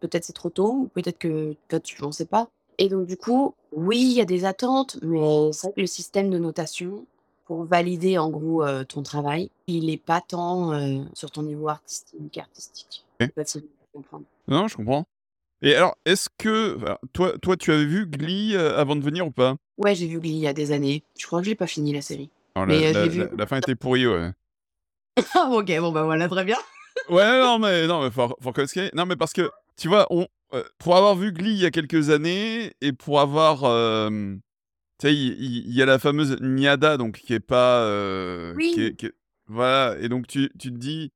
peut-être 0.00 0.24
c'est 0.24 0.32
trop 0.32 0.50
tôt, 0.50 0.72
ou 0.72 0.88
peut-être 0.88 1.18
que 1.18 1.56
toi, 1.68 1.80
tu 1.80 2.00
n'en 2.02 2.12
sais 2.12 2.26
pas. 2.26 2.48
Et 2.78 2.88
donc, 2.88 3.06
du 3.06 3.16
coup, 3.16 3.54
oui, 3.72 4.00
il 4.00 4.12
y 4.12 4.20
a 4.20 4.24
des 4.24 4.44
attentes, 4.44 4.98
mais 5.02 5.52
c'est 5.52 5.68
vrai 5.68 5.74
que 5.76 5.80
le 5.80 5.86
système 5.86 6.30
de 6.30 6.38
notation, 6.38 7.04
pour 7.50 7.64
valider 7.64 8.16
en 8.16 8.30
gros 8.30 8.62
euh, 8.62 8.84
ton 8.84 9.02
travail. 9.02 9.50
Il 9.66 9.90
est 9.90 9.96
pas 9.96 10.20
tant 10.20 10.72
euh, 10.72 11.02
sur 11.14 11.32
ton 11.32 11.42
niveau 11.42 11.68
artistique. 11.68 12.38
artistique. 12.38 13.04
Ok. 13.18 13.22
Je 13.22 13.26
sais 13.26 13.32
pas 13.32 13.44
si 13.44 13.58
vous 13.58 13.66
comprenez. 13.92 14.24
Non, 14.46 14.68
je 14.68 14.76
comprends. 14.76 15.04
Et 15.62 15.74
alors, 15.74 15.96
est-ce 16.06 16.28
que 16.38 16.78
alors, 16.82 16.98
toi, 17.12 17.32
toi, 17.38 17.56
tu 17.56 17.70
avais 17.72 17.84
vu 17.84 18.06
Glee 18.06 18.54
euh, 18.54 18.78
avant 18.78 18.96
de 18.96 19.02
venir 19.04 19.26
ou 19.26 19.30
pas? 19.30 19.56
Ouais, 19.76 19.94
j'ai 19.94 20.06
vu 20.06 20.18
Glee 20.20 20.30
il 20.30 20.38
y 20.38 20.46
a 20.46 20.52
des 20.52 20.72
années. 20.72 21.02
Je 21.18 21.26
crois 21.26 21.40
que 21.40 21.46
j'ai 21.46 21.54
pas 21.54 21.66
fini 21.66 21.92
la 21.92 22.02
série. 22.02 22.30
Alors, 22.54 22.66
la, 22.66 22.74
Mais, 22.74 22.86
euh, 22.86 22.92
la- 22.92 23.06
vu- 23.08 23.18
la- 23.20 23.28
la 23.36 23.46
fin 23.46 23.58
était 23.58 23.74
pourrie, 23.74 24.06
ouais. 24.06 24.30
Ah, 25.34 25.50
ok, 25.50 25.66
bon 25.80 25.92
bah 25.92 26.04
voilà, 26.04 26.28
très 26.28 26.44
bien. 26.44 26.56
Ouais, 27.08 27.40
non, 27.40 27.58
mais 27.58 27.86
non, 27.86 28.02
mais 28.02 28.10
faut, 28.10 28.34
faut 28.40 28.52
que 28.52 28.96
Non, 28.96 29.04
mais 29.06 29.16
parce 29.16 29.32
que 29.32 29.50
tu 29.76 29.88
vois, 29.88 30.06
on, 30.10 30.26
euh, 30.54 30.62
pour 30.78 30.96
avoir 30.96 31.14
vu 31.16 31.32
Glee 31.32 31.52
il 31.52 31.58
y 31.60 31.66
a 31.66 31.70
quelques 31.70 32.10
années 32.10 32.72
et 32.80 32.92
pour 32.92 33.20
avoir, 33.20 33.58
tu 33.60 34.40
sais, 35.02 35.14
il, 35.14 35.74
y 35.74 35.82
a 35.82 35.86
la 35.86 35.98
fameuse 35.98 36.36
Niada, 36.40 36.96
donc 36.96 37.18
qui 37.18 37.34
est 37.34 37.40
pas, 37.40 37.84
Oui. 38.54 38.70
qui 38.74 38.82
est- 38.84 38.94
qui 38.96 39.06
est- 39.06 39.14
voilà, 39.46 39.96
et 40.00 40.08
donc 40.08 40.26
tu, 40.26 40.50
tu 40.58 40.70
te 40.72 40.76
dis, 40.78 41.10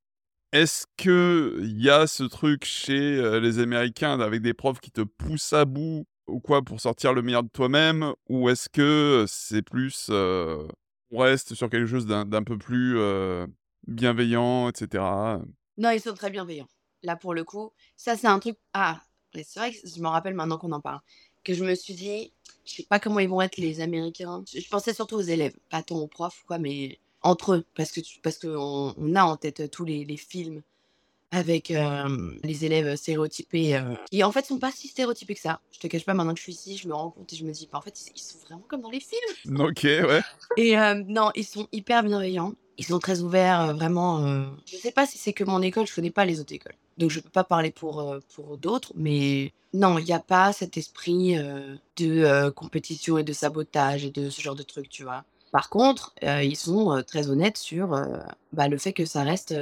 est-ce 0.55 0.87
que 0.97 1.59
il 1.63 1.83
y 1.83 1.91
a 1.91 2.07
ce 2.07 2.23
truc 2.23 2.65
chez 2.65 3.41
les 3.41 3.59
Américains 3.59 4.19
avec 4.21 4.41
des 4.41 4.55
profs 4.55 4.81
qui 4.81 4.91
te 4.91 5.03
poussent 5.03 5.53
à 5.53 5.65
bout 5.65 6.07
ou 6.27 6.41
quoi 6.41 6.63
pour 6.63 6.81
sortir 6.81 7.13
le 7.13 7.23
meilleur 7.23 7.43
de 7.43 7.49
toi-même, 7.49 8.15
ou 8.29 8.49
est-ce 8.49 8.69
que 8.69 9.27
c'est 9.29 9.63
plus, 9.63 10.09
on 10.11 11.19
reste 11.19 11.55
sur 11.55 11.69
quelque 11.69 11.87
chose 11.87 12.07
d'un 12.07 12.43
peu 12.43 12.57
plus 12.57 12.97
bienveillant, 13.87 14.69
etc. 14.69 15.05
Non, 15.77 15.91
ils 15.91 16.01
sont 16.01 16.15
très 16.15 16.31
bienveillants. 16.31 16.69
Là, 17.03 17.17
pour 17.17 17.35
le 17.35 17.45
coup, 17.45 17.73
ça, 17.97 18.17
c'est 18.17 18.29
un 18.29 18.39
truc. 18.39 18.57
Ah, 18.73 19.03
c'est 19.35 19.59
vrai 19.59 19.73
que 19.73 19.79
je 19.87 20.01
me 20.01 20.09
rappelle 20.09 20.35
maintenant 20.35 20.57
qu'on 20.57 20.73
en 20.73 20.81
parle. 20.81 21.01
Que 21.43 21.53
je 21.53 21.65
me 21.65 21.75
suis 21.75 21.95
dit, 21.95 22.33
je 22.65 22.75
sais 22.75 22.87
pas 22.89 22.99
comment 22.99 23.19
ils 23.19 23.29
vont 23.29 23.43
être 23.43 23.59
les 23.59 23.81
Américains. 23.81 24.43
Je 24.47 24.67
pensais 24.69 24.95
surtout 24.95 25.17
aux 25.17 25.21
élèves, 25.21 25.57
pas 25.69 25.83
tant 25.83 25.97
aux 25.97 26.07
profs, 26.07 26.45
quoi, 26.47 26.59
mais 26.59 26.99
entre 27.25 27.55
eux. 27.55 27.65
Parce 27.75 27.91
que 27.91 28.01
tu- 28.01 28.21
parce 28.21 28.39
qu'on 28.39 28.95
on 28.97 29.15
a 29.17 29.25
en 29.25 29.37
tête 29.37 29.61
euh, 29.61 29.69
tous 29.69 29.85
les, 29.85 30.05
les 30.05 30.17
films 30.17 30.63
avec 31.33 31.73
euh, 31.73 32.31
les 32.45 32.65
élèves 32.65 32.95
stéréotypés, 32.95 33.75
euh, 33.75 33.95
qui 34.09 34.23
en 34.23 34.31
fait 34.31 34.47
sont 34.47 34.61
pas 34.61 34.71
si 34.71 34.87
stéréotypés 34.87 35.35
que 35.35 35.41
ça. 35.41 35.61
Je 35.73 35.81
te 35.81 35.89
cache 35.89 36.05
pas, 36.05 36.15
maintenant 36.15 36.33
que 36.33 36.39
je 36.39 36.45
suis 36.45 36.53
ici, 36.53 36.77
je 36.77 36.87
me 36.87 36.95
rends 36.95 37.11
compte 37.11 37.33
et 37.33 37.35
je 37.37 37.45
me 37.45 37.51
dis, 37.51 37.69
bah, 37.73 37.79
en 37.79 37.81
fait, 37.81 38.01
ils, 38.07 38.13
ils 38.15 38.21
sont 38.21 38.39
vraiment 38.47 38.63
comme 38.69 38.83
dans 38.83 38.91
les 38.91 39.01
films. 39.01 39.21
Ok, 39.61 39.83
ouais. 39.83 40.21
Et 40.57 40.79
euh, 40.79 41.03
non, 41.09 41.33
ils 41.35 41.45
sont 41.45 41.67
hyper 41.73 42.05
bienveillants. 42.05 42.55
Ils 42.79 42.85
sont 42.85 43.01
très 43.01 43.21
ouverts, 43.21 43.75
vraiment. 43.75 44.47
Je 44.67 44.77
sais 44.77 44.93
pas 44.93 45.07
si 45.07 45.17
c'est 45.19 45.33
que 45.33 45.43
mon 45.45 45.61
école, 45.63 45.87
je 45.87 45.95
connais 45.95 46.11
pas 46.11 46.25
les 46.25 46.39
autres 46.41 46.53
écoles. 46.53 46.75
Donc 46.99 47.11
je 47.11 47.19
peux 47.21 47.31
pas 47.31 47.45
parler 47.45 47.71
pour, 47.73 48.17
pour 48.35 48.57
d'autres, 48.59 48.93
mais 48.97 49.53
non, 49.73 49.99
il 49.99 50.05
n'y 50.05 50.13
a 50.13 50.19
pas 50.21 50.53
cet 50.53 50.77
esprit 50.77 51.37
de 51.97 52.51
compétition 52.51 53.17
et 53.19 53.23
de 53.25 53.33
sabotage 53.33 54.05
et 54.05 54.11
de 54.11 54.29
ce 54.31 54.41
genre 54.41 54.57
de 54.57 54.63
trucs, 54.65 54.89
tu 54.89 55.05
vois. 55.05 55.25
Par 55.55 55.69
contre, 55.69 56.13
euh, 56.25 56.43
ils 56.43 56.57
sont 56.57 56.91
euh, 56.91 57.03
très 57.03 57.31
honnêtes 57.31 57.59
sur 57.59 57.95
euh, 57.95 58.19
bah, 58.53 58.67
le 58.67 58.77
fait 58.77 58.93
que 58.93 59.05
ça 59.05 59.23
reste, 59.23 59.55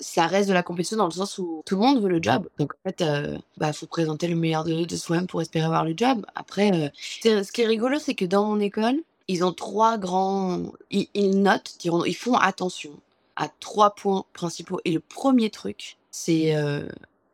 ça 0.00 0.26
reste 0.26 0.48
de 0.48 0.52
la 0.52 0.64
compétition 0.64 0.96
dans 0.96 1.04
le 1.04 1.12
sens 1.12 1.38
où 1.38 1.62
tout 1.64 1.76
le 1.76 1.82
monde 1.82 2.02
veut 2.02 2.08
le 2.08 2.20
job. 2.20 2.48
Donc 2.58 2.72
en 2.72 2.90
fait, 2.90 3.00
il 3.00 3.40
bah, 3.56 3.72
faut 3.72 3.86
présenter 3.86 4.26
le 4.26 4.34
meilleur 4.34 4.64
de, 4.64 4.96
soi-même 4.96 5.28
pour 5.28 5.40
espérer 5.40 5.66
avoir 5.66 5.84
le 5.84 5.94
job. 5.96 6.26
Après, 6.34 6.92
ce 7.22 7.52
qui 7.52 7.62
est 7.62 7.66
rigolo, 7.66 8.00
c'est 8.00 8.16
que 8.16 8.24
dans 8.24 8.44
mon 8.44 8.58
école, 8.58 8.96
ils 9.28 9.44
ont 9.44 9.52
trois 9.52 9.98
grands. 9.98 10.72
Ils, 10.90 11.40
notent, 11.40 11.76
ils 11.84 12.16
font 12.16 12.34
attention 12.34 12.98
à 13.36 13.48
trois 13.60 13.94
points 13.94 14.24
principaux. 14.32 14.80
Et 14.84 14.90
le 14.90 14.98
premier 14.98 15.48
truc, 15.48 15.96
c'est 16.10 16.56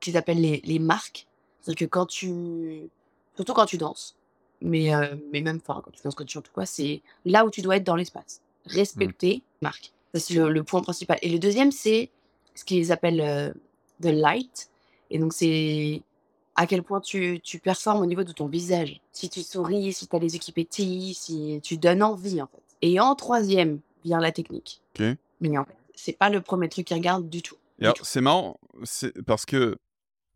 qu'ils 0.00 0.18
appellent 0.18 0.42
les, 0.42 0.60
les 0.66 0.78
marques. 0.78 1.26
C'est-à-dire 1.62 1.88
que 1.88 1.90
quand 1.90 2.04
tu. 2.04 2.90
Surtout 3.36 3.54
quand 3.54 3.64
tu 3.64 3.78
danses, 3.78 4.16
mais, 4.60 4.94
euh, 4.94 5.14
mais 5.32 5.40
même 5.40 5.60
enfin, 5.66 5.80
quand 5.84 5.90
tu 5.90 6.02
danses, 6.02 6.14
quand 6.14 6.24
tu 6.24 6.32
chantes 6.34 6.48
ou 6.48 6.52
quoi, 6.52 6.66
c'est 6.66 7.02
là 7.24 7.44
où 7.44 7.50
tu 7.50 7.62
dois 7.62 7.76
être 7.76 7.84
dans 7.84 7.96
l'espace. 7.96 8.40
Respecter 8.66 9.28
les 9.28 9.42
marques. 9.62 9.92
Ça, 10.14 10.20
c'est 10.20 10.34
le, 10.34 10.50
le 10.50 10.62
point 10.64 10.82
principal. 10.82 11.18
Et 11.22 11.28
le 11.28 11.38
deuxième, 11.38 11.72
c'est 11.72 12.10
ce 12.54 12.64
qu'ils 12.64 12.92
appellent 12.92 13.20
euh, 13.20 13.52
the 14.02 14.06
light. 14.12 14.68
Et 15.10 15.18
donc, 15.18 15.32
c'est 15.32 16.02
à 16.56 16.66
quel 16.66 16.82
point 16.82 17.00
tu, 17.00 17.40
tu 17.42 17.58
performes 17.58 18.02
au 18.02 18.06
niveau 18.06 18.22
de 18.24 18.32
ton 18.32 18.46
visage. 18.46 19.00
Si 19.12 19.30
tu 19.30 19.42
souris, 19.42 19.92
si 19.92 20.06
tu 20.08 20.14
as 20.16 20.18
les 20.18 20.34
yeux 20.34 20.40
qui 20.40 20.52
pétillent, 20.52 21.14
si 21.14 21.60
tu 21.62 21.76
donnes 21.78 22.02
envie, 22.02 22.42
en 22.42 22.46
fait. 22.46 22.62
Et 22.82 23.00
en 23.00 23.14
troisième 23.14 23.80
vient 24.04 24.20
la 24.20 24.32
technique. 24.32 24.80
Mais 25.40 25.56
en 25.56 25.64
fait, 25.64 25.76
c'est 25.94 26.12
pas 26.16 26.28
le 26.28 26.40
premier 26.40 26.68
truc 26.68 26.86
qu'ils 26.86 26.96
regardent 26.96 27.28
du 27.28 27.40
tout. 27.42 27.56
C'est 28.02 28.20
marrant, 28.20 28.58
c'est 28.84 29.22
parce 29.24 29.46
que 29.46 29.78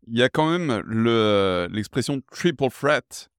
il 0.07 0.17
y 0.17 0.23
a 0.23 0.29
quand 0.29 0.49
même 0.49 0.81
le- 0.85 1.67
l'expression 1.71 2.21
triple 2.31 2.69
threat 2.69 3.29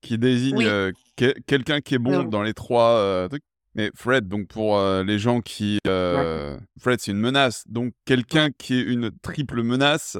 qui 0.00 0.18
désigne 0.18 0.56
Oui. 0.56 0.66
euh, 0.66 0.92
que- 1.16 1.34
quelqu'un 1.46 1.80
qui 1.80 1.94
est 1.94 1.98
bon 1.98 2.10
Non. 2.10 2.24
dans 2.24 2.42
les 2.42 2.54
trois 2.54 2.90
euh, 2.96 3.28
trucs. 3.28 3.42
Mais 3.76 3.90
threat, 3.92 4.26
donc 4.26 4.48
pour 4.48 4.78
euh, 4.78 5.04
les 5.04 5.18
gens 5.20 5.40
qui. 5.40 5.78
Threat, 5.84 7.00
c'est 7.00 7.12
une 7.12 7.18
menace. 7.20 7.62
Donc 7.68 7.92
quelqu'un 8.04 8.50
qui 8.50 8.74
est 8.74 8.82
une 8.82 9.10
triple 9.22 9.62
menace, 9.62 10.16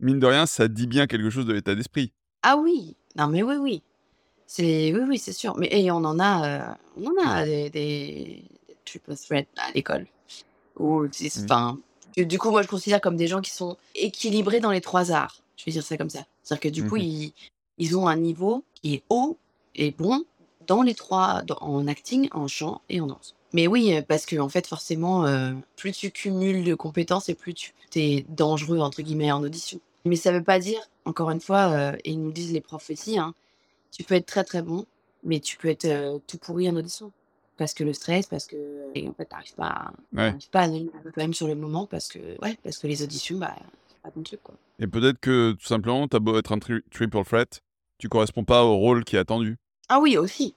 mine 0.00 0.18
de 0.20 0.26
rien, 0.26 0.44
ça 0.46 0.68
dit 0.68 0.86
bien 0.86 1.06
quelque 1.06 1.30
chose 1.30 1.46
de 1.46 1.52
l'état 1.54 1.74
d'esprit. 1.74 2.12
Ah 2.42 2.56
oui, 2.58 2.96
non 3.16 3.26
mais 3.28 3.42
oui, 3.42 3.56
oui. 3.56 3.82
C'est 4.46 4.92
oui, 4.92 5.00
oui, 5.08 5.18
c'est 5.18 5.32
sûr. 5.32 5.56
Mais 5.56 5.68
et 5.70 5.90
on 5.90 5.96
en 6.04 6.18
a, 6.20 6.76
on 7.00 7.06
en 7.06 7.24
a 7.26 7.44
des, 7.46 7.70
des, 7.70 8.44
des 8.68 8.76
triple 8.84 9.14
threat 9.16 9.48
à 9.56 9.70
l'école. 9.72 10.06
Ou 10.78 11.06
c'est- 11.12 11.44
enfin, 11.44 11.78
que 12.16 12.22
du 12.22 12.38
coup, 12.38 12.50
moi, 12.50 12.62
je 12.62 12.68
considère 12.68 13.00
comme 13.00 13.16
des 13.16 13.28
gens 13.28 13.40
qui 13.40 13.50
sont 13.52 13.76
équilibrés 13.94 14.60
dans 14.60 14.72
les 14.72 14.80
trois 14.80 15.12
arts. 15.12 15.40
Je 15.56 15.64
vais 15.66 15.72
dire 15.72 15.82
ça 15.84 15.96
comme 15.96 16.10
ça. 16.10 16.20
C'est-à-dire 16.42 16.60
que 16.62 16.68
du 16.74 16.86
coup, 16.88 16.96
Mhm. 16.96 17.02
ils, 17.02 17.32
ils 17.80 17.96
ont 17.98 18.06
un 18.06 18.16
niveau 18.16 18.62
qui 18.74 18.94
est 18.94 19.02
haut 19.10 19.36
et 19.74 19.90
bon 19.90 20.22
dans 20.68 20.82
les 20.82 20.94
trois, 20.94 21.42
dans- 21.42 21.58
en 21.60 21.86
acting, 21.88 22.28
en 22.32 22.46
chant 22.46 22.80
et 22.88 23.00
en 23.00 23.06
danse. 23.08 23.34
Mais 23.52 23.66
oui, 23.66 23.92
euh, 23.94 24.02
parce 24.06 24.24
que 24.26 24.36
en 24.38 24.48
fait, 24.48 24.66
forcément, 24.68 25.26
euh, 25.26 25.52
plus 25.76 25.90
tu 25.92 26.12
cumules 26.12 26.62
de 26.62 26.74
compétences 26.76 27.28
et 27.28 27.34
plus 27.34 27.52
tu 27.54 27.72
es 27.96 28.24
dangereux 28.28 28.78
entre 28.78 29.02
guillemets 29.02 29.32
en 29.32 29.42
audition. 29.42 29.80
Mais 30.04 30.14
ça 30.16 30.30
veut 30.30 30.44
pas 30.44 30.60
dire, 30.60 30.80
encore 31.04 31.30
une 31.30 31.40
fois, 31.40 31.72
euh, 31.72 31.96
et 32.04 32.12
ils 32.12 32.22
nous 32.22 32.30
disent 32.30 32.52
les 32.52 32.60
profs 32.60 32.88
aussi, 32.90 33.18
hein, 33.18 33.34
tu 33.90 34.04
peux 34.04 34.14
être 34.14 34.26
très 34.26 34.44
très 34.44 34.62
bon, 34.62 34.86
mais 35.24 35.40
tu 35.40 35.56
peux 35.56 35.68
être 35.68 35.86
euh, 35.86 36.18
tout 36.28 36.38
pourri 36.38 36.68
en 36.70 36.76
audition. 36.76 37.10
Parce 37.56 37.74
que 37.74 37.82
le 37.84 37.92
stress, 37.92 38.26
parce 38.26 38.46
que 38.46 38.56
et 38.94 39.08
en 39.08 39.12
fait, 39.12 39.24
t'arrives 39.26 39.54
pas, 39.54 39.66
à- 39.66 39.92
Ouais. 40.14 40.34
pas 40.52 40.60
à 40.60 40.66
le 40.68 40.88
même 41.16 41.34
sur 41.34 41.46
le 41.48 41.54
moment, 41.56 41.86
parce 41.86 42.08
que 42.08 42.18
ouais, 42.42 42.56
parce 42.62 42.78
que 42.78 42.86
les 42.86 43.02
auditions, 43.02 43.38
bah, 43.38 43.54
c'est 43.88 43.98
pas 44.02 44.10
ton 44.10 44.22
truc 44.22 44.40
quoi. 44.42 44.54
Et 44.78 44.86
peut-être 44.86 45.18
que 45.20 45.52
tout 45.52 45.66
simplement, 45.66 46.06
t'as 46.08 46.20
beau 46.20 46.38
être 46.38 46.52
un 46.52 46.58
tri- 46.58 46.82
triple 46.90 47.22
threat, 47.24 47.60
tu 48.00 48.08
corresponds 48.08 48.44
pas 48.44 48.64
au 48.64 48.76
rôle 48.76 49.04
qui 49.04 49.16
est 49.16 49.18
attendu. 49.18 49.58
Ah 49.88 50.00
oui, 50.00 50.16
aussi. 50.16 50.54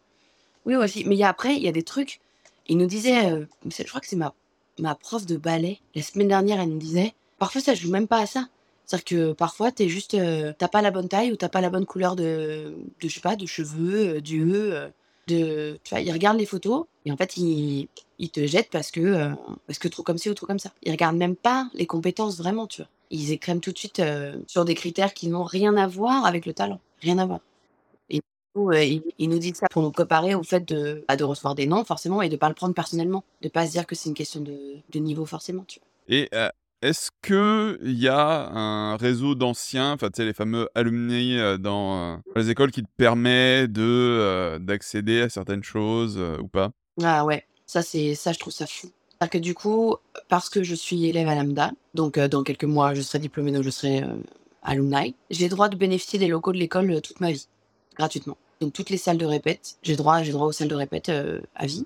Oui, 0.66 0.76
aussi. 0.76 1.04
Mais 1.06 1.16
y 1.16 1.24
a, 1.24 1.30
après, 1.30 1.56
il 1.56 1.62
y 1.62 1.68
a 1.68 1.72
des 1.72 1.84
trucs. 1.84 2.22
Il 2.68 2.78
nous 2.78 2.86
disait, 2.88 3.32
euh, 3.32 3.46
je 3.70 3.84
crois 3.84 4.00
que 4.00 4.08
c'est 4.08 4.16
ma, 4.16 4.34
ma 4.80 4.96
prof 4.96 5.26
de 5.26 5.36
ballet, 5.36 5.80
la 5.94 6.02
semaine 6.02 6.30
dernière, 6.30 6.62
elle 6.62 6.70
nous 6.70 6.78
disait, 6.78 7.14
parfois 7.38 7.62
ça 7.62 7.76
joue 7.76 7.92
même 7.92 8.08
pas 8.08 8.20
à 8.20 8.26
ça. 8.26 8.48
C'est-à-dire 8.86 9.06
que 9.06 9.34
parfois, 9.34 9.72
t'es 9.72 9.90
juste, 9.90 10.14
euh, 10.14 10.54
t'as 10.58 10.70
pas 10.70 10.82
la 10.82 10.92
bonne 10.92 11.10
taille 11.10 11.32
ou 11.32 11.36
t'as 11.36 11.50
pas 11.50 11.62
la 11.62 11.70
bonne 11.70 11.86
couleur 11.86 12.16
de, 12.16 12.74
de 13.02 13.08
je 13.08 13.14
sais 13.14 13.22
pas, 13.22 13.36
de 13.36 13.46
cheveux, 13.46 14.22
d'yeux, 14.22 14.74
euh, 14.74 14.90
de, 15.28 15.80
tu 15.84 15.90
vois, 15.90 16.02
il 16.02 16.12
regarde 16.12 16.38
les 16.38 16.46
photos 16.46 16.86
et 17.06 17.12
en 17.12 17.18
fait, 17.18 17.36
il, 17.38 17.88
il 18.20 18.30
te 18.30 18.46
jette 18.46 18.70
parce 18.72 18.92
que, 18.92 19.32
parce 19.68 19.80
que 19.80 19.88
trop 19.90 20.04
comme 20.04 20.18
ci 20.18 20.30
ou 20.30 20.34
trop 20.34 20.46
comme 20.46 20.60
ça. 20.60 20.72
Il 20.84 20.92
regarde 20.92 21.18
même 21.18 21.36
pas 21.36 21.70
les 21.74 21.86
compétences 21.86 22.38
vraiment, 22.38 22.68
tu 22.68 22.82
vois. 22.82 22.90
Ils 23.10 23.32
écrèment 23.32 23.62
tout 23.62 23.72
de 23.72 23.78
suite 23.78 24.02
sur 24.48 24.66
des 24.66 24.76
critères 24.76 25.14
qui 25.14 25.28
n'ont 25.28 25.44
rien 25.44 25.76
à 25.78 25.88
voir 25.88 26.26
avec 26.26 26.46
le 26.46 26.54
talent. 26.54 26.80
Rien 27.04 27.18
à 27.18 27.26
voir. 27.26 27.42
Et 28.10 28.22
euh, 28.58 28.84
il, 28.84 29.04
il 29.20 29.30
nous 29.30 29.40
dit 29.40 29.54
ça 29.54 29.68
pour 29.70 29.82
nous 29.82 29.92
préparer 29.92 30.36
au 30.36 30.44
fait 30.44 30.66
de, 30.66 31.04
bah, 31.08 31.18
de 31.18 31.24
recevoir 31.26 31.54
des 31.54 31.68
noms, 31.68 31.84
forcément, 31.84 32.22
et 32.22 32.30
de 32.30 32.38
pas 32.38 32.48
le 32.48 32.56
prendre 32.56 32.74
personnellement. 32.74 33.26
De 33.42 33.50
pas 33.50 33.68
se 33.68 33.72
dire 33.72 33.86
que 33.86 33.94
c'est 33.94 34.08
une 34.08 34.16
question 34.16 34.40
de, 34.40 34.78
de 34.90 35.00
niveau, 35.00 35.26
forcément, 35.26 35.66
tu 35.68 35.80
vois. 35.80 35.88
Et 36.08 36.30
euh, 36.34 36.48
est-ce 36.82 37.12
que 37.22 37.78
il 37.84 38.00
y 38.00 38.08
a 38.08 38.50
un 38.50 38.96
réseau 38.96 39.36
d'anciens, 39.36 39.94
enfin 39.94 40.08
tu 40.10 40.18
sais 40.18 40.26
les 40.26 40.34
fameux 40.34 40.70
alumni 40.76 41.38
euh, 41.38 41.58
dans 41.58 42.14
euh, 42.14 42.18
les 42.36 42.50
écoles 42.50 42.72
qui 42.72 42.84
te 42.84 42.90
permet 42.98 43.68
de 43.68 44.58
d'accéder 44.62 45.22
à 45.22 45.30
certaines 45.30 45.64
choses 45.64 46.18
ou 46.42 46.48
pas? 46.48 46.72
Ah 47.02 47.26
ouais, 47.26 47.46
ça, 47.66 47.82
c'est, 47.82 48.16
ça, 48.16 48.32
je 48.32 48.40
trouve 48.40 48.54
ça 48.54 48.66
fou. 48.66 48.88
C'est-à-dire 49.10 49.30
que 49.30 49.38
du 49.38 49.54
coup, 49.56 49.96
parce 50.30 50.50
que 50.50 50.64
je 50.64 50.76
suis 50.76 51.06
élève 51.06 51.28
à 51.28 51.36
Lambda, 51.36 51.72
donc 51.94 52.20
dans 52.20 52.44
quelques 52.44 52.66
mois, 52.66 52.94
je 52.94 53.02
serai 53.02 53.20
diplômée, 53.20 53.52
donc 53.52 53.64
je 53.64 53.70
serai 53.70 54.04
alumni, 54.64 55.16
j'ai 55.30 55.50
droit 55.50 55.70
de 55.70 55.76
bénéficier 55.76 56.20
des 56.20 56.28
locaux 56.28 56.52
de 56.52 56.58
l'école 56.58 56.90
euh, 56.92 57.02
toute 57.02 57.20
ma 57.20 57.32
vie, 57.32 57.48
gratuitement. 57.96 58.38
Donc 58.62 58.74
toutes 58.74 58.90
les 58.90 58.98
salles 58.98 59.18
de 59.18 59.26
répète, 59.26 59.78
j'ai 59.84 59.96
droit, 59.96 60.24
j'ai 60.24 60.32
droit 60.32 60.48
aux 60.48 60.52
salles 60.52 60.70
de 60.70 60.76
répète 60.76 61.10
euh, 61.10 61.42
à 61.56 61.66
vie. 61.66 61.86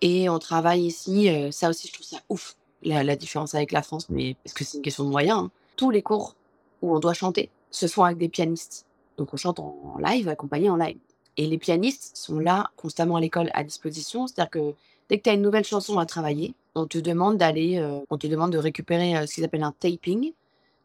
Et 0.00 0.28
on 0.28 0.38
travaille 0.38 0.82
ici, 0.82 1.28
euh, 1.28 1.50
ça 1.50 1.68
aussi, 1.68 1.88
je 1.88 1.92
trouve 1.92 2.06
ça 2.06 2.18
ouf, 2.28 2.56
la, 2.82 3.16
différence 3.16 3.54
avec 3.54 3.72
la 3.72 3.82
France, 3.82 4.08
mais 4.08 4.36
parce 4.44 4.54
que 4.54 4.64
c'est 4.64 4.78
une 4.78 4.82
question 4.82 5.04
de 5.04 5.10
moyens. 5.10 5.38
hein. 5.38 5.50
Tous 5.76 5.90
les 5.90 6.02
cours 6.02 6.34
où 6.80 6.94
on 6.94 7.00
doit 7.00 7.12
chanter 7.12 7.50
se 7.70 7.86
font 7.86 8.04
avec 8.04 8.18
des 8.18 8.28
pianistes. 8.28 8.86
Donc 9.18 9.34
on 9.34 9.36
chante 9.36 9.60
en, 9.60 9.96
live, 10.02 10.28
accompagné 10.28 10.70
en 10.70 10.76
live. 10.76 10.96
Et 11.36 11.46
les 11.46 11.58
pianistes 11.58 12.16
sont 12.16 12.38
là 12.38 12.70
constamment 12.76 13.16
à 13.16 13.20
l'école 13.20 13.50
à 13.52 13.64
disposition. 13.64 14.26
C'est-à-dire 14.26 14.50
que 14.50 14.74
dès 15.08 15.18
que 15.18 15.24
tu 15.24 15.30
as 15.30 15.34
une 15.34 15.42
nouvelle 15.42 15.64
chanson 15.64 15.98
à 15.98 16.06
travailler, 16.06 16.54
on 16.74 16.86
te 16.86 16.98
demande 16.98 17.36
d'aller, 17.36 17.82
on 18.10 18.18
te 18.18 18.26
demande 18.26 18.52
de 18.52 18.58
récupérer 18.58 19.26
ce 19.26 19.34
qu'ils 19.34 19.44
appellent 19.44 19.62
un 19.62 19.74
taping. 19.78 20.32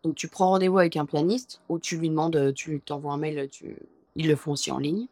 Donc 0.05 0.13
tu 0.15 0.27
prends 0.27 0.49
rendez-vous 0.51 0.77
avec 0.77 0.95
un 0.97 1.05
pianiste 1.05 1.61
ou 1.67 1.79
tu 1.79 1.97
lui 1.97 2.09
demandes, 2.09 2.53
tu 2.53 2.79
t'envoies 2.79 3.11
un 3.11 3.17
mail, 3.17 3.49
tu... 3.49 3.75
ils 4.15 4.27
le 4.27 4.35
font 4.35 4.51
aussi 4.51 4.71
en 4.71 4.77
ligne. 4.77 5.07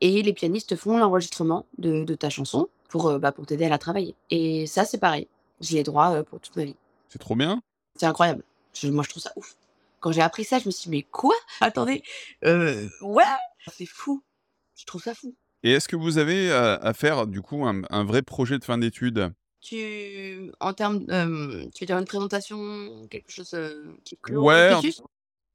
Et 0.00 0.20
les 0.22 0.32
pianistes 0.32 0.74
font 0.74 0.98
l'enregistrement 0.98 1.64
de, 1.78 2.02
de 2.02 2.14
ta 2.16 2.28
chanson 2.28 2.68
pour, 2.88 3.18
bah, 3.20 3.30
pour 3.30 3.46
t'aider 3.46 3.66
à 3.66 3.68
la 3.68 3.78
travailler. 3.78 4.16
Et 4.30 4.66
ça, 4.66 4.84
c'est 4.84 4.98
pareil. 4.98 5.28
J'y 5.60 5.78
ai 5.78 5.84
droit 5.84 6.24
pour 6.24 6.40
toute 6.40 6.56
ma 6.56 6.64
vie. 6.64 6.74
C'est 7.08 7.20
trop 7.20 7.36
bien. 7.36 7.62
C'est 7.94 8.06
incroyable. 8.06 8.42
Je- 8.74 8.88
moi, 8.88 9.04
je 9.04 9.10
trouve 9.10 9.22
ça 9.22 9.30
ouf. 9.36 9.56
Quand 10.00 10.10
j'ai 10.10 10.22
appris 10.22 10.44
ça, 10.44 10.58
je 10.58 10.66
me 10.66 10.70
suis 10.72 10.90
dit, 10.90 10.96
mais 10.96 11.02
quoi? 11.02 11.34
Attendez, 11.60 12.02
euh, 12.44 12.88
ouais 13.02 13.22
C'est 13.72 13.86
fou. 13.86 14.22
Je 14.76 14.84
trouve 14.84 15.02
ça 15.02 15.14
fou. 15.14 15.34
Et 15.62 15.70
est-ce 15.70 15.88
que 15.88 15.96
vous 15.96 16.18
avez 16.18 16.50
à, 16.52 16.74
à 16.74 16.92
faire 16.94 17.28
du 17.28 17.42
coup 17.42 17.64
un, 17.64 17.82
un 17.90 18.04
vrai 18.04 18.22
projet 18.22 18.58
de 18.58 18.64
fin 18.64 18.76
d'études? 18.76 19.32
Tu, 19.60 20.52
en 20.60 20.72
termes, 20.72 21.04
euh, 21.10 21.64
tu 21.74 21.82
veux 21.82 21.86
dire 21.86 21.98
une 21.98 22.04
présentation, 22.04 23.06
quelque 23.10 23.30
chose 23.32 23.52
euh, 23.54 23.84
qui 24.04 24.16
clôt 24.16 24.42
Ouais, 24.42 24.68
un- 24.72 24.80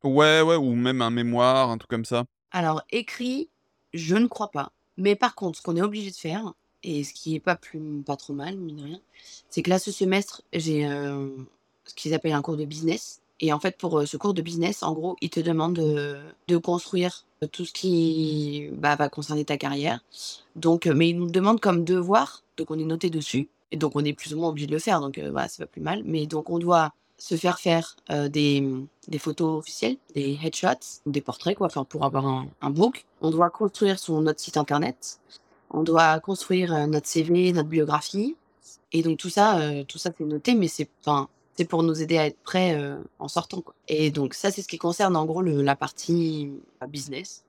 Ouais, 0.04 0.42
ouais, 0.42 0.56
ou 0.56 0.74
même 0.74 1.02
un 1.02 1.12
mémoire, 1.12 1.70
un 1.70 1.78
truc 1.78 1.90
comme 1.90 2.06
ça. 2.06 2.26
Alors, 2.52 2.82
écrit, 2.92 3.50
je 3.94 4.16
ne 4.16 4.28
crois 4.28 4.52
pas. 4.52 4.72
Mais 4.98 5.16
par 5.16 5.36
contre, 5.36 5.58
ce 5.60 5.64
qu'on 5.64 5.78
est 5.78 5.82
obligé 5.82 6.10
de 6.12 6.16
faire, 6.16 6.54
et 6.84 7.04
ce 7.04 7.14
qui 7.14 7.36
est 7.36 7.40
pas 7.40 7.56
plus 7.56 7.80
pas 8.06 8.18
trop 8.18 8.34
mal, 8.34 8.58
mine 8.58 8.76
de 8.78 8.84
rien, 8.84 9.00
c'est 9.50 9.62
que 9.62 9.70
là, 9.70 9.80
ce 9.80 9.92
semestre, 9.92 10.42
j'ai 10.52 10.86
euh, 10.88 11.30
ce 11.86 11.94
qu'ils 11.94 12.14
appellent 12.14 12.34
un 12.34 12.42
cours 12.42 12.58
de 12.58 12.66
business. 12.66 13.22
Et 13.40 13.54
en 13.54 13.60
fait, 13.60 13.78
pour 13.78 14.06
ce 14.08 14.18
cours 14.18 14.34
de 14.34 14.42
business, 14.42 14.84
en 14.84 14.94
gros, 14.94 15.16
ils 15.22 15.30
te 15.30 15.40
demandent 15.40 15.76
de, 15.76 16.20
de 16.48 16.58
construire 16.58 17.26
tout 17.52 17.66
ce 17.66 17.72
qui 17.74 18.70
bah, 18.74 18.96
va 18.96 19.10
concerner 19.10 19.46
ta 19.46 19.58
carrière. 19.58 20.04
Donc, 20.56 20.86
mais 20.88 21.10
ils 21.10 21.18
nous 21.18 21.30
demandent 21.32 21.60
comme 21.60 21.84
devoir, 21.86 22.44
donc 22.58 22.70
on 22.72 22.78
est 22.78 22.84
noté 22.84 23.10
dessus. 23.10 23.48
Et 23.72 23.78
donc, 23.78 23.96
on 23.96 24.04
est 24.04 24.14
plus 24.14 24.34
ou 24.34 24.40
moins 24.40 24.50
obligé 24.50 24.68
de 24.68 24.74
le 24.74 24.80
faire, 24.80 25.00
donc 25.02 25.18
euh, 25.18 25.32
voilà, 25.32 25.48
c'est 25.48 25.64
pas 25.64 25.68
plus 25.68 25.82
mal. 25.82 26.04
Mais 26.06 26.28
donc, 26.28 26.50
on 26.50 26.60
doit 26.60 26.94
se 27.22 27.36
faire 27.36 27.60
faire 27.60 27.96
euh, 28.10 28.30
des, 28.30 28.68
des 29.08 29.20
photos 29.20 29.60
officielles, 29.60 29.98
des 30.16 30.40
headshots, 30.44 31.02
des 31.06 31.22
portraits, 31.22 31.56
quoi, 31.56 31.68
pour 31.68 32.04
avoir 32.04 32.26
un, 32.26 32.48
un 32.62 32.70
book. 32.72 33.06
On 33.22 33.30
doit 33.30 33.52
construire 33.52 34.00
son, 34.00 34.22
notre 34.22 34.40
site 34.40 34.58
internet. 34.58 35.20
On 35.70 35.84
doit 35.84 36.20
construire 36.20 36.74
euh, 36.74 36.88
notre 36.88 37.08
CV, 37.08 37.54
notre 37.54 37.70
biographie. 37.70 38.36
Et 38.92 39.04
donc, 39.04 39.20
tout 39.20 39.30
ça, 39.30 39.60
euh, 39.60 39.84
tout 39.84 40.00
ça, 40.00 40.10
c'est 40.18 40.24
noté, 40.24 40.56
mais 40.56 40.68
c'est, 40.68 40.90
c'est 41.56 41.66
pour 41.66 41.84
nous 41.84 42.02
aider 42.02 42.18
à 42.18 42.26
être 42.26 42.40
prêts 42.40 42.76
en 43.20 43.28
sortant, 43.28 43.62
quoi. 43.62 43.76
Et 43.88 44.10
donc, 44.10 44.34
ça, 44.34 44.50
c'est 44.50 44.64
ce 44.64 44.68
qui 44.68 44.80
concerne, 44.80 45.16
en 45.16 45.26
gros, 45.26 45.42
la 45.44 45.76
partie 45.76 46.52
business. 46.90 47.44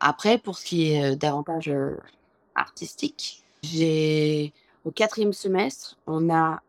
Après, 0.00 0.36
pour 0.36 0.58
ce 0.58 0.64
qui 0.64 0.90
est 0.90 1.14
davantage 1.16 1.72
artistique, 2.56 3.44
j'ai, 3.62 4.52
au 4.86 4.92
quatrième 4.92 5.32
semestre, 5.32 5.98
on 6.06 6.32
a 6.32 6.62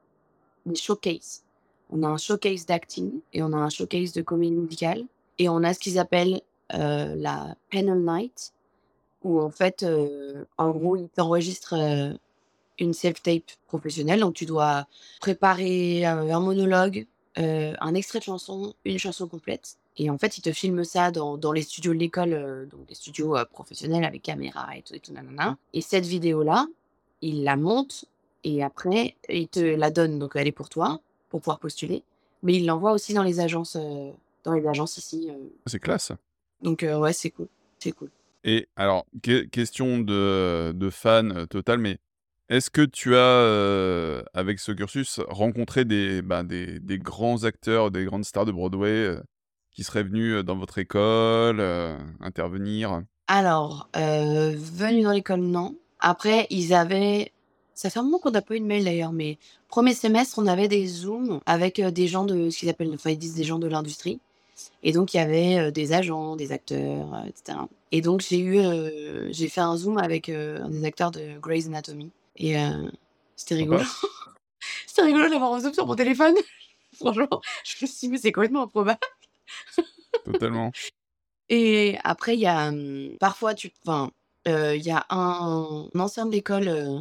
des 0.65 0.75
showcases. 0.75 1.43
On 1.91 2.01
a 2.01 2.07
un 2.07 2.17
showcase 2.17 2.65
d'acting 2.65 3.21
et 3.31 3.43
on 3.43 3.53
a 3.53 3.57
un 3.57 3.69
showcase 3.69 4.11
de 4.11 4.23
comédie 4.23 4.55
musicale. 4.55 5.03
Et 5.37 5.47
on 5.49 5.63
a 5.63 5.73
ce 5.75 5.79
qu'ils 5.79 5.99
appellent 5.99 6.41
euh, 6.73 7.13
la 7.15 7.55
panel 7.71 8.03
night, 8.03 8.53
où 9.23 9.39
en 9.39 9.51
fait, 9.51 9.83
euh, 9.83 10.45
en 10.57 10.71
gros, 10.71 10.95
ils 10.95 11.09
t'enregistrent 11.09 11.75
euh, 11.75 12.13
une 12.79 12.93
self-tape 12.93 13.51
professionnelle. 13.67 14.21
Donc, 14.21 14.33
tu 14.33 14.47
dois 14.47 14.87
préparer 15.21 16.03
un 16.03 16.39
monologue, 16.39 17.05
un 17.35 17.93
extrait 17.93 18.17
de 18.17 18.23
chanson, 18.23 18.73
une 18.83 18.97
chanson 18.97 19.27
complète. 19.27 19.77
Et 19.97 20.09
en 20.09 20.17
fait, 20.17 20.39
ils 20.39 20.41
te 20.41 20.51
filment 20.51 20.83
ça 20.83 21.11
dans, 21.11 21.37
dans 21.37 21.51
les 21.51 21.61
studios 21.61 21.93
de 21.93 21.99
l'école, 21.99 22.67
donc 22.71 22.87
des 22.87 22.95
studios 22.95 23.35
professionnels 23.51 24.03
avec 24.03 24.23
caméra 24.23 24.75
et 24.75 24.81
tout, 24.81 24.95
et 24.95 24.99
tout, 24.99 25.13
nanana. 25.13 25.55
Et 25.73 25.81
cette 25.81 26.05
vidéo-là, 26.05 26.65
ils 27.21 27.43
la 27.43 27.55
montent 27.55 28.05
et 28.43 28.63
après, 28.63 29.15
ils 29.29 29.47
te 29.47 29.59
la 29.59 29.91
donnent. 29.91 30.19
Donc, 30.19 30.31
elle 30.35 30.47
est 30.47 30.51
pour 30.51 30.69
toi, 30.69 30.99
pour 31.29 31.41
pouvoir 31.41 31.59
postuler. 31.59 32.03
Mais 32.43 32.53
ils 32.55 32.65
l'envoient 32.65 32.91
aussi 32.93 33.13
dans 33.13 33.23
les 33.23 33.39
agences, 33.39 33.75
euh, 33.75 34.11
dans 34.43 34.53
les 34.53 34.67
agences 34.67 34.97
ici. 34.97 35.27
euh. 35.29 35.35
C'est 35.65 35.79
classe. 35.79 36.11
Donc, 36.61 36.83
euh, 36.83 36.97
ouais, 36.99 37.13
c'est 37.13 37.31
cool. 37.31 37.47
C'est 37.79 37.91
cool. 37.91 38.09
Et 38.43 38.67
alors, 38.75 39.05
que- 39.23 39.43
question 39.43 39.99
de, 39.99 40.71
de 40.73 40.89
fan 40.89 41.47
total, 41.47 41.79
mais 41.79 41.97
est-ce 42.49 42.69
que 42.69 42.83
tu 42.83 43.15
as, 43.15 44.23
avec 44.33 44.59
ce 44.59 44.71
cursus, 44.71 45.19
rencontré 45.27 45.83
des, 45.83 46.21
bah, 46.21 46.43
des, 46.43 46.79
des 46.79 46.97
grands 46.97 47.43
acteurs, 47.43 47.91
des 47.91 48.05
grandes 48.05 48.23
stars 48.25 48.45
de 48.45 48.51
Broadway 48.51 49.17
qui 49.71 49.83
seraient 49.83 50.03
venus 50.03 50.43
dans 50.45 50.55
votre 50.55 50.77
école 50.77 51.59
intervenir? 52.21 53.01
Alors, 53.27 53.89
euh, 53.97 54.55
venu 54.55 55.03
dans 55.03 55.11
l'école, 55.11 55.41
non. 55.41 55.75
Après, 55.99 56.47
ils 56.49 56.73
avaient. 56.73 57.31
Ça 57.73 57.89
fait 57.89 57.99
un 57.99 58.03
moment 58.03 58.19
qu'on 58.19 58.31
n'a 58.31 58.41
pas 58.41 58.55
eu 58.55 58.59
de 58.59 58.65
mail 58.65 58.85
d'ailleurs, 58.85 59.11
mais 59.11 59.37
premier 59.67 59.93
semestre, 59.93 60.39
on 60.39 60.47
avait 60.47 60.67
des 60.67 60.87
Zooms 60.87 61.39
avec 61.45 61.79
euh, 61.79 61.91
des 61.91 62.07
gens 62.07 62.25
de 62.25 62.49
ce 62.49 62.57
qu'ils 62.57 62.69
appellent, 62.69 62.91
enfin, 62.93 63.11
ils 63.11 63.19
disent 63.19 63.35
des 63.35 63.43
gens 63.43 63.59
de 63.59 63.67
l'industrie. 63.67 64.19
Et 64.83 64.91
donc, 64.91 65.13
il 65.13 65.17
y 65.17 65.19
avait 65.19 65.59
euh, 65.59 65.71
des 65.71 65.93
agents, 65.93 66.35
des 66.35 66.51
acteurs, 66.51 67.13
euh, 67.13 67.27
etc. 67.27 67.59
Et 67.91 68.01
donc, 68.01 68.21
j'ai 68.21 68.39
eu, 68.39 68.59
euh, 68.59 69.31
j'ai 69.31 69.47
fait 69.47 69.61
un 69.61 69.77
Zoom 69.77 69.97
avec 69.97 70.29
euh, 70.29 70.63
un 70.63 70.69
des 70.69 70.85
acteurs 70.85 71.11
de 71.11 71.37
Grey's 71.39 71.67
Anatomy. 71.67 72.11
Et 72.35 72.57
euh, 72.57 72.89
c'était 73.35 73.55
rigolo. 73.55 73.79
Sympa. 73.79 74.07
c'était 74.87 75.01
rigolo 75.03 75.29
d'avoir 75.29 75.53
un 75.53 75.59
Zoom 75.59 75.73
sur 75.73 75.85
mon 75.85 75.95
téléphone. 75.95 76.35
Franchement, 76.95 77.41
je 77.63 77.75
me 77.81 77.87
suis 77.87 77.99
dit, 77.99 78.09
mais 78.09 78.17
c'est 78.17 78.31
complètement 78.31 78.63
improbable. 78.63 78.99
Totalement. 80.25 80.71
Et 81.49 81.97
après, 82.03 82.35
il 82.35 82.41
y 82.41 82.47
a 82.47 82.69
hum, 82.69 83.15
parfois, 83.19 83.53
tu, 83.53 83.71
enfin, 83.85 84.11
il 84.47 84.83
y 84.83 84.91
a 84.91 85.05
un, 85.09 85.89
ancien 85.95 86.25
de 86.25 86.31
l'école 86.31 86.67
euh, 86.67 86.99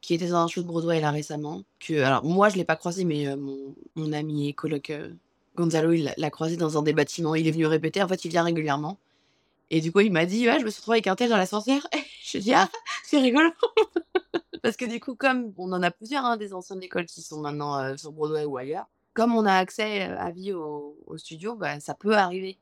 qui 0.00 0.14
était 0.14 0.28
dans 0.28 0.44
un 0.44 0.48
show 0.48 0.62
de 0.62 0.66
Broadway 0.66 1.00
là 1.00 1.10
récemment. 1.10 1.62
Que, 1.80 2.00
alors 2.02 2.24
moi, 2.24 2.48
je 2.48 2.56
l'ai 2.56 2.64
pas 2.64 2.76
croisé, 2.76 3.04
mais 3.04 3.28
euh, 3.28 3.36
mon, 3.36 3.74
mon 3.96 4.12
ami 4.12 4.48
et 4.48 4.52
coloc 4.52 4.90
euh, 4.90 5.10
Gonzalo, 5.56 5.92
il 5.92 6.12
l'a- 6.16 6.30
croisé 6.30 6.56
dans 6.56 6.78
un 6.78 6.82
des 6.82 6.92
bâtiments. 6.92 7.34
Il 7.34 7.46
est 7.48 7.50
venu 7.50 7.66
répéter. 7.66 8.02
En 8.02 8.08
fait, 8.08 8.24
il 8.24 8.30
vient 8.30 8.44
régulièrement. 8.44 8.98
Et 9.70 9.80
du 9.80 9.92
coup, 9.92 10.00
il 10.00 10.12
m'a 10.12 10.24
dit, 10.24 10.48
ouais, 10.48 10.58
je 10.60 10.64
me 10.64 10.70
suis 10.70 10.78
retrouvée 10.80 10.96
avec 10.96 11.08
un 11.08 11.16
tel 11.16 11.30
dans 11.30 11.36
l'ascenseur. 11.36 11.86
je 12.24 12.38
dis, 12.38 12.54
ah, 12.54 12.68
c'est 13.04 13.20
rigolo. 13.20 13.50
Parce 14.62 14.76
que 14.76 14.86
du 14.86 15.00
coup, 15.00 15.14
comme 15.14 15.52
on 15.58 15.72
en 15.72 15.82
a 15.82 15.90
plusieurs, 15.90 16.24
hein, 16.24 16.36
des 16.36 16.54
anciens 16.54 16.76
de 16.76 16.80
l'école 16.80 17.06
qui 17.06 17.22
sont 17.22 17.40
maintenant 17.40 17.78
euh, 17.78 17.96
sur 17.96 18.12
Broadway 18.12 18.44
ou 18.44 18.56
ailleurs, 18.56 18.86
comme 19.14 19.34
on 19.34 19.44
a 19.46 19.54
accès 19.54 20.08
euh, 20.08 20.18
à 20.18 20.30
vie 20.30 20.52
au, 20.52 20.96
studio, 21.16 21.54
bah, 21.54 21.80
ça 21.80 21.94
peut 21.94 22.14
arriver 22.16 22.58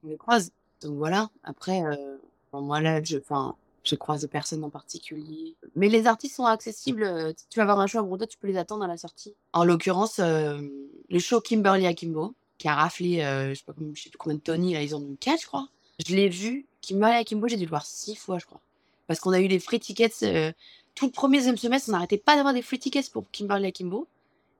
qu'on 0.00 0.08
les 0.08 0.16
croise. 0.16 0.50
Donc 0.80 0.96
voilà, 0.96 1.30
après, 1.42 1.82
euh, 1.84 2.16
moi 2.52 2.80
là, 2.80 3.02
je, 3.02 3.18
enfin, 3.18 3.54
je 3.86 3.94
croise 3.94 4.26
personne 4.30 4.64
en 4.64 4.70
particulier. 4.70 5.56
Mais 5.74 5.88
les 5.88 6.06
artistes 6.06 6.36
sont 6.36 6.46
accessibles. 6.46 7.02
euh, 7.02 7.32
tu 7.50 7.58
vas 7.58 7.62
avoir 7.62 7.80
un 7.80 7.86
show 7.86 7.98
à 7.98 8.02
Broadway, 8.02 8.26
tu 8.26 8.38
peux 8.38 8.48
les 8.48 8.56
attendre 8.56 8.84
à 8.84 8.88
la 8.88 8.96
sortie. 8.96 9.34
En 9.52 9.64
l'occurrence, 9.64 10.18
euh, 10.18 10.60
le 11.08 11.18
show 11.18 11.40
Kimberly 11.40 11.86
Akimbo, 11.86 12.34
qui 12.58 12.68
a 12.68 12.74
raflé, 12.74 13.22
euh, 13.22 13.50
je 13.50 13.54
sais 13.54 13.64
pas 13.64 13.74
je 13.94 14.02
sais 14.02 14.10
plus 14.10 14.18
combien 14.18 14.36
de 14.36 14.42
Tony, 14.42 14.74
là, 14.74 14.82
ils 14.82 14.94
en 14.94 15.02
ont 15.02 15.12
eu 15.12 15.16
4, 15.16 15.42
je 15.42 15.46
crois. 15.46 15.68
Je 16.06 16.14
l'ai 16.14 16.28
vu, 16.28 16.66
Kimberly 16.82 17.16
Akimbo, 17.16 17.48
j'ai 17.48 17.56
dû 17.56 17.64
le 17.64 17.70
voir 17.70 17.86
6 17.86 18.16
fois, 18.16 18.38
je 18.38 18.46
crois. 18.46 18.60
Parce 19.06 19.20
qu'on 19.20 19.32
a 19.32 19.40
eu 19.40 19.46
les 19.46 19.58
free 19.58 19.80
tickets 19.80 20.22
euh, 20.22 20.52
tout 20.96 21.06
le 21.06 21.12
premier 21.12 21.38
deuxième 21.38 21.58
semestre, 21.58 21.90
on 21.90 21.92
n'arrêtait 21.92 22.18
pas 22.18 22.36
d'avoir 22.36 22.54
des 22.54 22.62
free 22.62 22.78
tickets 22.78 23.10
pour 23.10 23.30
Kimberly 23.30 23.66
Akimbo. 23.66 24.08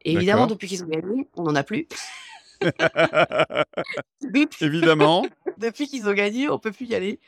Et 0.05 0.13
évidemment, 0.13 0.47
depuis 0.47 0.69
qu'ils 0.69 0.85
ont 0.85 0.89
gagné, 0.89 1.27
on 1.35 1.43
n'en 1.43 1.57
a 1.57 1.65
plus. 1.65 1.89
Évidemment. 4.61 5.27
depuis 5.59 5.89
qu'ils 5.89 6.09
ont 6.09 6.13
gagné, 6.13 6.49
on 6.49 6.59
peut 6.59 6.73
plus 6.73 6.87
y 6.87 6.95
aller. 6.95 7.19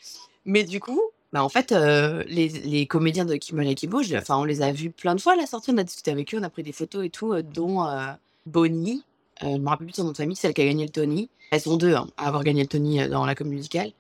Mais 0.45 0.65
du 0.65 0.79
coup, 0.79 1.01
bah 1.33 1.45
en 1.45 1.49
fait, 1.49 1.73
euh, 1.73 2.25
les, 2.27 2.49
les 2.49 2.87
comédiens 2.87 3.25
de 3.27 3.37
Kimberly 3.37 3.73
Akimbo, 3.73 4.03
je- 4.03 4.17
enfin, 4.17 4.37
on 4.39 4.45
les 4.45 4.63
a 4.63 4.73
vus 4.73 4.91
plein 4.91 5.15
de 5.15 5.21
fois 5.21 5.35
à 5.35 5.37
la 5.37 5.47
sortie, 5.47 5.71
on 5.73 5.77
a 5.79 5.85
discuté 5.85 6.11
avec 6.11 6.35
eux, 6.35 6.39
on 6.39 6.43
a 6.43 6.51
pris 6.51 6.63
des 6.63 6.73
photos 6.73 7.05
et 7.05 7.11
tout, 7.11 7.33
euh, 7.33 7.43
dont 7.43 7.85
euh, 7.85 8.07
Bonnie, 8.47 9.03
je 9.43 9.47
me 9.59 9.69
rappelle 9.69 9.87
plus 9.87 9.93
de 9.93 9.97
son 9.97 10.05
nom 10.05 10.13
de 10.13 10.17
famille, 10.17 10.37
celle 10.37 10.55
qui 10.55 10.63
a 10.63 10.65
gagné 10.65 10.85
le 10.85 10.91
Tony. 10.91 11.29
Elles 11.51 11.61
sont 11.61 11.77
deux 11.77 11.95
hein, 11.95 12.09
à 12.17 12.27
avoir 12.29 12.45
gagné 12.45 12.63
le 12.63 12.69
Tony 12.69 13.07
dans 13.09 13.25
la 13.27 13.35
comédie 13.35 13.57
musicale. 13.57 13.93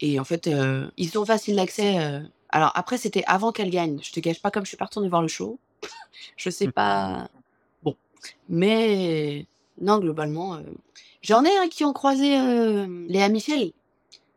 Et 0.00 0.18
en 0.20 0.24
fait, 0.24 0.50
ils 0.98 1.08
sont 1.08 1.24
faciles 1.24 1.56
d'accès. 1.56 2.20
Alors 2.50 2.70
après, 2.74 2.98
c'était 2.98 3.24
avant 3.26 3.50
qu'elle 3.52 3.70
gagne. 3.70 3.98
Je 4.02 4.12
te 4.12 4.20
cache 4.20 4.42
pas, 4.42 4.50
comme 4.50 4.64
je 4.64 4.68
suis 4.68 4.76
pas 4.76 4.84
retournée 4.84 5.08
voir 5.08 5.22
le 5.22 5.28
show, 5.28 5.58
je 6.36 6.50
sais 6.50 6.68
pas. 6.70 7.28
Bon, 7.82 7.96
mais 8.50 9.46
non, 9.80 9.98
globalement, 10.00 10.58
j'en 11.22 11.44
ai 11.44 11.56
un 11.56 11.68
qui 11.68 11.84
ont 11.84 11.92
croisé 11.94 12.36
Léa 13.08 13.28
Michel 13.30 13.72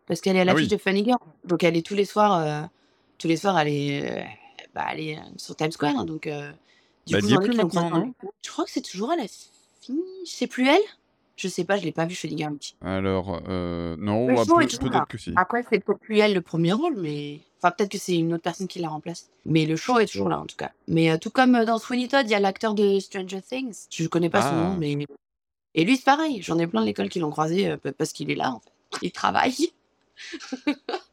parce 0.07 0.21
qu'elle 0.21 0.35
est 0.35 0.39
à 0.39 0.41
Ah 0.41 0.45
l'affiche 0.45 0.63
oui. 0.63 0.67
de 0.69 0.77
Funny 0.77 1.03
Girl. 1.05 1.19
Donc 1.45 1.63
elle 1.63 1.77
est 1.77 1.85
tous 1.85 1.93
les 1.95 2.05
soirs, 2.05 2.39
euh, 2.39 2.61
tous 3.17 3.27
les 3.27 3.37
soirs, 3.37 3.59
elle 3.59 3.67
est, 3.67 4.11
euh, 4.11 4.23
bah, 4.73 4.85
elle 4.91 4.99
est 5.01 5.17
euh, 5.17 5.21
sur 5.37 5.55
Times 5.55 5.71
Square. 5.71 5.97
hein, 5.99 6.05
donc 6.05 6.27
euh, 6.27 6.51
du 7.05 7.13
Bah, 7.13 7.21
coup, 7.21 7.27
j'en 7.29 7.41
ai 7.41 7.43
plus 7.47 7.55
maintenant, 7.57 7.89
non 7.89 8.13
Je 8.43 8.49
crois 8.49 8.65
que 8.65 8.71
c'est 8.71 8.81
toujours 8.81 9.11
elle 9.13 9.19
a 9.21 9.27
fini. 9.81 10.01
C'est 10.25 10.47
plus 10.47 10.67
elle? 10.67 10.81
Je 11.35 11.47
sais 11.47 11.63
pas, 11.65 11.77
je 11.77 11.83
l'ai 11.83 11.91
pas 11.91 12.05
vu 12.07 12.15
Funny 12.15 12.35
Girl. 12.35 12.57
Alors, 12.81 13.39
euh, 13.47 13.95
non, 13.99 14.27
ah, 14.29 14.33
là. 14.33 14.45
peut-être 14.47 15.07
que 15.07 15.17
si. 15.19 15.33
Après, 15.35 15.63
c'est 15.69 15.79
peut-être 15.83 15.99
plus 15.99 16.17
elle 16.17 16.33
le 16.33 16.41
premier 16.41 16.73
rôle, 16.73 16.95
mais 16.97 17.41
enfin 17.61 17.69
peut-être 17.77 17.91
que 17.91 17.99
c'est 17.99 18.17
une 18.17 18.33
autre 18.33 18.41
personne 18.41 18.67
qui 18.67 18.79
la 18.79 18.89
remplace. 18.89 19.29
Mais 19.45 19.67
le 19.67 19.75
show 19.75 19.99
est 19.99 20.07
toujours 20.07 20.29
là 20.29 20.39
en 20.39 20.47
tout 20.47 20.55
cas. 20.55 20.71
Mais 20.87 21.11
euh, 21.11 21.17
tout 21.19 21.29
comme 21.29 21.63
dans 21.63 21.77
Sweeney 21.77 22.07
Todd, 22.07 22.25
il 22.25 22.31
y 22.31 22.33
a 22.33 22.39
l'acteur 22.39 22.73
de 22.73 22.99
Stranger 22.99 23.41
Things. 23.43 23.85
Je 23.91 24.07
connais 24.07 24.31
pas 24.31 24.41
son 24.41 24.55
nom, 24.55 24.71
Ah. 24.73 24.77
mais 24.79 24.97
et 25.75 25.83
lui 25.85 25.95
c'est 25.97 26.05
pareil. 26.05 26.41
J'en 26.41 26.57
ai 26.57 26.65
plein 26.65 26.81
de 26.81 26.87
l'école 26.87 27.07
qui 27.09 27.19
l'ont 27.19 27.29
croisé 27.29 27.69
euh, 27.69 27.77
parce 27.95 28.13
qu'il 28.13 28.31
est 28.31 28.35
là 28.35 28.51
en 28.53 28.59
fait. 28.59 28.71
Il 29.03 29.11
travaille. 29.11 29.69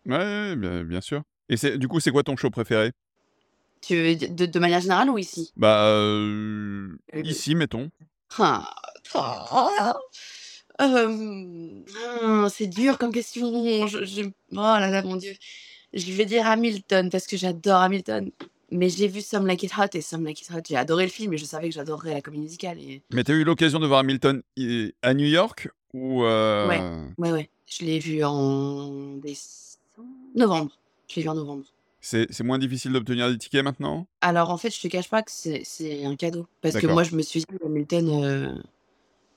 Ouais, 0.06 0.16
ouais, 0.16 0.56
bien, 0.56 0.84
bien 0.84 1.00
sûr. 1.00 1.22
Et 1.48 1.56
c'est, 1.56 1.78
du 1.78 1.88
coup, 1.88 2.00
c'est 2.00 2.10
quoi 2.10 2.22
ton 2.22 2.36
show 2.36 2.50
préféré? 2.50 2.92
Tu 3.80 3.96
veux 3.96 4.14
dire 4.14 4.30
de, 4.30 4.46
de 4.46 4.58
manière 4.58 4.80
générale 4.80 5.10
ou 5.10 5.18
ici? 5.18 5.52
Bah, 5.56 5.86
euh, 5.88 6.88
Euh, 7.14 7.22
ici, 7.22 7.54
mettons. 7.54 7.90
Ah, 8.38 8.74
ah, 9.14 9.94
euh, 10.80 11.80
ah, 12.22 12.48
c'est 12.50 12.66
dur 12.66 12.98
comme 12.98 13.12
question. 13.12 13.86
Je, 13.86 14.04
je- 14.04 14.22
oh 14.22 14.56
là 14.56 14.88
là, 14.90 15.02
mon 15.02 15.16
Dieu. 15.16 15.34
Je 15.92 16.12
vais 16.12 16.24
dire 16.24 16.46
Hamilton 16.46 17.10
parce 17.10 17.26
que 17.26 17.36
j'adore 17.36 17.80
Hamilton. 17.82 18.30
Mais 18.70 18.88
j'ai 18.88 19.06
vu 19.06 19.20
Some 19.20 19.46
Like 19.46 19.62
It 19.62 19.72
Hot 19.78 19.88
et 19.92 20.00
Some 20.00 20.24
Like 20.24 20.40
It 20.40 20.50
Hot, 20.50 20.60
j'ai 20.68 20.76
adoré 20.76 21.04
le 21.04 21.10
film 21.10 21.32
et 21.34 21.36
je 21.36 21.44
savais 21.44 21.68
que 21.68 21.74
j'adorerais 21.74 22.14
la 22.14 22.20
comédie 22.22 22.42
musicale. 22.42 22.78
Et... 22.80 23.02
Mais 23.12 23.22
tu 23.22 23.30
as 23.30 23.34
eu 23.36 23.44
l'occasion 23.44 23.78
de 23.78 23.86
voir 23.86 24.00
Hamilton 24.00 24.42
i- 24.56 24.92
à 25.02 25.14
New 25.14 25.26
York? 25.26 25.68
Ou 25.94 26.24
euh, 26.24 27.06
Ouais, 27.16 27.32
ouais. 27.32 27.48
Je 27.66 27.84
l'ai 27.84 27.98
vu 27.98 28.22
en 28.22 29.16
décembre... 29.16 30.06
novembre. 30.34 30.72
Je 31.08 31.16
l'ai 31.16 31.22
vu 31.22 31.28
en 31.28 31.34
novembre. 31.34 31.64
c'est 32.00 32.40
moins 32.42 32.58
difficile 32.58 32.92
d'obtenir 32.92 33.30
des 33.30 33.38
tickets 33.38 33.64
maintenant? 33.64 34.06
Alors 34.20 34.50
en 34.50 34.58
fait, 34.58 34.74
je 34.74 34.80
te 34.80 34.88
cache 34.88 35.08
pas 35.08 35.22
que 35.22 35.30
c'est 35.30 36.04
un 36.04 36.16
cadeau. 36.16 36.46
Parce 36.60 36.76
que 36.76 36.86
moi, 36.86 37.04
je 37.04 37.14
me 37.16 37.22
suis 37.22 37.40
dit, 37.40 37.46
Hamilton, 37.64 38.10
euh, 38.22 38.54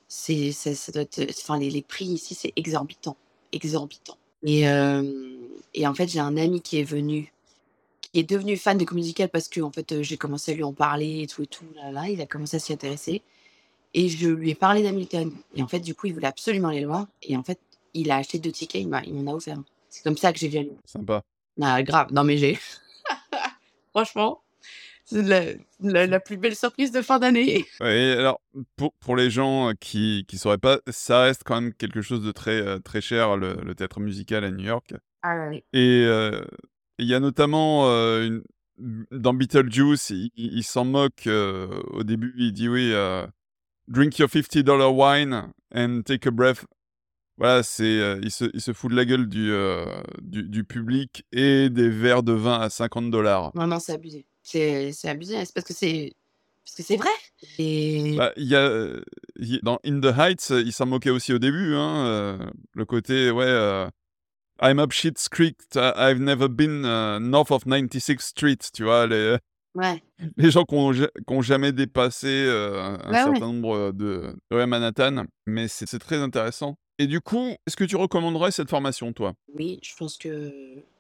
c'est 0.10 0.52
ça, 0.52 0.76
ça 0.76 0.92
doit 0.92 1.04
être... 1.04 1.26
Enfin, 1.30 1.58
les, 1.58 1.70
les 1.70 1.82
prix 1.82 2.06
ici, 2.06 2.36
c'est 2.36 2.52
exorbitant. 2.56 3.16
Exorbitant. 3.54 4.18
Et, 4.44 4.68
euh, 4.68 5.04
et 5.74 5.88
en 5.88 5.94
fait, 5.94 6.08
j'ai 6.08 6.20
un 6.20 6.38
ami 6.38 6.62
qui 6.62 6.80
est 6.80 6.84
venu, 6.84 7.32
qui 8.02 8.20
est 8.20 8.30
devenu 8.30 8.58
fan 8.58 8.78
de 8.78 8.84
comédie 8.84 9.06
musicale 9.08 9.30
parce 9.30 9.48
que 9.48 9.62
en 9.62 9.72
fait, 9.72 9.92
euh, 9.94 10.04
j'ai 10.04 10.18
commencé 10.18 10.52
à 10.52 10.56
lui 10.56 10.64
en 10.64 10.74
parler 10.74 11.22
et 11.22 11.28
tout 11.28 11.44
et 11.44 11.48
tout. 11.48 11.66
Là, 11.76 11.92
là, 11.92 12.10
il 12.10 12.20
a 12.22 12.26
commencé 12.26 12.58
à 12.58 12.60
s'y 12.60 12.74
intéresser. 12.74 13.22
Et 14.00 14.10
je 14.10 14.28
lui 14.28 14.52
ai 14.52 14.56
parlé 14.56 14.84
d'Hamilton. 14.84 15.32
Et 15.56 15.64
en 15.64 15.68
fait, 15.68 15.80
du 15.80 15.96
coup, 15.96 16.06
il 16.06 16.14
voulait 16.14 16.28
absolument 16.28 16.68
aller 16.68 16.82
le 16.82 16.88
voir. 16.88 17.08
Et 17.24 17.36
en 17.36 17.42
fait, 17.42 17.60
il 17.96 18.12
a 18.12 18.18
acheté 18.18 18.38
deux 18.38 18.52
tickets, 18.52 18.82
il 18.84 18.88
m'en 18.90 19.32
a 19.32 19.36
offert. 19.36 19.58
C'est 19.90 20.04
comme 20.04 20.18
ça 20.18 20.32
que 20.32 20.38
j'ai 20.38 20.50
vu 20.50 20.58
Hamilton. 20.60 20.78
Sympa. 20.86 21.24
Ah, 21.62 21.82
grave. 21.82 22.10
Non, 22.14 22.24
mais 22.24 22.38
j'ai. 22.38 22.60
Franchement, 23.92 24.44
c'est 25.06 25.24
la, 25.24 25.42
la- 25.82 26.06
la 26.06 26.20
plus 26.20 26.38
belle 26.38 26.56
surprise 26.56 26.92
de 26.92 27.02
fin 27.02 27.18
d'année. 27.18 27.66
Ouais, 27.82 28.16
alors, 28.18 28.40
pour, 28.76 28.94
pour 28.94 29.16
les 29.16 29.30
gens 29.32 29.72
qui 29.80 30.26
ne 30.32 30.38
sauraient 30.38 30.58
pas, 30.60 30.80
ça 30.90 31.22
reste 31.24 31.42
quand 31.44 31.60
même 31.60 31.74
quelque 31.74 32.02
chose 32.02 32.22
de 32.24 32.32
très, 32.32 32.62
euh, 32.62 32.80
très 32.80 33.02
cher, 33.02 33.36
le, 33.38 33.56
le 33.64 33.74
théâtre 33.76 34.00
musical 34.00 34.44
à 34.44 34.52
New 34.52 34.66
York. 34.66 34.94
Ah 35.24 35.48
oui. 35.50 35.64
Et 35.74 36.04
euh, 36.06 36.44
il 37.00 37.08
y 37.08 37.16
a 37.16 37.20
notamment 37.20 37.88
euh, 37.90 38.28
une- 38.28 38.44
dans 39.12 39.34
Beetlejuice, 39.34 40.12
il, 40.12 40.30
il- 40.36 40.54
il 40.58 40.64
s'en 40.64 40.86
moque 40.86 41.26
euh, 41.26 41.82
au 41.94 42.04
début, 42.04 42.36
il 42.38 42.54
dit 42.54 42.70
oui, 42.70 42.92
euh, 42.94 43.26
drink 43.88 44.20
your 44.20 44.28
$50 44.28 44.94
wine 44.94 45.54
and 45.74 46.02
take 46.06 46.28
a 46.28 46.32
breath. 46.32 46.66
Voilà, 47.38 47.62
c'est, 47.62 47.84
euh, 47.84 48.20
il, 48.24 48.32
se, 48.32 48.46
il 48.54 48.62
se 48.62 48.74
fout 48.74 48.90
de 48.90 48.96
la 48.96 49.06
gueule 49.06 49.28
du, 49.28 49.52
euh, 49.52 49.86
du, 50.22 50.44
du 50.44 50.64
public 50.64 51.24
et 51.32 51.70
des 51.70 51.90
verres 51.90 52.24
de 52.24 52.34
vin 52.34 52.60
à 52.60 52.70
50 52.70 53.12
dollars. 53.12 53.52
Non, 53.54 53.68
non, 53.68 53.80
c'est 53.80 53.94
abusé. 53.94 54.26
C'est 54.42 54.92
c'est 54.92 55.10
abusé. 55.10 55.46
C'est 55.46 55.54
parce 55.54 55.68
que 55.68 55.74
c'est. 55.74 56.14
Parce 56.66 56.78
que 56.78 56.84
c'est 56.84 56.98
vrai. 56.98 57.10
Et. 57.60 58.16
Bah, 58.18 58.32
il 58.38 58.48
y 58.48 58.56
a, 58.56 58.90
dans 59.62 59.78
In 59.86 60.00
the 60.00 60.18
Heights, 60.18 60.50
il 60.50 60.74
s'en 60.74 60.88
moquait 60.88 61.12
aussi 61.12 61.32
au 61.32 61.38
début, 61.38 61.76
hein, 61.76 62.06
euh, 62.08 62.38
le 62.74 62.86
côté, 62.86 63.30
ouais, 63.30 63.46
euh, 63.46 63.88
I'm 64.62 64.80
up 64.80 64.92
Shit's 64.92 65.30
Creek, 65.30 65.58
I've 65.76 66.20
never 66.20 66.48
been 66.50 66.84
uh, 66.84 67.20
north 67.20 67.52
of 67.52 67.66
96th 67.66 68.22
Street, 68.22 68.58
tu 68.74 68.84
vois, 68.84 69.06
les, 69.06 69.38
Ouais. 69.78 70.02
les 70.38 70.50
gens 70.50 70.64
qui 70.64 70.76
n'ont 70.76 71.42
jamais 71.42 71.72
dépassé 71.72 72.28
euh, 72.28 72.98
un, 73.04 73.12
ouais. 73.12 73.24
certain 73.24 73.46
nombre 73.54 73.92
de, 73.92 74.36
de 74.50 74.56
ouais, 74.56 74.66
Manhattan, 74.66 75.26
mais 75.46 75.68
c'est 75.68 75.88
c'est 75.88 76.00
très 76.00 76.18
intéressant. 76.18 76.78
Et 77.00 77.06
du 77.06 77.22
coup, 77.22 77.56
est-ce 77.68 77.76
que 77.76 77.84
tu 77.84 77.96
recommanderais 77.96 78.52
cette 78.52 78.72
formation, 78.72 79.14
toi? 79.14 79.34
Oui, 79.54 79.80
je 79.84 79.96
pense 79.96 80.18
que. 80.18 80.52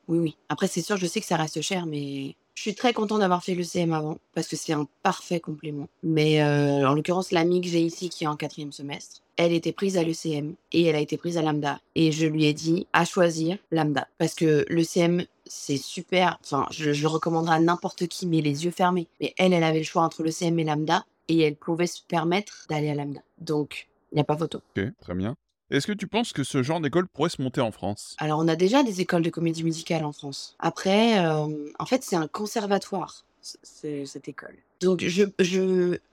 Oui, 0.08 0.20
oui. 0.20 0.38
Après, 0.48 0.68
c'est 0.68 0.82
sûr, 0.82 0.96
je 0.96 1.08
sais 1.08 1.20
que 1.20 1.26
ça 1.26 1.38
reste 1.38 1.62
cher, 1.62 1.88
mais. 1.88 2.36
Je 2.58 2.64
suis 2.64 2.74
très 2.74 2.91
content 2.91 3.20
d'avoir 3.20 3.43
fait 3.43 3.53
le 3.53 3.64
CM 3.64 3.93
avant, 3.93 4.18
parce 4.34 4.47
que 4.47 4.55
c'est 4.55 4.74
un 4.74 4.88
parfait 5.03 5.39
complément. 5.39 5.88
Mais 6.01 6.41
euh, 6.41 6.89
en 6.89 6.95
l'occurrence, 6.95 7.32
l'amie 7.32 7.62
que 7.62 7.68
j'ai 7.68 7.82
ici, 7.82 8.10
qui 8.10 8.24
est 8.24 8.28
en 8.28 8.36
quatrième 8.36 8.72
semestre, 8.72 9.22
elle 9.36 9.53
était 9.53 9.72
prise 9.72 9.95
à 9.95 10.03
l'ECM 10.03 10.55
et 10.72 10.86
elle 10.86 10.95
a 10.95 10.99
été 10.99 11.18
prise 11.18 11.38
à 11.38 11.43
Lambda. 11.43 11.80
Et 11.93 12.12
je 12.12 12.26
lui 12.26 12.45
ai 12.45 12.53
dit 12.53 12.88
à 12.93 13.05
choisir 13.05 13.60
Lambda. 13.70 14.08
Parce 14.18 14.34
que 14.34 14.66
l'ECM, 14.70 15.26
c'est 15.45 15.78
super. 15.78 16.39
Enfin, 16.43 16.66
je, 16.72 16.93
je 16.93 17.01
le 17.03 17.08
recommanderais 17.10 17.58
à 17.58 17.60
n'importe 17.60 18.08
qui, 18.08 18.26
mais 18.26 18.41
les 18.41 18.66
yeux 18.66 18.72
fermés. 18.72 19.05
Mais 19.22 19.36
elle, 19.38 19.53
elle 19.53 19.64
avait 19.64 19.78
le 19.78 19.86
choix 19.86 20.01
entre 20.01 20.24
l'ECM 20.24 20.58
et 20.58 20.64
Lambda, 20.64 21.05
et 21.28 21.39
elle 21.39 21.58
pouvait 21.58 21.86
se 21.86 22.01
permettre 22.01 22.66
d'aller 22.70 22.89
à 22.89 22.95
Lambda. 22.95 23.22
Donc, 23.38 23.88
il 24.12 24.16
n'y 24.16 24.22
a 24.22 24.24
pas 24.24 24.36
photo. 24.36 24.62
Ok, 24.76 24.84
très 24.99 25.14
bien. 25.14 25.36
Est-ce 25.70 25.86
que 25.88 25.93
tu 25.93 26.07
penses 26.07 26.32
que 26.32 26.43
ce 26.43 26.63
genre 26.63 26.80
d'école 26.80 27.07
pourrait 27.07 27.30
se 27.30 27.41
monter 27.41 27.59
en 27.59 27.72
France? 27.72 28.15
Alors, 28.20 28.39
on 28.39 28.47
a 28.47 28.55
déjà 28.55 28.84
des 28.84 29.01
écoles 29.01 29.22
de 29.22 29.30
comédie 29.30 29.63
musicale 29.63 30.05
en 30.05 30.13
France. 30.13 30.55
Après, 30.59 31.20
euh, 31.20 31.47
en 31.78 31.86
fait, 31.86 32.03
c'est 32.03 32.15
un 32.15 32.28
conservatoire, 32.28 33.26
cette 33.41 34.28
école. 34.30 34.55
Donc, 34.80 35.03
je, 35.03 35.26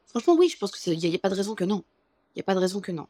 franchement, 0.06 0.34
oui, 0.36 0.48
je 0.48 0.58
pense 0.58 0.72
qu'il 0.72 0.98
n'y 0.98 1.14
a 1.14 1.18
pas 1.18 1.28
de 1.28 1.34
raison 1.34 1.54
que 1.54 1.64
non. 1.64 1.84
Il 2.34 2.38
n'y 2.38 2.40
a 2.40 2.44
pas 2.44 2.54
de 2.54 2.60
raison 2.60 2.80
que 2.80 2.90
non. 2.90 3.06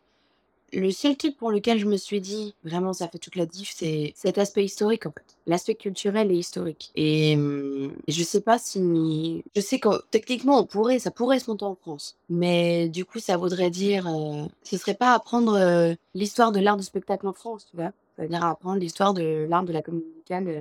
Le 0.75 0.91
seul 0.91 1.17
truc 1.17 1.37
pour 1.37 1.51
lequel 1.51 1.79
je 1.79 1.87
me 1.87 1.97
suis 1.97 2.21
dit, 2.21 2.55
vraiment, 2.65 2.93
ça 2.93 3.09
fait 3.09 3.19
toute 3.19 3.37
la 3.37 3.47
diff, 3.47 3.73
c'est 3.75 4.13
cet 4.17 4.39
aspect 4.39 4.65
historique, 4.65 5.07
en 5.07 5.13
fait. 5.13 5.25
L'aspect 5.47 5.75
culturel 5.75 6.31
et 6.33 6.37
historique. 6.37 6.91
Et 6.97 7.37
hum, 7.37 7.93
je 8.09 8.23
sais 8.23 8.41
pas 8.41 8.59
si... 8.59 9.45
Je 9.55 9.61
sais 9.61 9.79
que 9.79 9.89
techniquement, 10.11 10.59
on 10.59 10.67
pourrait, 10.67 10.99
ça 10.99 11.11
pourrait 11.11 11.39
se 11.39 11.51
monter 11.51 11.65
en 11.65 11.75
France. 11.75 12.17
Mais 12.29 12.89
du 12.89 13.05
coup, 13.05 13.21
ça 13.21 13.37
voudrait 13.37 13.71
dire... 13.71 14.07
euh, 14.09 14.47
ce 14.63 14.77
serait 14.77 14.95
pas 14.95 15.15
apprendre 15.15 15.55
euh, 15.55 15.95
l'histoire 16.15 16.53
de 16.53 16.61
l'art 16.61 16.77
du 16.77 16.85
spectacle 16.85 17.27
en 17.27 17.33
France, 17.33 17.67
tu 17.71 17.77
vois 17.77 17.93
ça 18.17 18.23
veut 18.23 18.29
dire 18.29 18.45
apprendre 18.45 18.79
l'histoire 18.79 19.15
de 19.15 19.47
l'art 19.49 19.65
de 19.65 19.73
la 19.73 19.83
comédie 19.83 20.07
euh, 20.31 20.61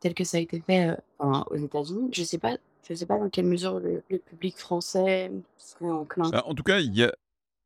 tel 0.00 0.14
que 0.14 0.24
ça 0.24 0.36
a 0.36 0.40
été 0.40 0.60
fait 0.60 0.94
euh, 1.20 1.40
aux 1.50 1.56
États-Unis. 1.56 2.10
Je 2.12 2.22
sais 2.22 2.38
pas, 2.38 2.56
je 2.88 2.94
sais 2.94 3.06
pas 3.06 3.18
dans 3.18 3.30
quelle 3.30 3.46
mesure 3.46 3.80
le, 3.80 4.02
public 4.18 4.56
français 4.56 5.30
serait 5.56 5.90
enclin. 5.90 6.30
Ah, 6.32 6.46
En 6.46 6.54
tout 6.54 6.62
cas, 6.62 6.80
il 6.80 6.94
y 6.94 7.02
a, 7.02 7.14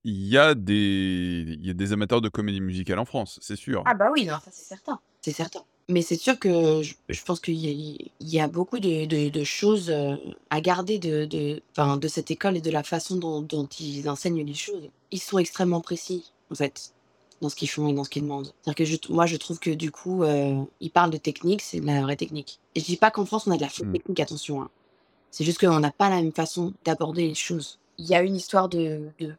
il 0.05 0.27
y, 0.29 0.39
a 0.39 0.55
des, 0.55 1.45
il 1.47 1.67
y 1.67 1.71
a 1.71 1.75
des 1.75 1.93
amateurs 1.93 2.21
de 2.21 2.29
comédie 2.29 2.61
musicale 2.61 2.99
en 2.99 3.05
France, 3.05 3.39
c'est 3.43 3.57
sûr. 3.57 3.83
Ah 3.87 3.95
bah 3.95 4.09
oui, 4.13 4.25
non, 4.25 4.35
ça 4.45 4.51
c'est 4.51 4.65
certain, 4.65 5.01
c'est 5.21 5.33
certain. 5.33 5.61
Mais 5.91 6.03
c'est 6.03 6.17
sûr 6.17 6.39
que 6.39 6.83
je, 6.83 6.95
je 7.09 7.23
pense 7.25 7.41
qu'il 7.41 7.55
y, 7.55 7.69
a- 7.69 8.07
il 8.21 8.29
y 8.29 8.41
a 8.41 8.47
beaucoup 8.49 8.79
de, 8.79 9.07
de- 9.07 9.31
de 9.31 9.45
choses 9.45 9.89
euh, 9.91 10.17
à 10.51 10.61
garder 10.61 10.99
de, 10.99 11.25
de, 11.25 11.63
enfin, 11.73 11.97
de 11.97 12.09
cette 12.09 12.31
école 12.31 12.57
et 12.59 12.61
de 12.61 12.71
la 12.71 12.83
façon 12.83 13.17
dont, 13.17 13.41
dont 13.41 13.67
ils 13.81 14.09
enseignent 14.09 14.45
les 14.45 14.55
choses. 14.55 14.91
Ils 15.11 15.21
sont 15.21 15.39
extrêmement 15.39 15.81
précis, 15.81 16.31
en 16.53 16.55
fait, 16.55 16.93
dans 17.41 17.49
ce 17.49 17.57
qu'ils 17.57 17.71
font 17.71 17.89
et 17.89 17.95
dans 17.95 18.05
ce 18.05 18.11
qu'ils 18.11 18.23
demandent. 18.23 18.53
C'est-à-dire 18.63 18.75
que 18.75 18.85
je, 18.85 18.97
moi, 19.13 19.25
je 19.25 19.37
trouve 19.37 19.59
que 19.59 19.71
du 19.71 19.91
coup, 19.91 20.25
euh, 20.25 20.63
ils 20.81 20.91
parlent 20.91 21.11
de 21.11 21.17
technique, 21.17 21.63
c'est 21.63 21.81
de 21.81 21.87
la 21.87 22.03
vraie 22.03 22.17
technique. 22.17 22.61
Et 22.75 22.81
je 22.81 22.85
dis 22.85 22.97
pas 22.99 23.11
qu'en 23.11 23.25
France, 23.25 23.47
on 23.47 23.51
a 23.53 23.57
de 23.57 23.63
la 23.63 23.69
fausse 23.71 23.87
Mm. 23.87 23.93
technique, 23.93 24.21
attention. 24.21 24.61
hein. 24.63 24.69
C'est 25.31 25.45
juste 25.45 25.59
qu'on 25.59 25.81
n'a 25.81 25.91
pas 25.91 26.11
la 26.11 26.17
même 26.17 26.33
façon 26.33 26.75
d'aborder 26.85 27.27
les 27.29 27.35
choses. 27.35 27.79
Il 27.99 28.07
y 28.07 28.15
a 28.15 28.23
une 28.23 28.37
histoire 28.37 28.69
de, 28.69 29.09
de, 29.21 29.35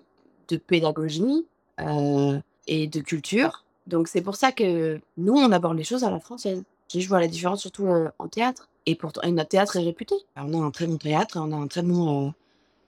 de 0.49 0.57
pédagogie 0.57 1.45
euh, 1.79 2.39
et 2.67 2.87
de 2.87 2.99
culture. 2.99 3.65
Donc 3.87 4.07
c'est 4.07 4.21
pour 4.21 4.35
ça 4.35 4.51
que 4.51 4.99
nous, 5.17 5.33
on 5.33 5.51
aborde 5.51 5.77
les 5.77 5.83
choses 5.83 6.03
à 6.03 6.11
la 6.11 6.19
française. 6.19 6.63
Je 6.93 7.07
vois 7.07 7.19
la 7.19 7.27
différence 7.27 7.61
surtout 7.61 7.87
en 8.17 8.27
théâtre. 8.27 8.69
Et 8.85 8.95
pourtant, 8.95 9.21
notre 9.29 9.49
théâtre 9.49 9.77
est 9.77 9.83
réputé. 9.83 10.15
On 10.35 10.53
a 10.59 10.65
un 10.65 10.71
très 10.71 10.87
bon 10.87 10.97
théâtre, 10.97 11.37
on 11.39 11.51
a 11.51 11.55
un 11.55 11.67
très 11.67 11.83
bon 11.83 12.33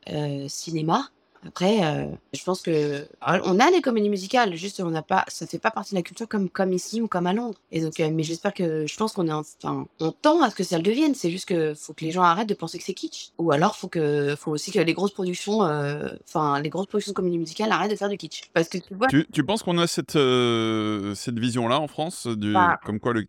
euh, 0.09 0.14
euh, 0.14 0.47
cinéma. 0.47 1.09
Après, 1.48 1.84
euh, 1.84 2.06
je 2.34 2.44
pense 2.44 2.62
que 2.62 3.06
alors, 3.20 3.48
on 3.50 3.60
a 3.60 3.72
des 3.72 3.82
comédies 3.82 4.10
musicales, 4.10 4.54
juste 4.56 4.80
on 4.80 4.92
n'a 4.92 5.02
pas, 5.02 5.26
ça 5.28 5.48
fait 5.48 5.58
pas 5.60 5.72
partie 5.72 5.92
de 5.92 5.96
la 6.00 6.04
culture 6.04 6.28
comme 6.28 6.50
comme 6.50 6.72
ici 6.74 7.02
ou 7.02 7.08
comme 7.08 7.26
à 7.28 7.34
Londres. 7.34 7.58
Et 7.72 7.82
donc, 7.82 8.00
euh, 8.00 8.10
mais 8.12 8.24
j'espère 8.24 8.54
que, 8.54 8.86
je 8.88 8.96
pense 8.98 9.14
qu'on 9.14 9.28
est, 9.28 9.32
en- 9.32 9.42
enfin, 9.64 9.86
on 10.00 10.12
tend 10.12 10.42
à 10.44 10.50
ce 10.52 10.56
que 10.56 10.64
ça 10.64 10.78
le 10.78 10.84
devienne. 10.84 11.16
C'est 11.16 11.32
juste 11.32 11.48
que 11.48 11.74
faut 11.74 11.94
que 11.94 12.06
les 12.06 12.12
gens 12.12 12.22
arrêtent 12.22 12.50
de 12.50 12.54
penser 12.54 12.78
que 12.78 12.84
c'est 12.84 12.94
kitsch. 12.94 13.32
Ou 13.39 13.52
alors 13.52 13.76
faut 13.76 13.88
que, 13.88 14.36
faut 14.38 14.52
aussi 14.52 14.72
que 14.72 14.80
les 14.80 14.94
grosses 14.94 15.14
productions, 15.14 15.64
euh, 15.64 16.10
enfin 16.28 16.60
les 16.62 16.70
grosses 16.70 16.88
productions 16.88 17.12
de 17.12 17.16
comédies 17.16 17.39
musicales 17.39 17.72
arrêtent 17.72 17.92
de 17.92 17.96
faire 17.96 18.10
du 18.10 18.18
kitsch. 18.18 18.44
Parce 18.54 18.70
que 18.70 18.78
tu 18.78 18.94
vois, 18.94 19.08
Tu, 19.08 19.26
tu 19.32 19.44
penses 19.44 19.64
qu'on 19.64 19.78
a 19.80 19.88
cette, 19.88 20.12
cette 20.12 21.39
vision-là 21.39 21.80
en 21.80 21.88
France 21.88 22.28
du, 22.28 22.54
Bah. 22.54 22.80
Comme 22.86 23.00
quoi 23.00 23.14
le... 23.14 23.26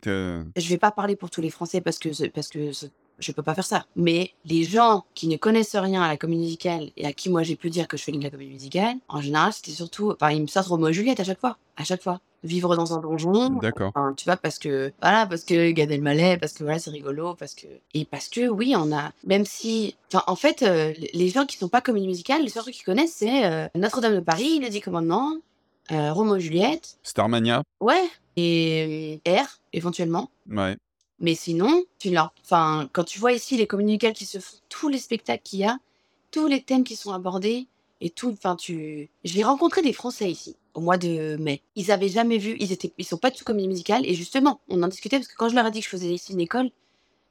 je 0.55 0.69
vais 0.69 0.77
pas 0.77 0.91
parler 0.91 1.15
pour 1.15 1.29
tous 1.29 1.41
les 1.41 1.49
Français 1.49 1.81
parce 1.81 1.99
que 1.99 2.27
parce 2.29 2.49
que 2.49 2.71
je 3.23 3.31
peux 3.31 3.43
pas 3.43 3.55
faire 3.55 3.65
ça. 3.65 3.85
Mais 3.95 4.31
les 4.45 4.63
gens 4.63 5.05
qui 5.15 5.27
ne 5.27 5.37
connaissent 5.37 5.75
rien 5.75 6.01
à 6.01 6.07
la 6.07 6.17
comédie 6.17 6.43
musicale 6.43 6.91
et 6.97 7.05
à 7.05 7.13
qui 7.13 7.29
moi 7.29 7.43
j'ai 7.43 7.55
pu 7.55 7.69
dire 7.69 7.87
que 7.87 7.97
je 7.97 8.03
fais 8.03 8.11
de 8.11 8.21
la 8.21 8.29
comédie 8.29 8.51
musicale, 8.51 8.97
en 9.07 9.21
général 9.21 9.53
c'était 9.53 9.71
surtout, 9.71 10.11
enfin 10.11 10.31
ils 10.31 10.41
me 10.41 10.47
sortent 10.47 10.67
Roméo 10.67 10.89
et 10.89 10.93
Juliette 10.93 11.19
à 11.19 11.23
chaque 11.23 11.39
fois, 11.39 11.57
à 11.77 11.83
chaque 11.83 12.03
fois. 12.03 12.19
Vivre 12.43 12.75
dans 12.75 12.93
un 12.93 12.99
donjon, 12.99 13.51
D'accord. 13.51 13.93
Enfin, 13.95 14.13
tu 14.17 14.25
vois, 14.25 14.35
parce 14.35 14.59
que, 14.59 14.91
voilà, 15.01 15.25
parce 15.25 15.45
que 15.45 15.71
Gad 15.71 15.89
Elmaleh, 15.89 16.35
parce 16.37 16.51
que 16.51 16.65
voilà, 16.65 16.77
c'est 16.77 16.89
rigolo, 16.89 17.35
parce 17.35 17.55
que. 17.55 17.67
Et 17.93 18.03
parce 18.03 18.27
que, 18.27 18.49
oui, 18.49 18.75
on 18.77 18.91
a. 18.91 19.13
Même 19.25 19.45
si. 19.45 19.95
Enfin, 20.11 20.25
en 20.27 20.35
fait, 20.35 20.61
euh, 20.61 20.91
les 21.13 21.29
gens 21.29 21.45
qui 21.45 21.55
sont 21.55 21.69
pas 21.69 21.79
comédie 21.79 22.05
musicale, 22.05 22.41
les 22.41 22.49
seuls 22.49 22.63
trucs 22.63 22.75
qu'ils 22.75 22.83
connaissent, 22.83 23.15
c'est 23.15 23.45
euh, 23.45 23.69
Notre-Dame 23.75 24.15
de 24.15 24.19
Paris, 24.19 24.59
Les 24.59 24.69
Dix 24.69 24.81
Commandements, 24.81 25.37
euh, 25.93 26.11
Roméo 26.11 26.35
et 26.35 26.41
Juliette, 26.41 26.97
Starmania 27.01 27.63
ouais, 27.79 28.09
et 28.35 29.21
R, 29.25 29.61
éventuellement. 29.71 30.29
Ouais. 30.49 30.75
Mais 31.23 31.35
sinon, 31.35 31.85
tu 31.99 32.11
leur... 32.11 32.33
enfin, 32.43 32.89
quand 32.91 33.05
tu 33.05 33.17
vois 33.17 33.31
ici 33.31 33.55
les 33.55 33.65
comédies 33.65 33.93
musicales 33.93 34.13
qui 34.13 34.25
se 34.25 34.39
font, 34.39 34.57
tous 34.67 34.89
les 34.89 34.97
spectacles 34.97 35.41
qu'il 35.41 35.59
y 35.59 35.63
a, 35.63 35.79
tous 36.31 36.47
les 36.47 36.61
thèmes 36.61 36.83
qui 36.83 36.97
sont 36.97 37.13
abordés, 37.13 37.67
et 38.01 38.09
tout, 38.09 38.31
enfin, 38.33 38.57
tu... 38.57 39.09
J'ai 39.23 39.43
rencontré 39.43 39.81
des 39.81 39.93
Français 39.93 40.29
ici, 40.29 40.57
au 40.73 40.81
mois 40.81 40.97
de 40.97 41.37
mai. 41.37 41.61
Ils 41.77 41.91
avaient 41.91 42.09
jamais 42.09 42.37
vu, 42.37 42.57
ils 42.59 42.73
étaient, 42.73 42.91
ils 42.97 43.05
sont 43.05 43.15
pas 43.17 43.31
du 43.31 43.37
tout 43.37 43.45
comédie 43.45 43.69
musicale, 43.69 44.05
et 44.05 44.13
justement, 44.15 44.59
on 44.67 44.83
en 44.83 44.89
discutait, 44.89 45.17
parce 45.17 45.29
que 45.29 45.35
quand 45.37 45.47
je 45.47 45.55
leur 45.55 45.65
ai 45.65 45.71
dit 45.71 45.79
que 45.79 45.85
je 45.85 45.89
faisais 45.89 46.09
ici 46.09 46.33
une 46.33 46.41
école, 46.41 46.71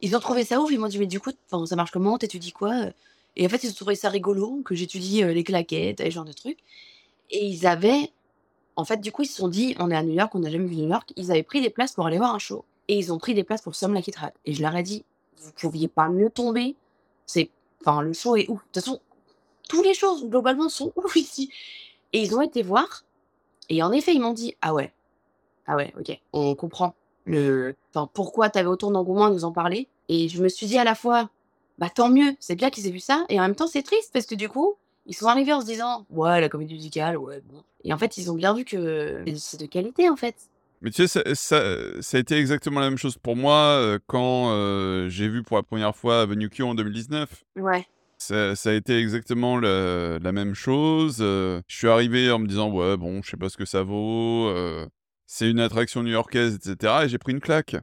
ils 0.00 0.16
ont 0.16 0.20
trouvé 0.20 0.42
ça 0.42 0.58
ouf, 0.58 0.70
ils 0.72 0.78
m'ont 0.78 0.88
dit, 0.88 0.98
mais 0.98 1.06
du 1.06 1.20
coup, 1.20 1.30
ça 1.66 1.76
marche 1.76 1.90
comment, 1.90 2.16
t'étudies 2.16 2.52
quoi? 2.52 2.86
Et 3.36 3.44
en 3.44 3.48
fait, 3.50 3.62
ils 3.62 3.70
ont 3.70 3.74
trouvé 3.74 3.94
ça 3.94 4.08
rigolo, 4.08 4.62
que 4.64 4.74
j'étudie 4.74 5.22
euh, 5.22 5.34
les 5.34 5.44
claquettes, 5.44 6.00
et 6.00 6.06
ce 6.06 6.14
genre 6.14 6.24
de 6.24 6.32
trucs. 6.32 6.60
Et 7.30 7.44
ils 7.44 7.66
avaient, 7.66 8.10
en 8.76 8.86
fait, 8.86 9.02
du 9.02 9.12
coup, 9.12 9.22
ils 9.22 9.26
se 9.26 9.36
sont 9.36 9.48
dit, 9.48 9.76
on 9.78 9.90
est 9.90 9.96
à 9.96 10.02
New 10.02 10.14
York, 10.14 10.34
on 10.34 10.38
n'a 10.38 10.50
jamais 10.50 10.66
vu 10.66 10.76
New 10.76 10.88
York, 10.88 11.12
ils 11.16 11.30
avaient 11.30 11.42
pris 11.42 11.60
des 11.60 11.68
places 11.68 11.92
pour 11.92 12.06
aller 12.06 12.16
voir 12.16 12.34
un 12.34 12.38
show. 12.38 12.64
Et 12.88 12.98
ils 12.98 13.12
ont 13.12 13.18
pris 13.18 13.34
des 13.34 13.44
places 13.44 13.62
pour 13.62 13.74
Some 13.74 13.94
Like 13.94 14.08
It 14.08 14.16
Hot. 14.22 14.32
Et 14.44 14.52
je 14.52 14.62
leur 14.62 14.74
ai 14.76 14.82
dit, 14.82 15.04
vous 15.38 15.52
pouviez 15.52 15.88
pas 15.88 16.08
mieux 16.08 16.30
tomber 16.30 16.76
C'est, 17.26 17.50
enfin, 17.80 18.02
le 18.02 18.12
show 18.12 18.36
est 18.36 18.48
ouf. 18.48 18.58
De 18.58 18.64
toute 18.64 18.84
façon, 18.84 19.00
tous 19.68 19.82
les 19.82 19.94
shows, 19.94 20.26
globalement, 20.28 20.68
sont 20.68 20.92
ouf 20.96 21.16
ici. 21.16 21.50
Et 22.12 22.20
ils 22.20 22.34
ont 22.34 22.42
été 22.42 22.62
voir. 22.62 23.04
Et 23.68 23.82
en 23.82 23.92
effet, 23.92 24.14
ils 24.14 24.20
m'ont 24.20 24.32
dit, 24.32 24.56
ah 24.60 24.74
ouais, 24.74 24.92
ah 25.66 25.76
ouais, 25.76 25.92
ok, 25.98 26.20
on 26.32 26.54
comprend 26.54 26.94
le, 27.24 27.76
enfin, 27.94 28.08
pourquoi 28.12 28.50
t'avais 28.50 28.68
autant 28.68 28.90
d'engouement 28.90 29.26
à 29.26 29.30
nous 29.30 29.44
en 29.44 29.52
parler. 29.52 29.88
Et 30.08 30.28
je 30.28 30.42
me 30.42 30.48
suis 30.48 30.66
dit 30.66 30.78
à 30.78 30.84
la 30.84 30.94
fois, 30.94 31.30
bah 31.78 31.88
tant 31.88 32.08
mieux, 32.08 32.34
c'est 32.40 32.56
bien 32.56 32.70
qu'ils 32.70 32.86
aient 32.86 32.90
vu 32.90 33.00
ça. 33.00 33.24
Et 33.28 33.38
en 33.38 33.42
même 33.42 33.54
temps, 33.54 33.68
c'est 33.68 33.82
triste 33.82 34.10
parce 34.12 34.26
que 34.26 34.34
du 34.34 34.48
coup, 34.48 34.74
ils 35.06 35.14
sont 35.14 35.26
arrivés 35.26 35.52
en 35.52 35.60
se 35.60 35.66
disant, 35.66 36.06
ouais, 36.10 36.40
la 36.40 36.48
comédie 36.48 36.74
musicale, 36.74 37.16
ouais, 37.16 37.40
bon. 37.46 37.62
Et 37.84 37.92
en 37.92 37.98
fait, 37.98 38.16
ils 38.18 38.30
ont 38.30 38.34
bien 38.34 38.54
vu 38.54 38.64
que 38.64 39.24
c'est 39.36 39.60
de 39.60 39.66
qualité, 39.66 40.08
en 40.08 40.16
fait. 40.16 40.36
Mais 40.82 40.90
tu 40.90 41.06
sais, 41.06 41.08
ça, 41.08 41.22
ça, 41.34 41.62
ça 42.02 42.16
a 42.16 42.20
été 42.20 42.36
exactement 42.36 42.80
la 42.80 42.88
même 42.90 42.98
chose 42.98 43.16
pour 43.16 43.36
moi 43.36 43.56
euh, 43.56 43.98
quand 44.06 44.50
euh, 44.50 45.08
j'ai 45.08 45.28
vu 45.28 45.42
pour 45.42 45.56
la 45.56 45.62
première 45.62 45.94
fois 45.94 46.22
Avenue 46.22 46.48
Q 46.50 46.62
en 46.64 46.74
2019. 46.74 47.44
Ouais. 47.56 47.86
Ça, 48.18 48.54
ça 48.56 48.70
a 48.70 48.72
été 48.74 48.98
exactement 48.98 49.56
le- 49.56 50.18
la 50.22 50.32
même 50.32 50.54
chose. 50.54 51.18
euh, 51.20 51.60
je 51.68 51.76
suis 51.76 51.88
arrivé 51.88 52.30
en 52.30 52.38
me 52.40 52.46
disant, 52.46 52.70
ouais, 52.70 52.96
bon, 52.96 53.22
je 53.22 53.30
sais 53.30 53.36
pas 53.36 53.48
ce 53.48 53.56
que 53.56 53.64
ça 53.64 53.82
vaut. 53.82 54.52
c'est 55.26 55.48
une 55.50 55.60
attraction 55.60 56.02
new-yorkaise, 56.02 56.56
etc. 56.56 57.04
Et 57.04 57.08
j'ai 57.08 57.18
pris 57.18 57.32
une 57.32 57.40
claque. 57.40 57.76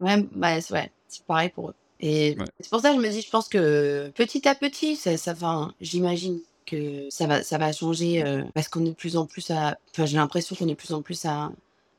Ouais, 0.00 0.24
bah, 0.34 0.60
c'est 0.60 0.72
ouais, 0.74 0.90
c'est 1.08 1.24
pareil 1.24 1.48
pour 1.50 1.70
eux. 1.70 1.74
Et 2.00 2.36
Ouais. 2.38 2.44
c'est 2.60 2.70
pour 2.70 2.80
ça 2.80 2.90
que 2.90 2.96
je 2.96 3.00
me 3.06 3.10
dis, 3.10 3.22
je 3.22 3.30
pense 3.30 3.48
que 3.48 4.10
petit 4.10 4.46
à 4.48 4.54
petit, 4.54 4.96
ça, 4.96 5.16
ça 5.16 5.32
enfin, 5.32 5.72
j'imagine 5.80 6.38
que 6.66 7.08
ça 7.10 7.26
va, 7.26 7.42
ça 7.42 7.58
va 7.58 7.72
changer 7.72 8.22
parce 8.54 8.68
qu'on 8.68 8.84
est 8.84 8.90
de 8.90 8.94
plus 8.94 9.16
en 9.16 9.26
plus 9.26 9.50
à, 9.50 9.76
enfin, 9.92 10.06
j'ai 10.06 10.16
l'impression 10.16 10.54
qu'on 10.56 10.66
est 10.66 10.70
de 10.72 10.74
plus 10.76 10.92
en 10.92 11.02
plus 11.02 11.24
à, 11.24 11.50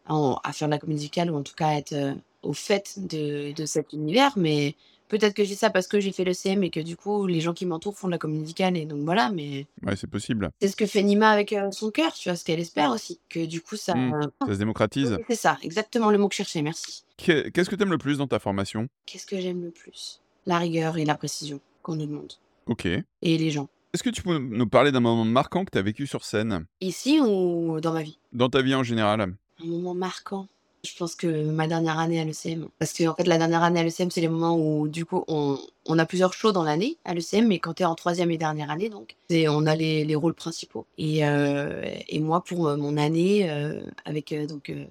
à, 0.07 0.35
à 0.43 0.53
faire 0.53 0.67
de 0.67 0.71
la 0.73 0.79
comédie 0.79 0.95
musicale 1.01 1.31
ou 1.31 1.35
en 1.37 1.43
tout 1.43 1.55
cas 1.55 1.71
être 1.73 1.93
euh, 1.93 2.13
au 2.41 2.53
fait 2.53 2.95
de, 2.97 3.51
de 3.53 3.65
cet 3.65 3.93
univers. 3.93 4.33
Mais 4.37 4.75
peut-être 5.09 5.33
que 5.33 5.43
j'ai 5.43 5.55
ça 5.55 5.69
parce 5.69 5.87
que 5.87 5.99
j'ai 5.99 6.11
fait 6.11 6.23
le 6.23 6.33
CM 6.33 6.63
et 6.63 6.69
que 6.69 6.79
du 6.79 6.95
coup, 6.97 7.25
les 7.27 7.39
gens 7.41 7.53
qui 7.53 7.65
m'entourent 7.65 7.95
font 7.97 8.07
de 8.07 8.11
la 8.11 8.17
comédie 8.17 8.41
musicale 8.41 8.75
et 8.77 8.85
donc 8.85 9.01
voilà. 9.03 9.29
Mais 9.29 9.65
Ouais, 9.85 9.95
c'est 9.95 10.07
possible. 10.09 10.49
c'est 10.61 10.67
ce 10.69 10.75
que 10.75 10.85
fait 10.85 11.03
Nima 11.03 11.29
avec 11.29 11.53
euh, 11.53 11.71
son 11.71 11.91
cœur, 11.91 12.13
tu 12.13 12.29
vois, 12.29 12.35
ce 12.35 12.43
qu'elle 12.43 12.59
espère 12.59 12.91
aussi. 12.91 13.19
Que 13.29 13.45
du 13.45 13.61
coup, 13.61 13.75
ça. 13.75 13.95
Mm. 13.95 14.31
Ça 14.45 14.53
se 14.53 14.59
démocratise. 14.59 15.17
C'est 15.27 15.35
ça, 15.35 15.57
exactement 15.61 16.09
le 16.09 16.17
mot 16.17 16.27
que 16.27 16.33
je 16.33 16.37
cherchais, 16.37 16.61
merci. 16.61 17.03
Qu'est- 17.17 17.51
Qu'est-ce 17.51 17.69
que 17.69 17.75
t'aimes 17.75 17.91
le 17.91 17.97
plus 17.97 18.17
dans 18.17 18.27
ta 18.27 18.39
formation? 18.39 18.87
Qu'est-ce 19.05 19.25
que 19.27 19.39
j'aime 19.39 19.61
le 19.63 19.71
plus? 19.71 20.19
La 20.45 20.57
rigueur 20.57 20.97
et 20.97 21.05
la 21.05 21.15
précision 21.15 21.61
qu'on 21.83 21.95
nous 21.95 22.05
demande. 22.07 22.33
Ok. 22.65 22.85
Et 22.85 23.03
les 23.37 23.51
gens. 23.51 23.69
Est-ce 23.93 24.01
que 24.03 24.09
tu 24.09 24.23
peux 24.23 24.39
nous 24.39 24.67
parler 24.67 24.91
d'un 24.91 24.99
moment 25.01 25.23
marquant 25.23 25.63
que 25.65 25.69
tu 25.71 25.77
as 25.77 25.81
vécu 25.83 26.07
sur 26.07 26.25
scène? 26.25 26.65
Ici 26.81 27.19
ou 27.21 27.79
dans 27.79 27.93
ma 27.93 28.01
vie? 28.01 28.17
Dans 28.31 28.49
ta 28.49 28.61
vie 28.63 28.73
en 28.73 28.81
général 28.83 29.35
Un 29.63 29.67
moment 29.67 29.93
marquant. 29.93 30.47
Je 30.83 30.91
pense 30.97 31.15
que 31.15 31.45
ma 31.49 31.65
dernière 31.67 31.97
année 31.97 32.19
à 32.19 32.25
l'ECM. 32.25 32.67
Parce 32.77 32.91
que 32.91 33.07
en 33.07 33.15
fait, 33.15 33.25
la 33.25 33.37
dernière 33.37 33.63
année 33.63 33.79
à 33.79 33.83
l'ECM, 33.83 34.11
c'est 34.11 34.19
les 34.19 34.27
moments 34.27 34.57
où, 34.57 34.89
du 34.89 35.05
coup, 35.05 35.23
on, 35.29 35.57
on 35.85 35.97
a 35.97 36.05
plusieurs 36.05 36.33
shows 36.33 36.51
dans 36.51 36.63
l'année 36.63 36.97
à 37.05 37.13
l'ECM, 37.13 37.47
mais 37.47 37.59
quand 37.59 37.75
tu 37.75 37.83
es 37.83 37.85
en 37.85 37.95
troisième 37.95 38.31
et 38.31 38.37
dernière 38.37 38.69
année, 38.69 38.89
donc, 38.89 39.15
on 39.31 39.65
a 39.65 39.75
les, 39.77 40.03
les 40.03 40.15
rôles 40.15 40.33
principaux. 40.33 40.85
Et, 40.97 41.25
euh, 41.25 41.83
et 42.09 42.19
moi, 42.19 42.43
pour 42.43 42.67
euh, 42.67 42.75
mon 42.75 42.97
année, 42.97 43.49
euh, 43.49 43.79
avec 44.03 44.35
donc 44.49 44.69
euh, 44.69 44.83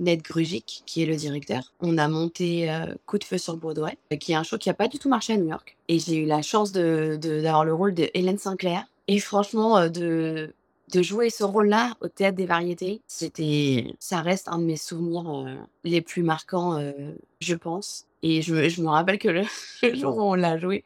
Ned 0.00 0.22
Grugic, 0.22 0.82
qui 0.86 1.02
est 1.02 1.06
le 1.06 1.16
directeur, 1.16 1.74
on 1.80 1.98
a 1.98 2.08
monté 2.08 2.74
Coup 3.04 3.18
de 3.18 3.24
feu 3.24 3.36
sur 3.36 3.58
Broadway, 3.58 3.98
qui 4.18 4.32
est 4.32 4.36
un 4.36 4.42
show 4.42 4.56
qui 4.56 4.70
n'a 4.70 4.74
pas 4.74 4.88
du 4.88 4.98
tout 4.98 5.10
marché 5.10 5.34
à 5.34 5.36
New 5.36 5.48
York. 5.50 5.76
Et 5.88 5.98
j'ai 5.98 6.16
eu 6.16 6.24
la 6.26 6.40
chance 6.40 6.72
de- 6.72 7.18
de- 7.20 7.42
d'avoir 7.42 7.66
le 7.66 7.74
rôle 7.74 7.92
de 7.92 8.08
Hélène 8.14 8.38
Sinclair. 8.38 8.84
Et 9.08 9.18
franchement, 9.20 9.86
de, 9.88 10.52
de 10.92 11.02
jouer 11.02 11.30
ce 11.30 11.42
rôle-là 11.44 11.94
au 12.00 12.08
théâtre 12.08 12.36
des 12.36 12.46
variétés, 12.46 13.00
c'était, 13.06 13.94
ça 13.98 14.20
reste 14.20 14.48
un 14.48 14.58
de 14.58 14.64
mes 14.64 14.76
souvenirs 14.76 15.28
euh, 15.28 15.56
les 15.84 16.00
plus 16.00 16.22
marquants, 16.22 16.78
euh, 16.78 16.92
je 17.40 17.54
pense. 17.54 18.06
Et 18.22 18.42
je, 18.42 18.54
me- 18.54 18.68
je 18.68 18.80
me 18.82 18.88
rappelle 18.88 19.18
que 19.18 19.28
le, 19.28 19.42
jour 19.94 20.16
où 20.16 20.22
on 20.22 20.34
l'a 20.34 20.58
joué, 20.58 20.84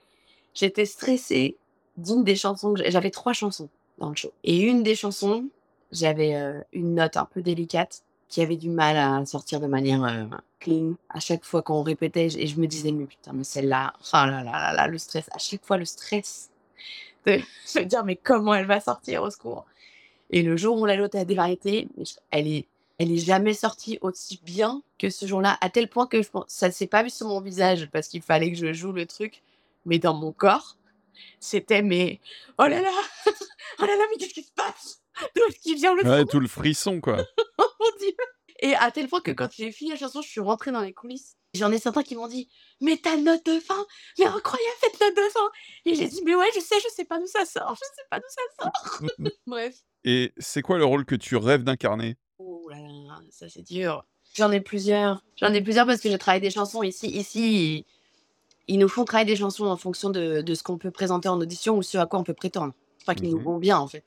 j'étais 0.55 0.87
stressée 0.87 1.57
d'une 1.97 2.25
des 2.25 2.37
chansons. 2.37 2.75
J'avais 2.87 3.11
trois 3.11 3.33
chansons 3.35 3.69
dans 3.99 4.09
le 4.11 4.17
show. 4.17 4.33
Et 4.45 4.61
une 4.61 4.83
des 4.83 4.95
chansons, 4.95 5.45
j'avais 5.93 6.35
euh, 6.35 6.61
une 6.73 6.95
note 6.95 7.17
un 7.17 7.27
peu 7.27 7.43
délicate 7.43 8.03
qui 8.29 8.41
avait 8.43 8.57
du 8.57 8.71
mal 8.71 8.97
à 8.97 9.27
sortir 9.27 9.61
de 9.61 9.67
manière 9.67 10.29
clean. 10.61 10.95
À 11.09 11.19
chaque 11.21 11.45
fois 11.45 11.63
qu'on 11.63 11.83
répétait, 11.83 12.29
et 12.37 12.47
je 12.47 12.61
me 12.61 12.67
disais, 12.67 12.93
mais 12.93 13.05
putain, 13.07 13.33
mais 13.35 13.43
celle-là, 13.45 13.93
oh 14.01 14.09
là 14.15 14.43
là 14.45 14.53
là 14.53 14.73
là, 14.73 14.87
le 14.87 14.99
stress, 14.99 15.29
à 15.33 15.39
chaque 15.39 15.65
fois 15.65 15.77
le 15.77 15.85
stress 15.85 16.49
de 17.27 17.41
se 17.67 17.81
dire, 17.81 18.05
mais 18.05 18.17
comment 18.17 18.55
elle 18.55 18.67
va 18.67 18.81
sortir 18.81 19.23
au 19.25 19.31
secours? 19.31 19.67
Et 20.31 20.43
le 20.43 20.57
jour 20.57 20.77
où 20.77 20.83
on 20.83 20.85
l'a 20.85 20.97
jouée 20.97 21.09
à 21.15 21.25
des 21.25 21.35
variétés, 21.35 21.89
elle 22.31 22.47
est, 22.47 22.67
elle 22.99 23.11
est 23.13 23.19
jamais 23.19 23.55
sortie 23.55 23.99
aussi 24.01 24.41
bien 24.45 24.83
que 24.99 25.11
ce 25.11 25.27
jour-là, 25.27 25.59
à 25.61 25.71
tel 25.71 25.89
point 25.89 26.07
que 26.07 26.23
je 26.23 26.31
pense, 26.31 26.45
ça 26.49 26.71
s'est 26.71 26.87
pas 26.87 27.03
vu 27.03 27.11
sur 27.11 27.27
mon 27.27 27.41
visage 27.41 27.89
parce 27.91 28.09
qu'il 28.09 28.23
fallait 28.23 28.53
que 28.53 28.59
je 28.59 28.73
joue 28.73 28.93
le 28.93 29.07
truc, 29.07 29.43
mais 29.87 29.99
dans 29.99 30.15
mon 30.15 30.33
corps, 30.33 30.77
c'était 31.41 31.83
mais 31.83 32.21
oh 32.59 32.67
là 32.67 32.81
là, 32.81 32.93
oh 33.27 33.83
là 33.85 33.97
là, 33.97 34.05
mais 34.11 34.19
qu'est-ce 34.19 34.35
qui 34.35 34.43
se 34.43 34.53
passe? 34.53 35.03
D'où 35.35 35.43
est-ce 35.49 35.59
qu'il 35.59 35.77
vient 35.77 35.95
le 35.95 36.05
Ouais, 36.05 36.21
son 36.21 36.27
tout 36.27 36.41
le 36.41 36.49
frisson, 36.49 37.01
quoi. 37.01 37.25
Oh 37.59 37.67
mon 37.79 37.99
dieu 37.99 38.15
Et 38.61 38.75
à 38.75 38.91
tel 38.91 39.09
point 39.09 39.21
que 39.21 39.31
quand 39.31 39.49
j'ai 39.53 39.73
fini 39.73 39.91
la 39.91 39.97
chanson, 39.97 40.23
je 40.23 40.29
suis 40.29 40.41
rentrée 40.41 40.71
dans 40.71 40.81
les 40.81 40.93
coulisses. 40.93 41.37
J'en 41.55 41.73
ai 41.73 41.79
certains 41.79 42.03
qui 42.03 42.15
m'ont 42.17 42.29
dit 42.29 42.49
Mais 42.81 42.97
ta 42.97 43.17
note 43.17 43.45
de 43.45 43.59
fin 43.59 43.85
Mais 44.19 44.27
incroyable 44.27 44.77
cette 44.81 45.01
note 45.01 45.17
de 45.17 45.31
fin 45.33 45.49
Et 45.87 45.95
j'ai 45.95 46.07
dit 46.09 46.23
Mais 46.25 46.35
ouais, 46.35 46.49
je 46.55 46.61
sais, 46.61 46.77
je 46.83 46.89
sais 46.95 47.05
pas 47.05 47.19
d'où 47.19 47.27
ça 47.27 47.45
sort, 47.45 47.75
je 47.75 47.81
sais 47.85 48.07
pas 48.11 48.19
d'où 48.21 48.27
ça 48.29 48.65
sort. 48.65 49.09
Bref. 49.47 49.75
Et 50.05 50.33
c'est 50.39 50.63
quoi 50.63 50.79
le 50.79 50.85
rôle 50.85 51.05
que 51.05 51.15
tu 51.17 51.37
rêves 51.37 51.65
d'incarner? 51.65 52.17
Oh 52.39 52.69
là 52.71 52.79
là, 52.79 53.21
ça 53.31 53.49
c'est 53.49 53.63
dur. 53.63 54.05
J'en 54.35 54.53
ai 54.53 54.61
plusieurs. 54.61 55.25
J'en 55.37 55.53
ai 55.53 55.61
plusieurs 55.61 55.87
parce 55.87 56.01
que 56.01 56.09
j'ai 56.09 56.19
travaillé 56.19 56.41
des 56.41 56.51
chansons 56.53 56.83
ici. 56.85 57.09
Ici, 57.09 57.85
ils, 58.69 58.75
ils 58.75 58.79
nous 58.79 58.89
font 58.89 59.05
travailler 59.05 59.27
des 59.33 59.37
chansons 59.37 59.67
en 59.67 59.77
fonction 59.77 60.11
de, 60.11 60.41
de 60.41 60.55
ce 60.55 60.63
qu'on 60.63 60.79
peut 60.79 60.93
présenter 60.93 61.29
en 61.29 61.41
audition 61.41 61.77
ou 61.77 61.83
ce 61.83 61.99
à 61.99 62.07
quoi 62.07 62.21
on 62.21 62.25
peut 62.25 62.33
prétendre. 62.35 62.73
Enfin, 63.03 63.15
qu'ils 63.15 63.29
nous 63.31 63.39
Mhm. 63.39 63.45
vont 63.45 63.59
bien 63.59 63.79
en 63.79 63.89
fait. 63.89 64.05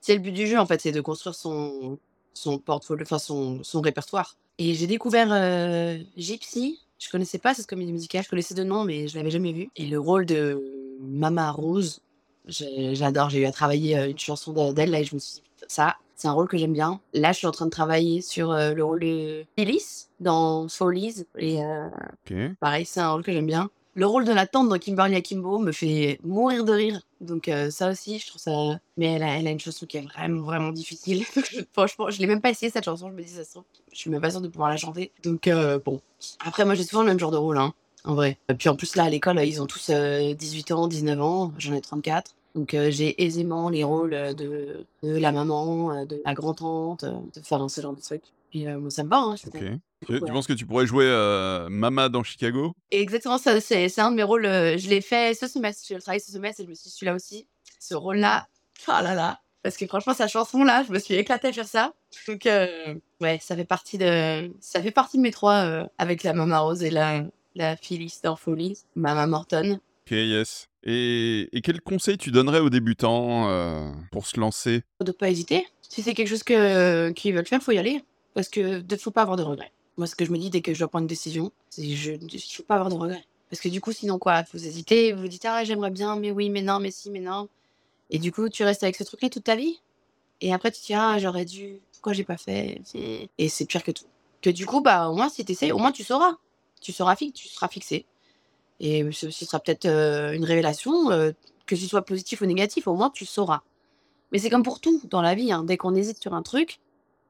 C'est 0.00 0.14
le 0.14 0.20
but 0.20 0.32
du 0.32 0.46
jeu 0.46 0.58
en 0.58 0.64
fait, 0.64 0.80
c'est 0.80 0.92
de 0.92 1.00
construire 1.02 1.34
son, 1.34 1.98
son 2.32 2.58
portfolio, 2.58 3.02
enfin 3.02 3.18
son, 3.18 3.62
son 3.62 3.82
répertoire. 3.82 4.38
Et 4.62 4.74
j'ai 4.74 4.86
découvert 4.86 5.28
euh, 5.32 5.96
Gypsy. 6.18 6.78
Je 6.98 7.08
connaissais 7.08 7.38
pas 7.38 7.54
cette 7.54 7.66
comédie 7.66 7.92
musicale, 7.94 8.22
je 8.22 8.28
connaissais 8.28 8.52
de 8.54 8.62
nom, 8.62 8.84
mais 8.84 9.08
je 9.08 9.16
l'avais 9.16 9.30
jamais 9.30 9.52
vue. 9.52 9.70
Et 9.76 9.86
le 9.86 9.98
rôle 9.98 10.26
de 10.26 10.62
Mama 11.00 11.50
Rose, 11.50 12.02
j'adore. 12.46 13.30
J'ai 13.30 13.40
eu 13.40 13.46
à 13.46 13.52
travailler 13.52 13.96
euh, 13.98 14.10
une 14.10 14.18
chanson 14.18 14.52
de- 14.52 14.74
d'elle 14.74 14.90
là 14.90 15.00
et 15.00 15.04
je 15.04 15.14
me 15.14 15.18
suis 15.18 15.36
dit, 15.36 15.42
ça, 15.66 15.96
c'est 16.14 16.28
un 16.28 16.32
rôle 16.32 16.46
que 16.46 16.58
j'aime 16.58 16.74
bien. 16.74 17.00
Là, 17.14 17.32
je 17.32 17.38
suis 17.38 17.46
en 17.46 17.52
train 17.52 17.64
de 17.64 17.70
travailler 17.70 18.20
sur 18.20 18.50
euh, 18.50 18.74
le 18.74 18.84
rôle 18.84 19.00
de 19.00 19.46
Phyllis 19.56 20.08
dans 20.20 20.68
Follies. 20.68 21.24
Et 21.38 21.64
euh, 21.64 21.88
pareil, 22.60 22.84
c'est 22.84 23.00
un 23.00 23.12
rôle 23.12 23.22
que 23.22 23.32
j'aime 23.32 23.46
bien. 23.46 23.70
Le 23.94 24.06
rôle 24.06 24.24
de 24.24 24.32
la 24.32 24.46
tante 24.46 24.68
dans 24.68 24.78
Kimberly 24.78 25.16
Akimbo 25.16 25.58
me 25.58 25.72
fait 25.72 26.18
mourir 26.22 26.64
de 26.64 26.72
rire. 26.72 27.00
Donc 27.20 27.48
euh, 27.48 27.70
ça 27.70 27.90
aussi, 27.90 28.18
je 28.18 28.26
trouve 28.28 28.40
ça... 28.40 28.78
Mais 28.96 29.06
elle 29.06 29.22
a, 29.22 29.50
une 29.50 29.58
chanson 29.58 29.86
qui 29.86 29.96
est 29.96 30.02
vraiment, 30.02 30.42
vraiment 30.42 30.70
difficile. 30.70 31.24
Franchement, 31.72 32.10
je 32.10 32.18
l'ai 32.18 32.26
même 32.26 32.40
pas 32.40 32.50
essayé 32.50 32.70
cette 32.70 32.84
chanson. 32.84 33.08
Je 33.08 33.14
me 33.14 33.22
dis, 33.22 33.32
ça 33.32 33.44
se 33.44 33.50
trouve, 33.50 33.64
je 33.92 33.98
suis 33.98 34.10
même 34.10 34.20
pas 34.20 34.30
sûre 34.30 34.40
de 34.40 34.48
pouvoir 34.48 34.70
la 34.70 34.76
chanter. 34.76 35.10
Donc 35.22 35.48
euh, 35.48 35.78
bon. 35.84 36.00
Après, 36.44 36.64
moi, 36.64 36.74
j'ai 36.74 36.84
souvent 36.84 37.02
le 37.02 37.08
même 37.08 37.18
genre 37.18 37.32
de 37.32 37.36
rôle, 37.36 37.58
hein, 37.58 37.74
en 38.04 38.14
vrai. 38.14 38.38
Et 38.48 38.54
puis 38.54 38.68
en 38.68 38.76
plus, 38.76 38.96
là, 38.96 39.04
à 39.04 39.10
l'école, 39.10 39.40
ils 39.44 39.60
ont 39.60 39.66
tous 39.66 39.90
euh, 39.90 40.34
18 40.34 40.70
ans, 40.70 40.86
19 40.86 41.20
ans. 41.20 41.52
J'en 41.58 41.74
ai 41.74 41.80
34. 41.80 42.34
Donc 42.54 42.74
euh, 42.74 42.90
j'ai 42.90 43.22
aisément 43.22 43.68
les 43.68 43.84
rôles 43.84 44.14
euh, 44.14 44.32
de, 44.32 44.84
la 45.02 45.32
maman, 45.32 45.92
euh, 45.92 46.04
de 46.04 46.20
la 46.24 46.34
grand-tante, 46.34 47.04
euh, 47.04 47.12
de 47.34 47.40
faire 47.40 47.70
ce 47.70 47.80
genre 47.80 47.94
de 47.94 48.00
trucs. 48.00 48.24
Puis 48.50 48.66
euh, 48.66 48.90
ça 48.90 49.04
me 49.04 49.08
va, 49.08 49.18
hein, 49.18 49.36
je 49.36 49.48
Tu, 50.06 50.20
penses 50.20 50.46
que 50.46 50.52
tu 50.52 50.66
pourrais 50.66 50.86
jouer 50.86 51.04
euh, 51.06 51.68
Mama 51.68 52.08
dans 52.08 52.22
Chicago? 52.22 52.74
Et 52.90 53.00
exactement, 53.00 53.38
ça, 53.38 53.60
c'est 53.60 53.88
c'est 53.88 54.00
un 54.00 54.10
de 54.10 54.16
mes 54.16 54.22
rôles. 54.22 54.46
euh, 54.46 54.76
je 54.76 54.88
l'ai 54.88 55.00
fait 55.00 55.34
ce 55.34 55.46
semestre. 55.46 55.84
J'ai 55.88 55.98
travaillé 55.98 56.20
ce 56.20 56.32
semestre 56.32 56.60
et 56.60 56.64
je 56.64 56.70
me 56.70 56.74
suis 56.74 56.84
dit, 56.84 56.96
celui-là 56.96 57.14
aussi. 57.14 57.46
Ce 57.78 57.94
rôle-là, 57.94 58.46
oh 58.88 58.92
là 59.02 59.14
là. 59.14 59.40
Parce 59.62 59.76
que 59.76 59.86
franchement, 59.86 60.14
sa 60.14 60.26
chanson-là, 60.26 60.84
je 60.86 60.92
me 60.92 60.98
suis 60.98 61.14
éclatée 61.14 61.48
à 61.48 61.52
faire 61.52 61.68
ça. 61.68 61.92
Donc, 62.26 62.46
euh, 62.46 62.94
ouais, 63.20 63.38
ça 63.42 63.54
fait 63.54 63.66
partie 63.66 63.98
de, 63.98 64.50
ça 64.60 64.82
fait 64.82 64.90
partie 64.90 65.18
de 65.18 65.22
mes 65.22 65.30
trois 65.30 65.64
euh, 65.64 65.86
avec 65.98 66.22
la 66.22 66.32
Mama 66.32 66.60
Rose 66.60 66.82
et 66.82 66.90
la, 66.90 67.24
la 67.54 67.76
Phyllis 67.76 68.20
Follies, 68.38 68.78
Mama 68.96 69.26
Morton. 69.26 69.78
Ok, 70.06 70.12
yes. 70.12 70.66
Et, 70.82 71.50
et 71.52 71.60
quel 71.60 71.82
conseil 71.82 72.16
tu 72.16 72.30
donnerais 72.30 72.60
aux 72.60 72.70
débutants 72.70 73.50
euh, 73.50 73.90
pour 74.10 74.26
se 74.26 74.40
lancer? 74.40 74.82
De 75.04 75.12
pas 75.12 75.28
hésiter. 75.28 75.66
Si 75.82 76.02
c'est 76.02 76.14
quelque 76.14 76.28
chose 76.28 76.42
que, 76.42 77.10
qu'ils 77.10 77.34
veulent 77.34 77.46
faire, 77.46 77.62
faut 77.62 77.72
y 77.72 77.78
aller. 77.78 78.02
Parce 78.34 78.48
que 78.48 78.82
ne 78.82 78.96
faut 78.96 79.10
pas 79.10 79.22
avoir 79.22 79.36
de 79.36 79.42
regrets. 79.42 79.72
Moi, 79.96 80.06
ce 80.06 80.14
que 80.14 80.24
je 80.24 80.30
me 80.30 80.38
dis 80.38 80.50
dès 80.50 80.62
que 80.62 80.72
je 80.72 80.78
dois 80.78 80.88
prendre 80.88 81.02
une 81.02 81.08
décision, 81.08 81.52
c'est 81.68 81.84
je, 81.84 82.12
il 82.12 82.40
faut 82.40 82.62
pas 82.62 82.76
avoir 82.76 82.88
de 82.88 82.94
regrets. 82.94 83.24
Parce 83.50 83.60
que 83.60 83.68
du 83.68 83.80
coup, 83.80 83.92
sinon 83.92 84.18
quoi, 84.18 84.44
vous 84.52 84.64
hésitez, 84.66 85.12
vous 85.12 85.22
vous 85.22 85.28
dites 85.28 85.44
ah 85.44 85.64
j'aimerais 85.64 85.90
bien, 85.90 86.16
mais 86.16 86.30
oui, 86.30 86.50
mais 86.50 86.62
non, 86.62 86.78
mais 86.78 86.90
si, 86.90 87.10
mais 87.10 87.20
non. 87.20 87.48
Et 88.10 88.18
du 88.18 88.32
coup, 88.32 88.48
tu 88.48 88.64
restes 88.64 88.82
avec 88.82 88.96
ce 88.96 89.04
truc-là 89.04 89.28
toute 89.30 89.44
ta 89.44 89.56
vie? 89.56 89.80
Et 90.40 90.52
après, 90.54 90.70
tu 90.70 90.80
te 90.80 90.86
dis 90.86 90.94
ah 90.94 91.18
j'aurais 91.18 91.44
dû, 91.44 91.80
pourquoi 91.92 92.12
j'ai 92.12 92.24
pas 92.24 92.36
fait? 92.36 92.80
Et 93.38 93.48
c'est 93.48 93.66
pire 93.66 93.82
que 93.82 93.90
tout. 93.90 94.06
Que 94.42 94.50
du 94.50 94.66
coup, 94.66 94.80
bah 94.80 95.08
au 95.08 95.14
moins 95.14 95.28
si 95.28 95.44
t'essayes, 95.44 95.72
au 95.72 95.78
moins 95.78 95.92
tu 95.92 96.04
sauras. 96.04 96.36
Tu 96.80 96.92
sauras 96.92 97.16
fi- 97.16 97.32
tu 97.32 97.48
seras 97.48 97.68
fixé. 97.68 98.06
Et 98.80 99.10
ce, 99.12 99.30
ce 99.30 99.44
sera 99.44 99.60
peut-être 99.60 99.86
euh, 99.86 100.32
une 100.32 100.44
révélation, 100.44 101.10
euh, 101.10 101.32
que 101.66 101.76
ce 101.76 101.86
soit 101.86 102.02
positif 102.02 102.40
ou 102.40 102.46
négatif, 102.46 102.88
au 102.88 102.94
moins 102.94 103.10
tu 103.10 103.26
sauras. 103.26 103.62
Mais 104.32 104.38
c'est 104.38 104.50
comme 104.50 104.62
pour 104.62 104.80
tout 104.80 105.00
dans 105.10 105.22
la 105.22 105.34
vie, 105.34 105.52
hein. 105.52 105.64
dès 105.64 105.76
qu'on 105.76 105.94
hésite 105.94 106.20
sur 106.22 106.34
un 106.34 106.42
truc, 106.42 106.80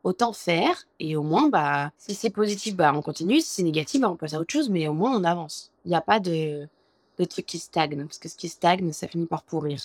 autant 0.03 0.33
faire, 0.33 0.85
et 0.99 1.17
au 1.17 1.23
moins, 1.23 1.49
bah, 1.49 1.93
si 1.99 2.15
c'est 2.15 2.31
positif, 2.31 2.75
bah, 2.77 2.93
on 2.95 3.03
continue, 3.03 3.41
si 3.41 3.49
c'est 3.49 3.63
négatif, 3.63 4.01
bah, 4.01 4.11
on 4.11 4.17
passe 4.17 4.35
à 4.35 4.41
autre 4.41 4.53
chose, 4.53 4.71
mais 4.71 4.89
au 4.89 4.95
moins 4.95 5.15
on 5.15 5.25
avance. 5.25 5.71
Il 5.85 5.91
n'y 5.91 5.97
a 5.97 6.01
pas 6.01 6.21
de, 6.21 6.67
de 7.19 7.25
trucs 7.25 7.47
qui 7.47 7.59
stagnent. 7.59 8.05
Parce 8.05 8.19
que 8.19 8.29
ce 8.29 8.37
qui 8.37 8.49
stagne, 8.49 8.93
ça 8.93 9.09
finit 9.09 9.27
par 9.27 9.43
pourrir. 9.43 9.81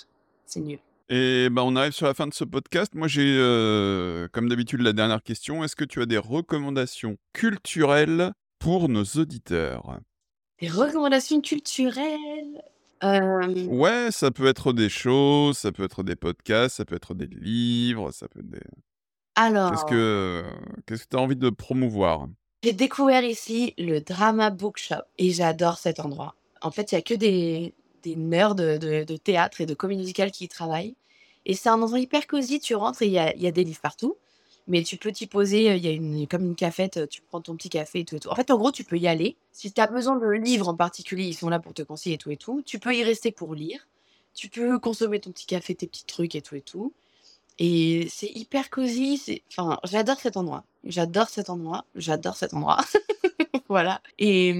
C'est 0.46 0.60
nul. 0.60 0.78
Et 1.08 1.48
ben, 1.50 1.62
on 1.62 1.76
arrive 1.76 1.92
sur 1.92 2.06
la 2.06 2.14
fin 2.14 2.26
de 2.26 2.34
ce 2.34 2.44
podcast. 2.44 2.94
Moi, 2.94 3.06
j'ai, 3.08 3.36
euh, 3.38 4.26
comme 4.32 4.48
d'habitude, 4.48 4.80
la 4.80 4.92
dernière 4.92 5.22
question. 5.22 5.62
Est-ce 5.62 5.76
que 5.76 5.84
tu 5.84 6.02
as 6.02 6.06
des 6.06 6.18
recommandations 6.18 7.16
culturelles 7.32 8.32
pour 8.58 8.88
nos 8.88 9.04
auditeurs? 9.04 10.00
Des 10.60 10.68
recommandations 10.68 11.40
culturelles? 11.40 12.62
Euh, 13.04 13.66
Ouais, 13.66 14.08
ça 14.10 14.30
peut 14.30 14.46
être 14.46 14.72
des 14.72 14.88
choses, 14.88 15.58
ça 15.58 15.70
peut 15.70 15.84
être 15.84 16.02
des 16.02 16.16
podcasts, 16.16 16.76
ça 16.76 16.84
peut 16.84 16.96
être 16.96 17.14
des 17.14 17.26
livres, 17.26 18.10
ça 18.10 18.26
peut 18.26 18.40
être 18.40 18.50
des... 18.50 18.62
Alors, 19.36 19.70
Qu'est-ce 19.70 19.84
que 19.84 20.44
qu'est-ce 20.86 21.04
que 21.04 21.08
tu 21.10 21.16
as 21.16 21.20
envie 21.20 21.36
de 21.36 21.50
promouvoir? 21.50 22.28
J'ai 22.62 22.72
découvert 22.72 23.24
ici 23.24 23.74
le 23.78 24.00
Drama 24.00 24.50
Bookshop 24.50 25.02
et 25.18 25.30
j'adore 25.32 25.78
cet 25.78 26.00
endroit. 26.00 26.34
En 26.62 26.70
fait, 26.70 26.92
il 26.92 26.94
y 26.96 26.98
a 26.98 27.02
que 27.02 27.14
des, 27.14 27.74
des 28.02 28.16
nerds 28.16 28.54
de, 28.54 28.76
de- 28.78 29.04
de 29.04 29.16
théâtre 29.16 29.60
et 29.60 29.66
de 29.66 29.74
comédie 29.74 30.00
musicale 30.00 30.30
qui 30.32 30.44
y 30.44 30.48
travaillent. 30.48 30.96
Et 31.44 31.54
c'est 31.54 31.68
un 31.68 31.80
endroit 31.80 32.00
hyper 32.00 32.26
cosy. 32.26 32.58
Tu 32.60 32.74
rentres 32.74 33.02
et 33.02 33.06
il 33.06 33.12
y 33.12 33.18
a, 33.18 33.34
y 33.36 33.46
a 33.46 33.52
des 33.52 33.62
livres 33.64 33.80
partout. 33.80 34.16
Mais 34.66 34.82
tu 34.82 34.96
peux 34.96 35.12
t'y 35.12 35.26
poser. 35.28 35.76
Il 35.76 35.84
y 35.84 35.88
a 35.88 35.92
une, 35.92 36.26
comme 36.26 36.44
une 36.44 36.56
cafette. 36.56 37.08
Tu 37.08 37.22
prends 37.22 37.40
ton 37.40 37.54
petit 37.56 37.68
café 37.68 38.00
et 38.00 38.04
tout 38.04 38.16
et 38.16 38.20
tout. 38.20 38.30
En 38.30 38.34
fait, 38.34 38.50
en 38.50 38.58
gros, 38.58 38.72
tu 38.72 38.82
peux 38.84 38.98
y 38.98 39.06
aller. 39.06 39.36
Si 39.52 39.72
tu 39.72 39.80
as 39.80 39.86
besoin 39.86 40.16
de 40.18 40.26
livres 40.28 40.68
en 40.68 40.74
particulier, 40.76 41.24
ils 41.28 41.34
sont 41.34 41.48
là 41.50 41.60
pour 41.60 41.74
te 41.74 41.82
conseiller 41.82 42.16
et 42.16 42.18
tout 42.18 42.30
et 42.32 42.36
tout. 42.36 42.62
Tu 42.66 42.78
peux 42.80 42.94
y 42.94 43.04
rester 43.04 43.30
pour 43.32 43.54
lire. 43.54 43.86
Tu 44.34 44.48
peux 44.48 44.78
consommer 44.80 45.20
ton 45.20 45.30
petit 45.30 45.46
café, 45.46 45.74
tes 45.74 45.86
petits 45.86 46.04
trucs 46.04 46.34
et 46.34 46.42
tout 46.42 46.56
et 46.56 46.60
tout. 46.62 46.92
Et 47.58 48.06
c'est 48.10 48.30
hyper 48.34 48.68
cosy. 48.70 49.42
Enfin, 49.50 49.78
j'adore 49.84 50.18
cet 50.20 50.36
endroit. 50.36 50.64
J'adore 50.84 51.28
cet 51.28 51.48
endroit. 51.50 51.84
J'adore 51.94 52.36
cet 52.36 52.52
endroit. 52.54 52.78
voilà. 53.68 54.00
Et 54.18 54.52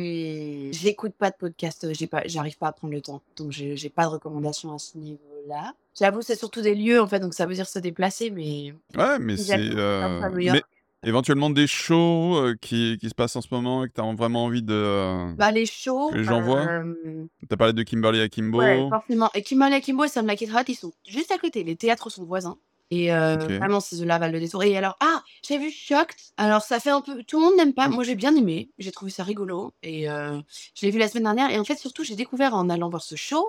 hum, 0.66 0.72
j'écoute 0.72 1.12
pas 1.18 1.30
de 1.30 1.36
podcast. 1.36 1.92
J'ai 1.92 2.06
pas, 2.06 2.22
j'arrive 2.26 2.56
pas 2.56 2.68
à 2.68 2.72
prendre 2.72 2.94
le 2.94 3.00
temps. 3.02 3.20
Donc, 3.36 3.52
j'ai 3.52 3.90
pas 3.90 4.04
de 4.04 4.10
recommandations 4.10 4.74
à 4.74 4.78
ce 4.78 4.96
niveau-là. 4.96 5.74
J'avoue, 5.98 6.22
c'est 6.22 6.36
surtout 6.38 6.62
des 6.62 6.74
lieux, 6.74 7.00
en 7.00 7.06
fait. 7.06 7.20
Donc, 7.20 7.34
ça 7.34 7.46
veut 7.46 7.54
dire 7.54 7.68
se 7.68 7.78
déplacer. 7.78 8.30
Mais 8.30 8.74
Ouais, 8.96 9.18
mais 9.18 9.36
c'est... 9.36 9.58
euh, 9.58 10.20
Mais 10.32 10.62
éventuellement 11.02 11.50
des 11.50 11.66
shows 11.66 12.36
euh, 12.36 12.54
qui, 12.60 12.98
qui 12.98 13.08
se 13.08 13.14
passent 13.14 13.36
en 13.36 13.40
ce 13.42 13.48
moment 13.50 13.84
et 13.84 13.88
que 13.88 13.92
tu 13.94 14.00
as 14.00 14.14
vraiment 14.14 14.44
envie 14.44 14.62
de... 14.62 14.74
euh, 14.74 15.32
bah, 15.36 15.52
les 15.52 15.66
shows. 15.66 16.10
que 16.10 16.16
les 16.16 16.24
gens 16.24 16.40
voient 16.40 16.66
euh, 16.66 17.26
Tu 17.40 17.46
as 17.50 17.56
parlé 17.56 17.72
de 17.74 17.82
Kimberly 17.82 18.20
Akimbo. 18.20 18.58
Ouais, 18.58 18.86
forcément. 18.88 19.30
Et 19.34 19.42
Kimberly 19.42 19.74
Akimbo 19.74 20.04
et 20.04 20.08
Sam 20.08 20.26
Like 20.26 20.40
It 20.40 20.50
Hot, 20.54 20.64
ils 20.68 20.74
sont 20.74 20.92
juste 21.06 21.30
à 21.30 21.38
côté. 21.38 21.62
Les 21.62 21.76
théâtres 21.76 22.10
sont 22.10 22.24
voisins. 22.24 22.56
Et 22.90 23.12
euh, 23.12 23.34
Ok. 23.34 23.50
vraiment, 23.50 23.80
c'est 23.80 23.96
de 23.96 24.04
là, 24.04 24.18
Val 24.18 24.32
de 24.32 24.38
Détour. 24.38 24.62
Et 24.62 24.76
alors, 24.76 24.96
ah, 25.00 25.22
j'ai 25.42 25.58
vu 25.58 25.70
Shocked. 25.70 26.16
Alors, 26.36 26.62
ça 26.62 26.78
fait 26.78 26.90
un 26.90 27.00
peu. 27.00 27.22
Tout 27.24 27.38
le 27.40 27.44
monde 27.46 27.56
n'aime 27.56 27.74
pas. 27.74 27.88
Moi, 27.88 28.04
j'ai 28.04 28.14
bien 28.14 28.34
aimé. 28.36 28.70
J'ai 28.78 28.92
trouvé 28.92 29.10
ça 29.10 29.24
rigolo. 29.24 29.72
Et 29.82 30.08
euh, 30.08 30.40
je 30.74 30.86
l'ai 30.86 30.92
vu 30.92 30.98
la 30.98 31.08
semaine 31.08 31.24
dernière. 31.24 31.50
Et 31.50 31.58
en 31.58 31.64
fait, 31.64 31.76
surtout, 31.76 32.04
j'ai 32.04 32.14
découvert 32.14 32.54
en 32.54 32.68
allant 32.70 32.88
voir 32.88 33.02
ce 33.02 33.16
show 33.16 33.48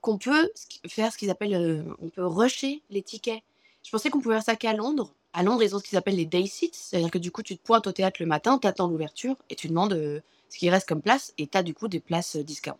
qu'on 0.00 0.16
peut 0.16 0.50
faire 0.86 1.12
ce 1.12 1.18
qu'ils 1.18 1.28
appellent. 1.30 1.54
euh, 1.54 1.82
on 2.00 2.08
peut 2.08 2.24
rusher 2.26 2.82
les 2.90 3.02
tickets. 3.02 3.42
Je 3.84 3.90
pensais 3.90 4.10
qu'on 4.10 4.20
pouvait 4.20 4.36
faire 4.36 4.44
ça 4.44 4.56
qu'à 4.56 4.72
Londres. 4.72 5.12
À 5.34 5.42
Londres, 5.42 5.62
ils 5.62 5.76
ont 5.76 5.78
ce 5.78 5.84
qu'ils 5.84 5.98
appellent 5.98 6.16
les 6.16 6.24
day 6.26 6.46
seats. 6.46 6.68
C'est-à-dire 6.72 7.10
que 7.10 7.18
du 7.18 7.30
coup, 7.30 7.42
tu 7.42 7.56
te 7.58 7.62
pointes 7.62 7.86
au 7.86 7.92
théâtre 7.92 8.16
le 8.20 8.26
matin, 8.26 8.58
tu 8.58 8.66
attends 8.66 8.88
l'ouverture 8.88 9.36
et 9.50 9.54
tu 9.54 9.68
demandes 9.68 9.92
euh, 9.92 10.20
ce 10.48 10.56
qui 10.58 10.70
reste 10.70 10.88
comme 10.88 11.02
place. 11.02 11.34
Et 11.36 11.46
tu 11.46 11.58
as 11.58 11.62
du 11.62 11.74
coup 11.74 11.88
des 11.88 12.00
places 12.00 12.36
euh, 12.36 12.42
discount. 12.42 12.78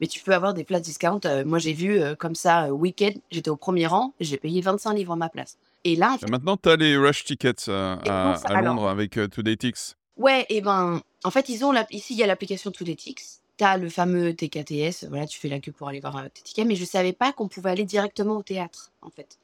Mais 0.00 0.06
tu 0.06 0.20
peux 0.20 0.34
avoir 0.34 0.54
des 0.54 0.64
places 0.64 0.82
discount. 0.82 1.20
euh, 1.24 1.44
moi, 1.44 1.58
j'ai 1.58 1.72
vu 1.72 2.00
euh, 2.00 2.14
comme 2.14 2.34
ça, 2.34 2.64
euh, 2.66 2.70
week-end, 2.70 3.12
j'étais 3.30 3.50
au 3.50 3.56
premier 3.56 3.86
rang, 3.86 4.12
j'ai 4.20 4.36
payé 4.36 4.60
25 4.60 4.92
livres 4.94 5.12
à 5.12 5.16
ma 5.16 5.28
place. 5.28 5.56
Et 5.84 5.96
là, 5.96 6.16
Maintenant, 6.28 6.56
tu 6.56 6.68
as 6.68 6.76
les 6.76 6.96
rush 6.96 7.24
tickets 7.24 7.68
Et 7.68 7.70
à, 7.70 8.34
alors- 8.44 8.74
Londres 8.74 8.88
avec 8.88 9.16
euh, 9.18 9.28
Today 9.28 9.56
Tix? 9.56 9.96
ouais, 10.16 10.46
et 10.48 10.60
ben, 10.60 11.00
en 11.24 11.30
fait, 11.30 11.48
ils 11.48 11.64
ont 11.64 11.72
la- 11.72 11.86
ici, 11.90 12.14
il 12.14 12.18
y 12.18 12.22
a 12.22 12.26
l'application 12.26 12.70
Tooletics. 12.70 13.20
T'as 13.56 13.76
le 13.76 13.88
fameux 13.88 14.34
TKTS, 14.34 15.04
voilà, 15.08 15.26
tu 15.28 15.38
fais 15.38 15.48
la 15.48 15.60
queue 15.60 15.70
pour 15.70 15.88
aller 15.88 16.00
voir 16.00 16.20
tes 16.34 16.42
tickets, 16.42 16.66
mais 16.66 16.74
je 16.74 16.84
savais 16.84 17.12
pas 17.12 17.32
qu'on 17.32 17.46
pouvait 17.46 17.70
aller 17.70 17.84
directement 17.84 18.36
au 18.38 18.42
théâtre, 18.42 18.90
en 19.00 19.10
fait. 19.10 19.38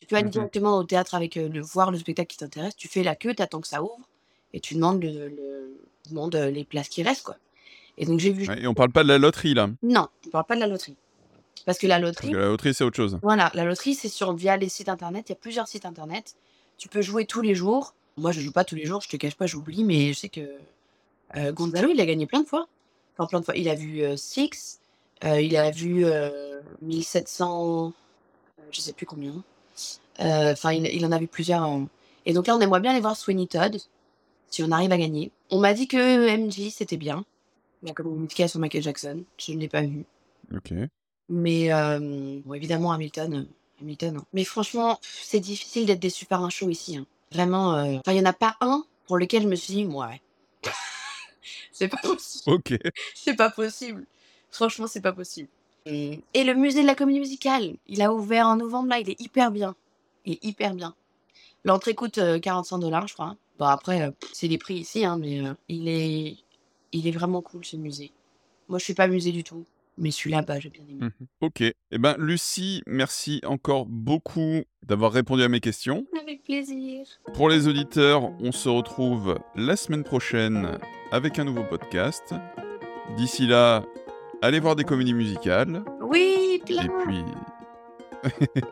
Tu 0.00 0.06
peux 0.06 0.16
aller 0.16 0.24
Mhm. 0.26 0.30
directement 0.30 0.78
au 0.78 0.84
théâtre 0.84 1.14
avec 1.14 1.34
le 1.34 1.60
voir 1.60 1.90
le 1.90 1.98
spectacle 1.98 2.28
qui 2.30 2.38
t'intéresse, 2.38 2.74
tu 2.74 2.88
fais 2.88 3.02
la 3.02 3.14
queue, 3.16 3.34
t'attends 3.34 3.60
que 3.60 3.68
ça 3.68 3.82
ouvre, 3.82 3.98
et 4.54 4.60
tu 4.60 4.74
demandes, 4.76 5.02
le, 5.02 5.28
le- 5.28 5.76
demandes 6.08 6.34
les 6.36 6.64
places 6.64 6.88
qui 6.88 7.02
restent, 7.02 7.24
quoi. 7.24 7.36
Et 8.00 8.06
donc 8.06 8.18
j'ai 8.18 8.32
vu. 8.32 8.46
Et 8.58 8.66
on 8.66 8.74
parle 8.74 8.90
pas 8.90 9.02
de 9.04 9.08
la 9.08 9.18
loterie, 9.18 9.54
là. 9.54 9.68
Non, 9.82 10.08
on 10.26 10.30
parle 10.30 10.46
pas 10.46 10.54
de 10.56 10.60
la 10.60 10.66
loterie. 10.66 10.96
Parce 11.66 11.78
que 11.78 11.86
la 11.86 11.98
loterie, 11.98 12.30
que 12.32 12.36
la 12.36 12.46
loterie, 12.48 12.72
c'est 12.74 12.82
autre 12.82 12.96
chose. 12.96 13.18
Voilà, 13.22 13.50
la 13.54 13.64
loterie, 13.64 13.94
c'est 13.94 14.08
sur 14.08 14.32
via 14.32 14.56
les 14.56 14.68
sites 14.70 14.88
internet. 14.88 15.26
Il 15.28 15.32
y 15.32 15.34
a 15.34 15.36
plusieurs 15.36 15.68
sites 15.68 15.84
internet. 15.84 16.34
Tu 16.78 16.88
peux 16.88 17.02
jouer 17.02 17.26
tous 17.26 17.42
les 17.42 17.54
jours. 17.54 17.94
Moi, 18.16 18.32
je 18.32 18.40
joue 18.40 18.52
pas 18.52 18.64
tous 18.64 18.74
les 18.74 18.86
jours, 18.86 19.00
je 19.02 19.08
te 19.08 19.16
cache 19.16 19.34
pas, 19.36 19.46
j'oublie, 19.46 19.84
mais 19.84 20.12
je 20.12 20.18
sais 20.18 20.28
que 20.30 20.40
euh, 21.36 21.52
Gonzalo, 21.52 21.90
il 21.92 22.00
a 22.00 22.06
gagné 22.06 22.26
plein 22.26 22.40
de 22.40 22.46
fois. 22.48 22.66
Enfin, 23.16 23.26
plein 23.28 23.40
de 23.40 23.44
fois. 23.44 23.54
Il 23.56 23.68
a 23.68 23.74
vu 23.74 24.02
euh, 24.02 24.16
Six, 24.16 24.80
euh, 25.24 25.40
il 25.40 25.54
a 25.56 25.70
vu 25.70 26.04
euh, 26.06 26.60
1700, 26.82 27.88
euh, 27.88 28.62
je 28.72 28.80
sais 28.80 28.92
plus 28.94 29.06
combien. 29.06 29.34
Enfin, 30.18 30.72
il, 30.72 30.86
il 30.86 31.04
en 31.06 31.12
a 31.12 31.18
vu 31.18 31.26
plusieurs. 31.28 31.64
euh. 31.64 31.80
Et 32.26 32.32
donc 32.32 32.46
là, 32.46 32.56
on 32.56 32.60
aimerait 32.60 32.80
bien 32.80 32.90
aller 32.92 33.00
voir 33.00 33.16
Sweeney 33.16 33.46
Todd, 33.46 33.76
si 34.50 34.62
on 34.62 34.70
arrive 34.70 34.92
à 34.92 34.98
gagner. 34.98 35.30
On 35.50 35.58
m'a 35.60 35.72
dit 35.74 35.86
que 35.88 36.36
MJ, 36.36 36.70
c'était 36.70 36.96
bien. 36.98 37.24
La 37.82 37.92
comédie 37.94 38.16
musicale 38.20 38.48
sur 38.48 38.60
Michael 38.60 38.82
Jackson. 38.82 39.24
Je 39.38 39.52
ne 39.52 39.58
l'ai 39.60 39.68
pas 39.68 39.82
vu. 39.82 40.04
Ok. 40.54 40.72
Mais 41.28 41.72
euh, 41.72 42.40
bon, 42.44 42.54
évidemment, 42.54 42.92
Hamilton. 42.92 43.34
euh, 43.34 43.44
Hamilton. 43.80 44.16
hein. 44.18 44.24
Mais 44.32 44.44
franchement, 44.44 44.98
c'est 45.02 45.40
difficile 45.40 45.86
d'être 45.86 46.00
déçu 46.00 46.26
par 46.26 46.44
un 46.44 46.50
show 46.50 46.68
ici. 46.68 46.96
hein. 46.98 47.06
Vraiment. 47.32 47.74
euh, 47.74 47.96
Enfin, 47.98 48.12
il 48.12 48.14
n'y 48.16 48.20
en 48.20 48.26
a 48.26 48.32
pas 48.34 48.56
un 48.60 48.84
pour 49.06 49.16
lequel 49.16 49.42
je 49.42 49.48
me 49.48 49.54
suis 49.56 49.74
dit, 49.74 49.84
ouais. 49.86 50.20
c'est 51.72 51.88
pas 51.88 51.96
possible. 51.98 52.52
Ok. 52.54 52.74
C'est 53.14 53.34
pas 53.36 53.50
possible. 53.50 54.04
Franchement, 54.50 54.86
c'est 54.86 55.00
pas 55.00 55.12
possible. 55.12 55.48
Mm. 55.86 56.14
Et 56.34 56.44
le 56.44 56.54
musée 56.54 56.82
de 56.82 56.86
la 56.86 56.94
comédie 56.94 57.20
musicale, 57.20 57.76
il 57.86 58.02
a 58.02 58.12
ouvert 58.12 58.46
en 58.48 58.56
novembre 58.56 58.88
là, 58.90 58.98
il 58.98 59.08
est 59.08 59.20
hyper 59.20 59.50
bien. 59.50 59.74
Il 60.26 60.34
est 60.34 60.44
hyper 60.44 60.74
bien. 60.74 60.94
L'entrée 61.64 61.94
coûte 61.94 62.18
euh, 62.18 62.38
45 62.40 62.78
dollars, 62.78 63.06
je 63.06 63.14
crois. 63.14 63.36
Bon, 63.58 63.66
après, 63.66 64.02
euh, 64.02 64.10
c'est 64.32 64.48
les 64.48 64.58
prix 64.58 64.74
ici, 64.74 65.04
hein, 65.04 65.16
mais 65.18 65.40
euh, 65.46 65.54
il, 65.68 65.88
est... 65.88 66.36
il 66.92 67.06
est 67.06 67.12
vraiment 67.12 67.42
cool 67.42 67.64
ce 67.64 67.76
musée. 67.76 68.12
Moi, 68.68 68.78
je 68.78 68.84
suis 68.84 68.94
pas 68.94 69.08
musée 69.08 69.32
du 69.32 69.42
tout, 69.44 69.64
mais 69.98 70.10
celui-là, 70.10 70.42
bah, 70.42 70.58
j'ai 70.60 70.70
bien 70.70 70.84
aimé. 70.88 70.98
Mhm. 71.04 71.26
Ok. 71.40 71.60
Eh 71.60 71.98
ben, 71.98 72.14
Lucie, 72.18 72.82
merci 72.86 73.40
encore 73.44 73.86
beaucoup 73.86 74.62
d'avoir 74.82 75.12
répondu 75.12 75.42
à 75.42 75.48
mes 75.48 75.60
questions. 75.60 76.06
Avec 76.20 76.42
plaisir. 76.44 77.06
Pour 77.34 77.48
les 77.48 77.68
auditeurs, 77.68 78.30
on 78.40 78.52
se 78.52 78.68
retrouve 78.68 79.38
la 79.56 79.76
semaine 79.76 80.04
prochaine 80.04 80.78
avec 81.12 81.38
un 81.38 81.44
nouveau 81.44 81.64
podcast. 81.64 82.34
D'ici 83.16 83.46
là, 83.46 83.84
allez 84.40 84.60
voir 84.60 84.76
des 84.76 84.84
comédies 84.84 85.14
musicales. 85.14 85.82
Oui, 86.00 86.62
plein. 86.64 86.84
Et 86.84 86.88
puis. 87.04 87.24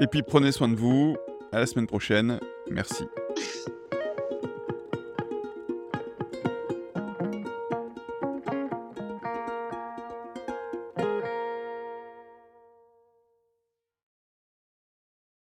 Et 0.00 0.06
puis 0.06 0.22
prenez 0.22 0.52
soin 0.52 0.68
de 0.68 0.76
vous. 0.76 1.16
À 1.52 1.60
la 1.60 1.66
semaine 1.66 1.86
prochaine. 1.86 2.40
Merci. 2.70 3.04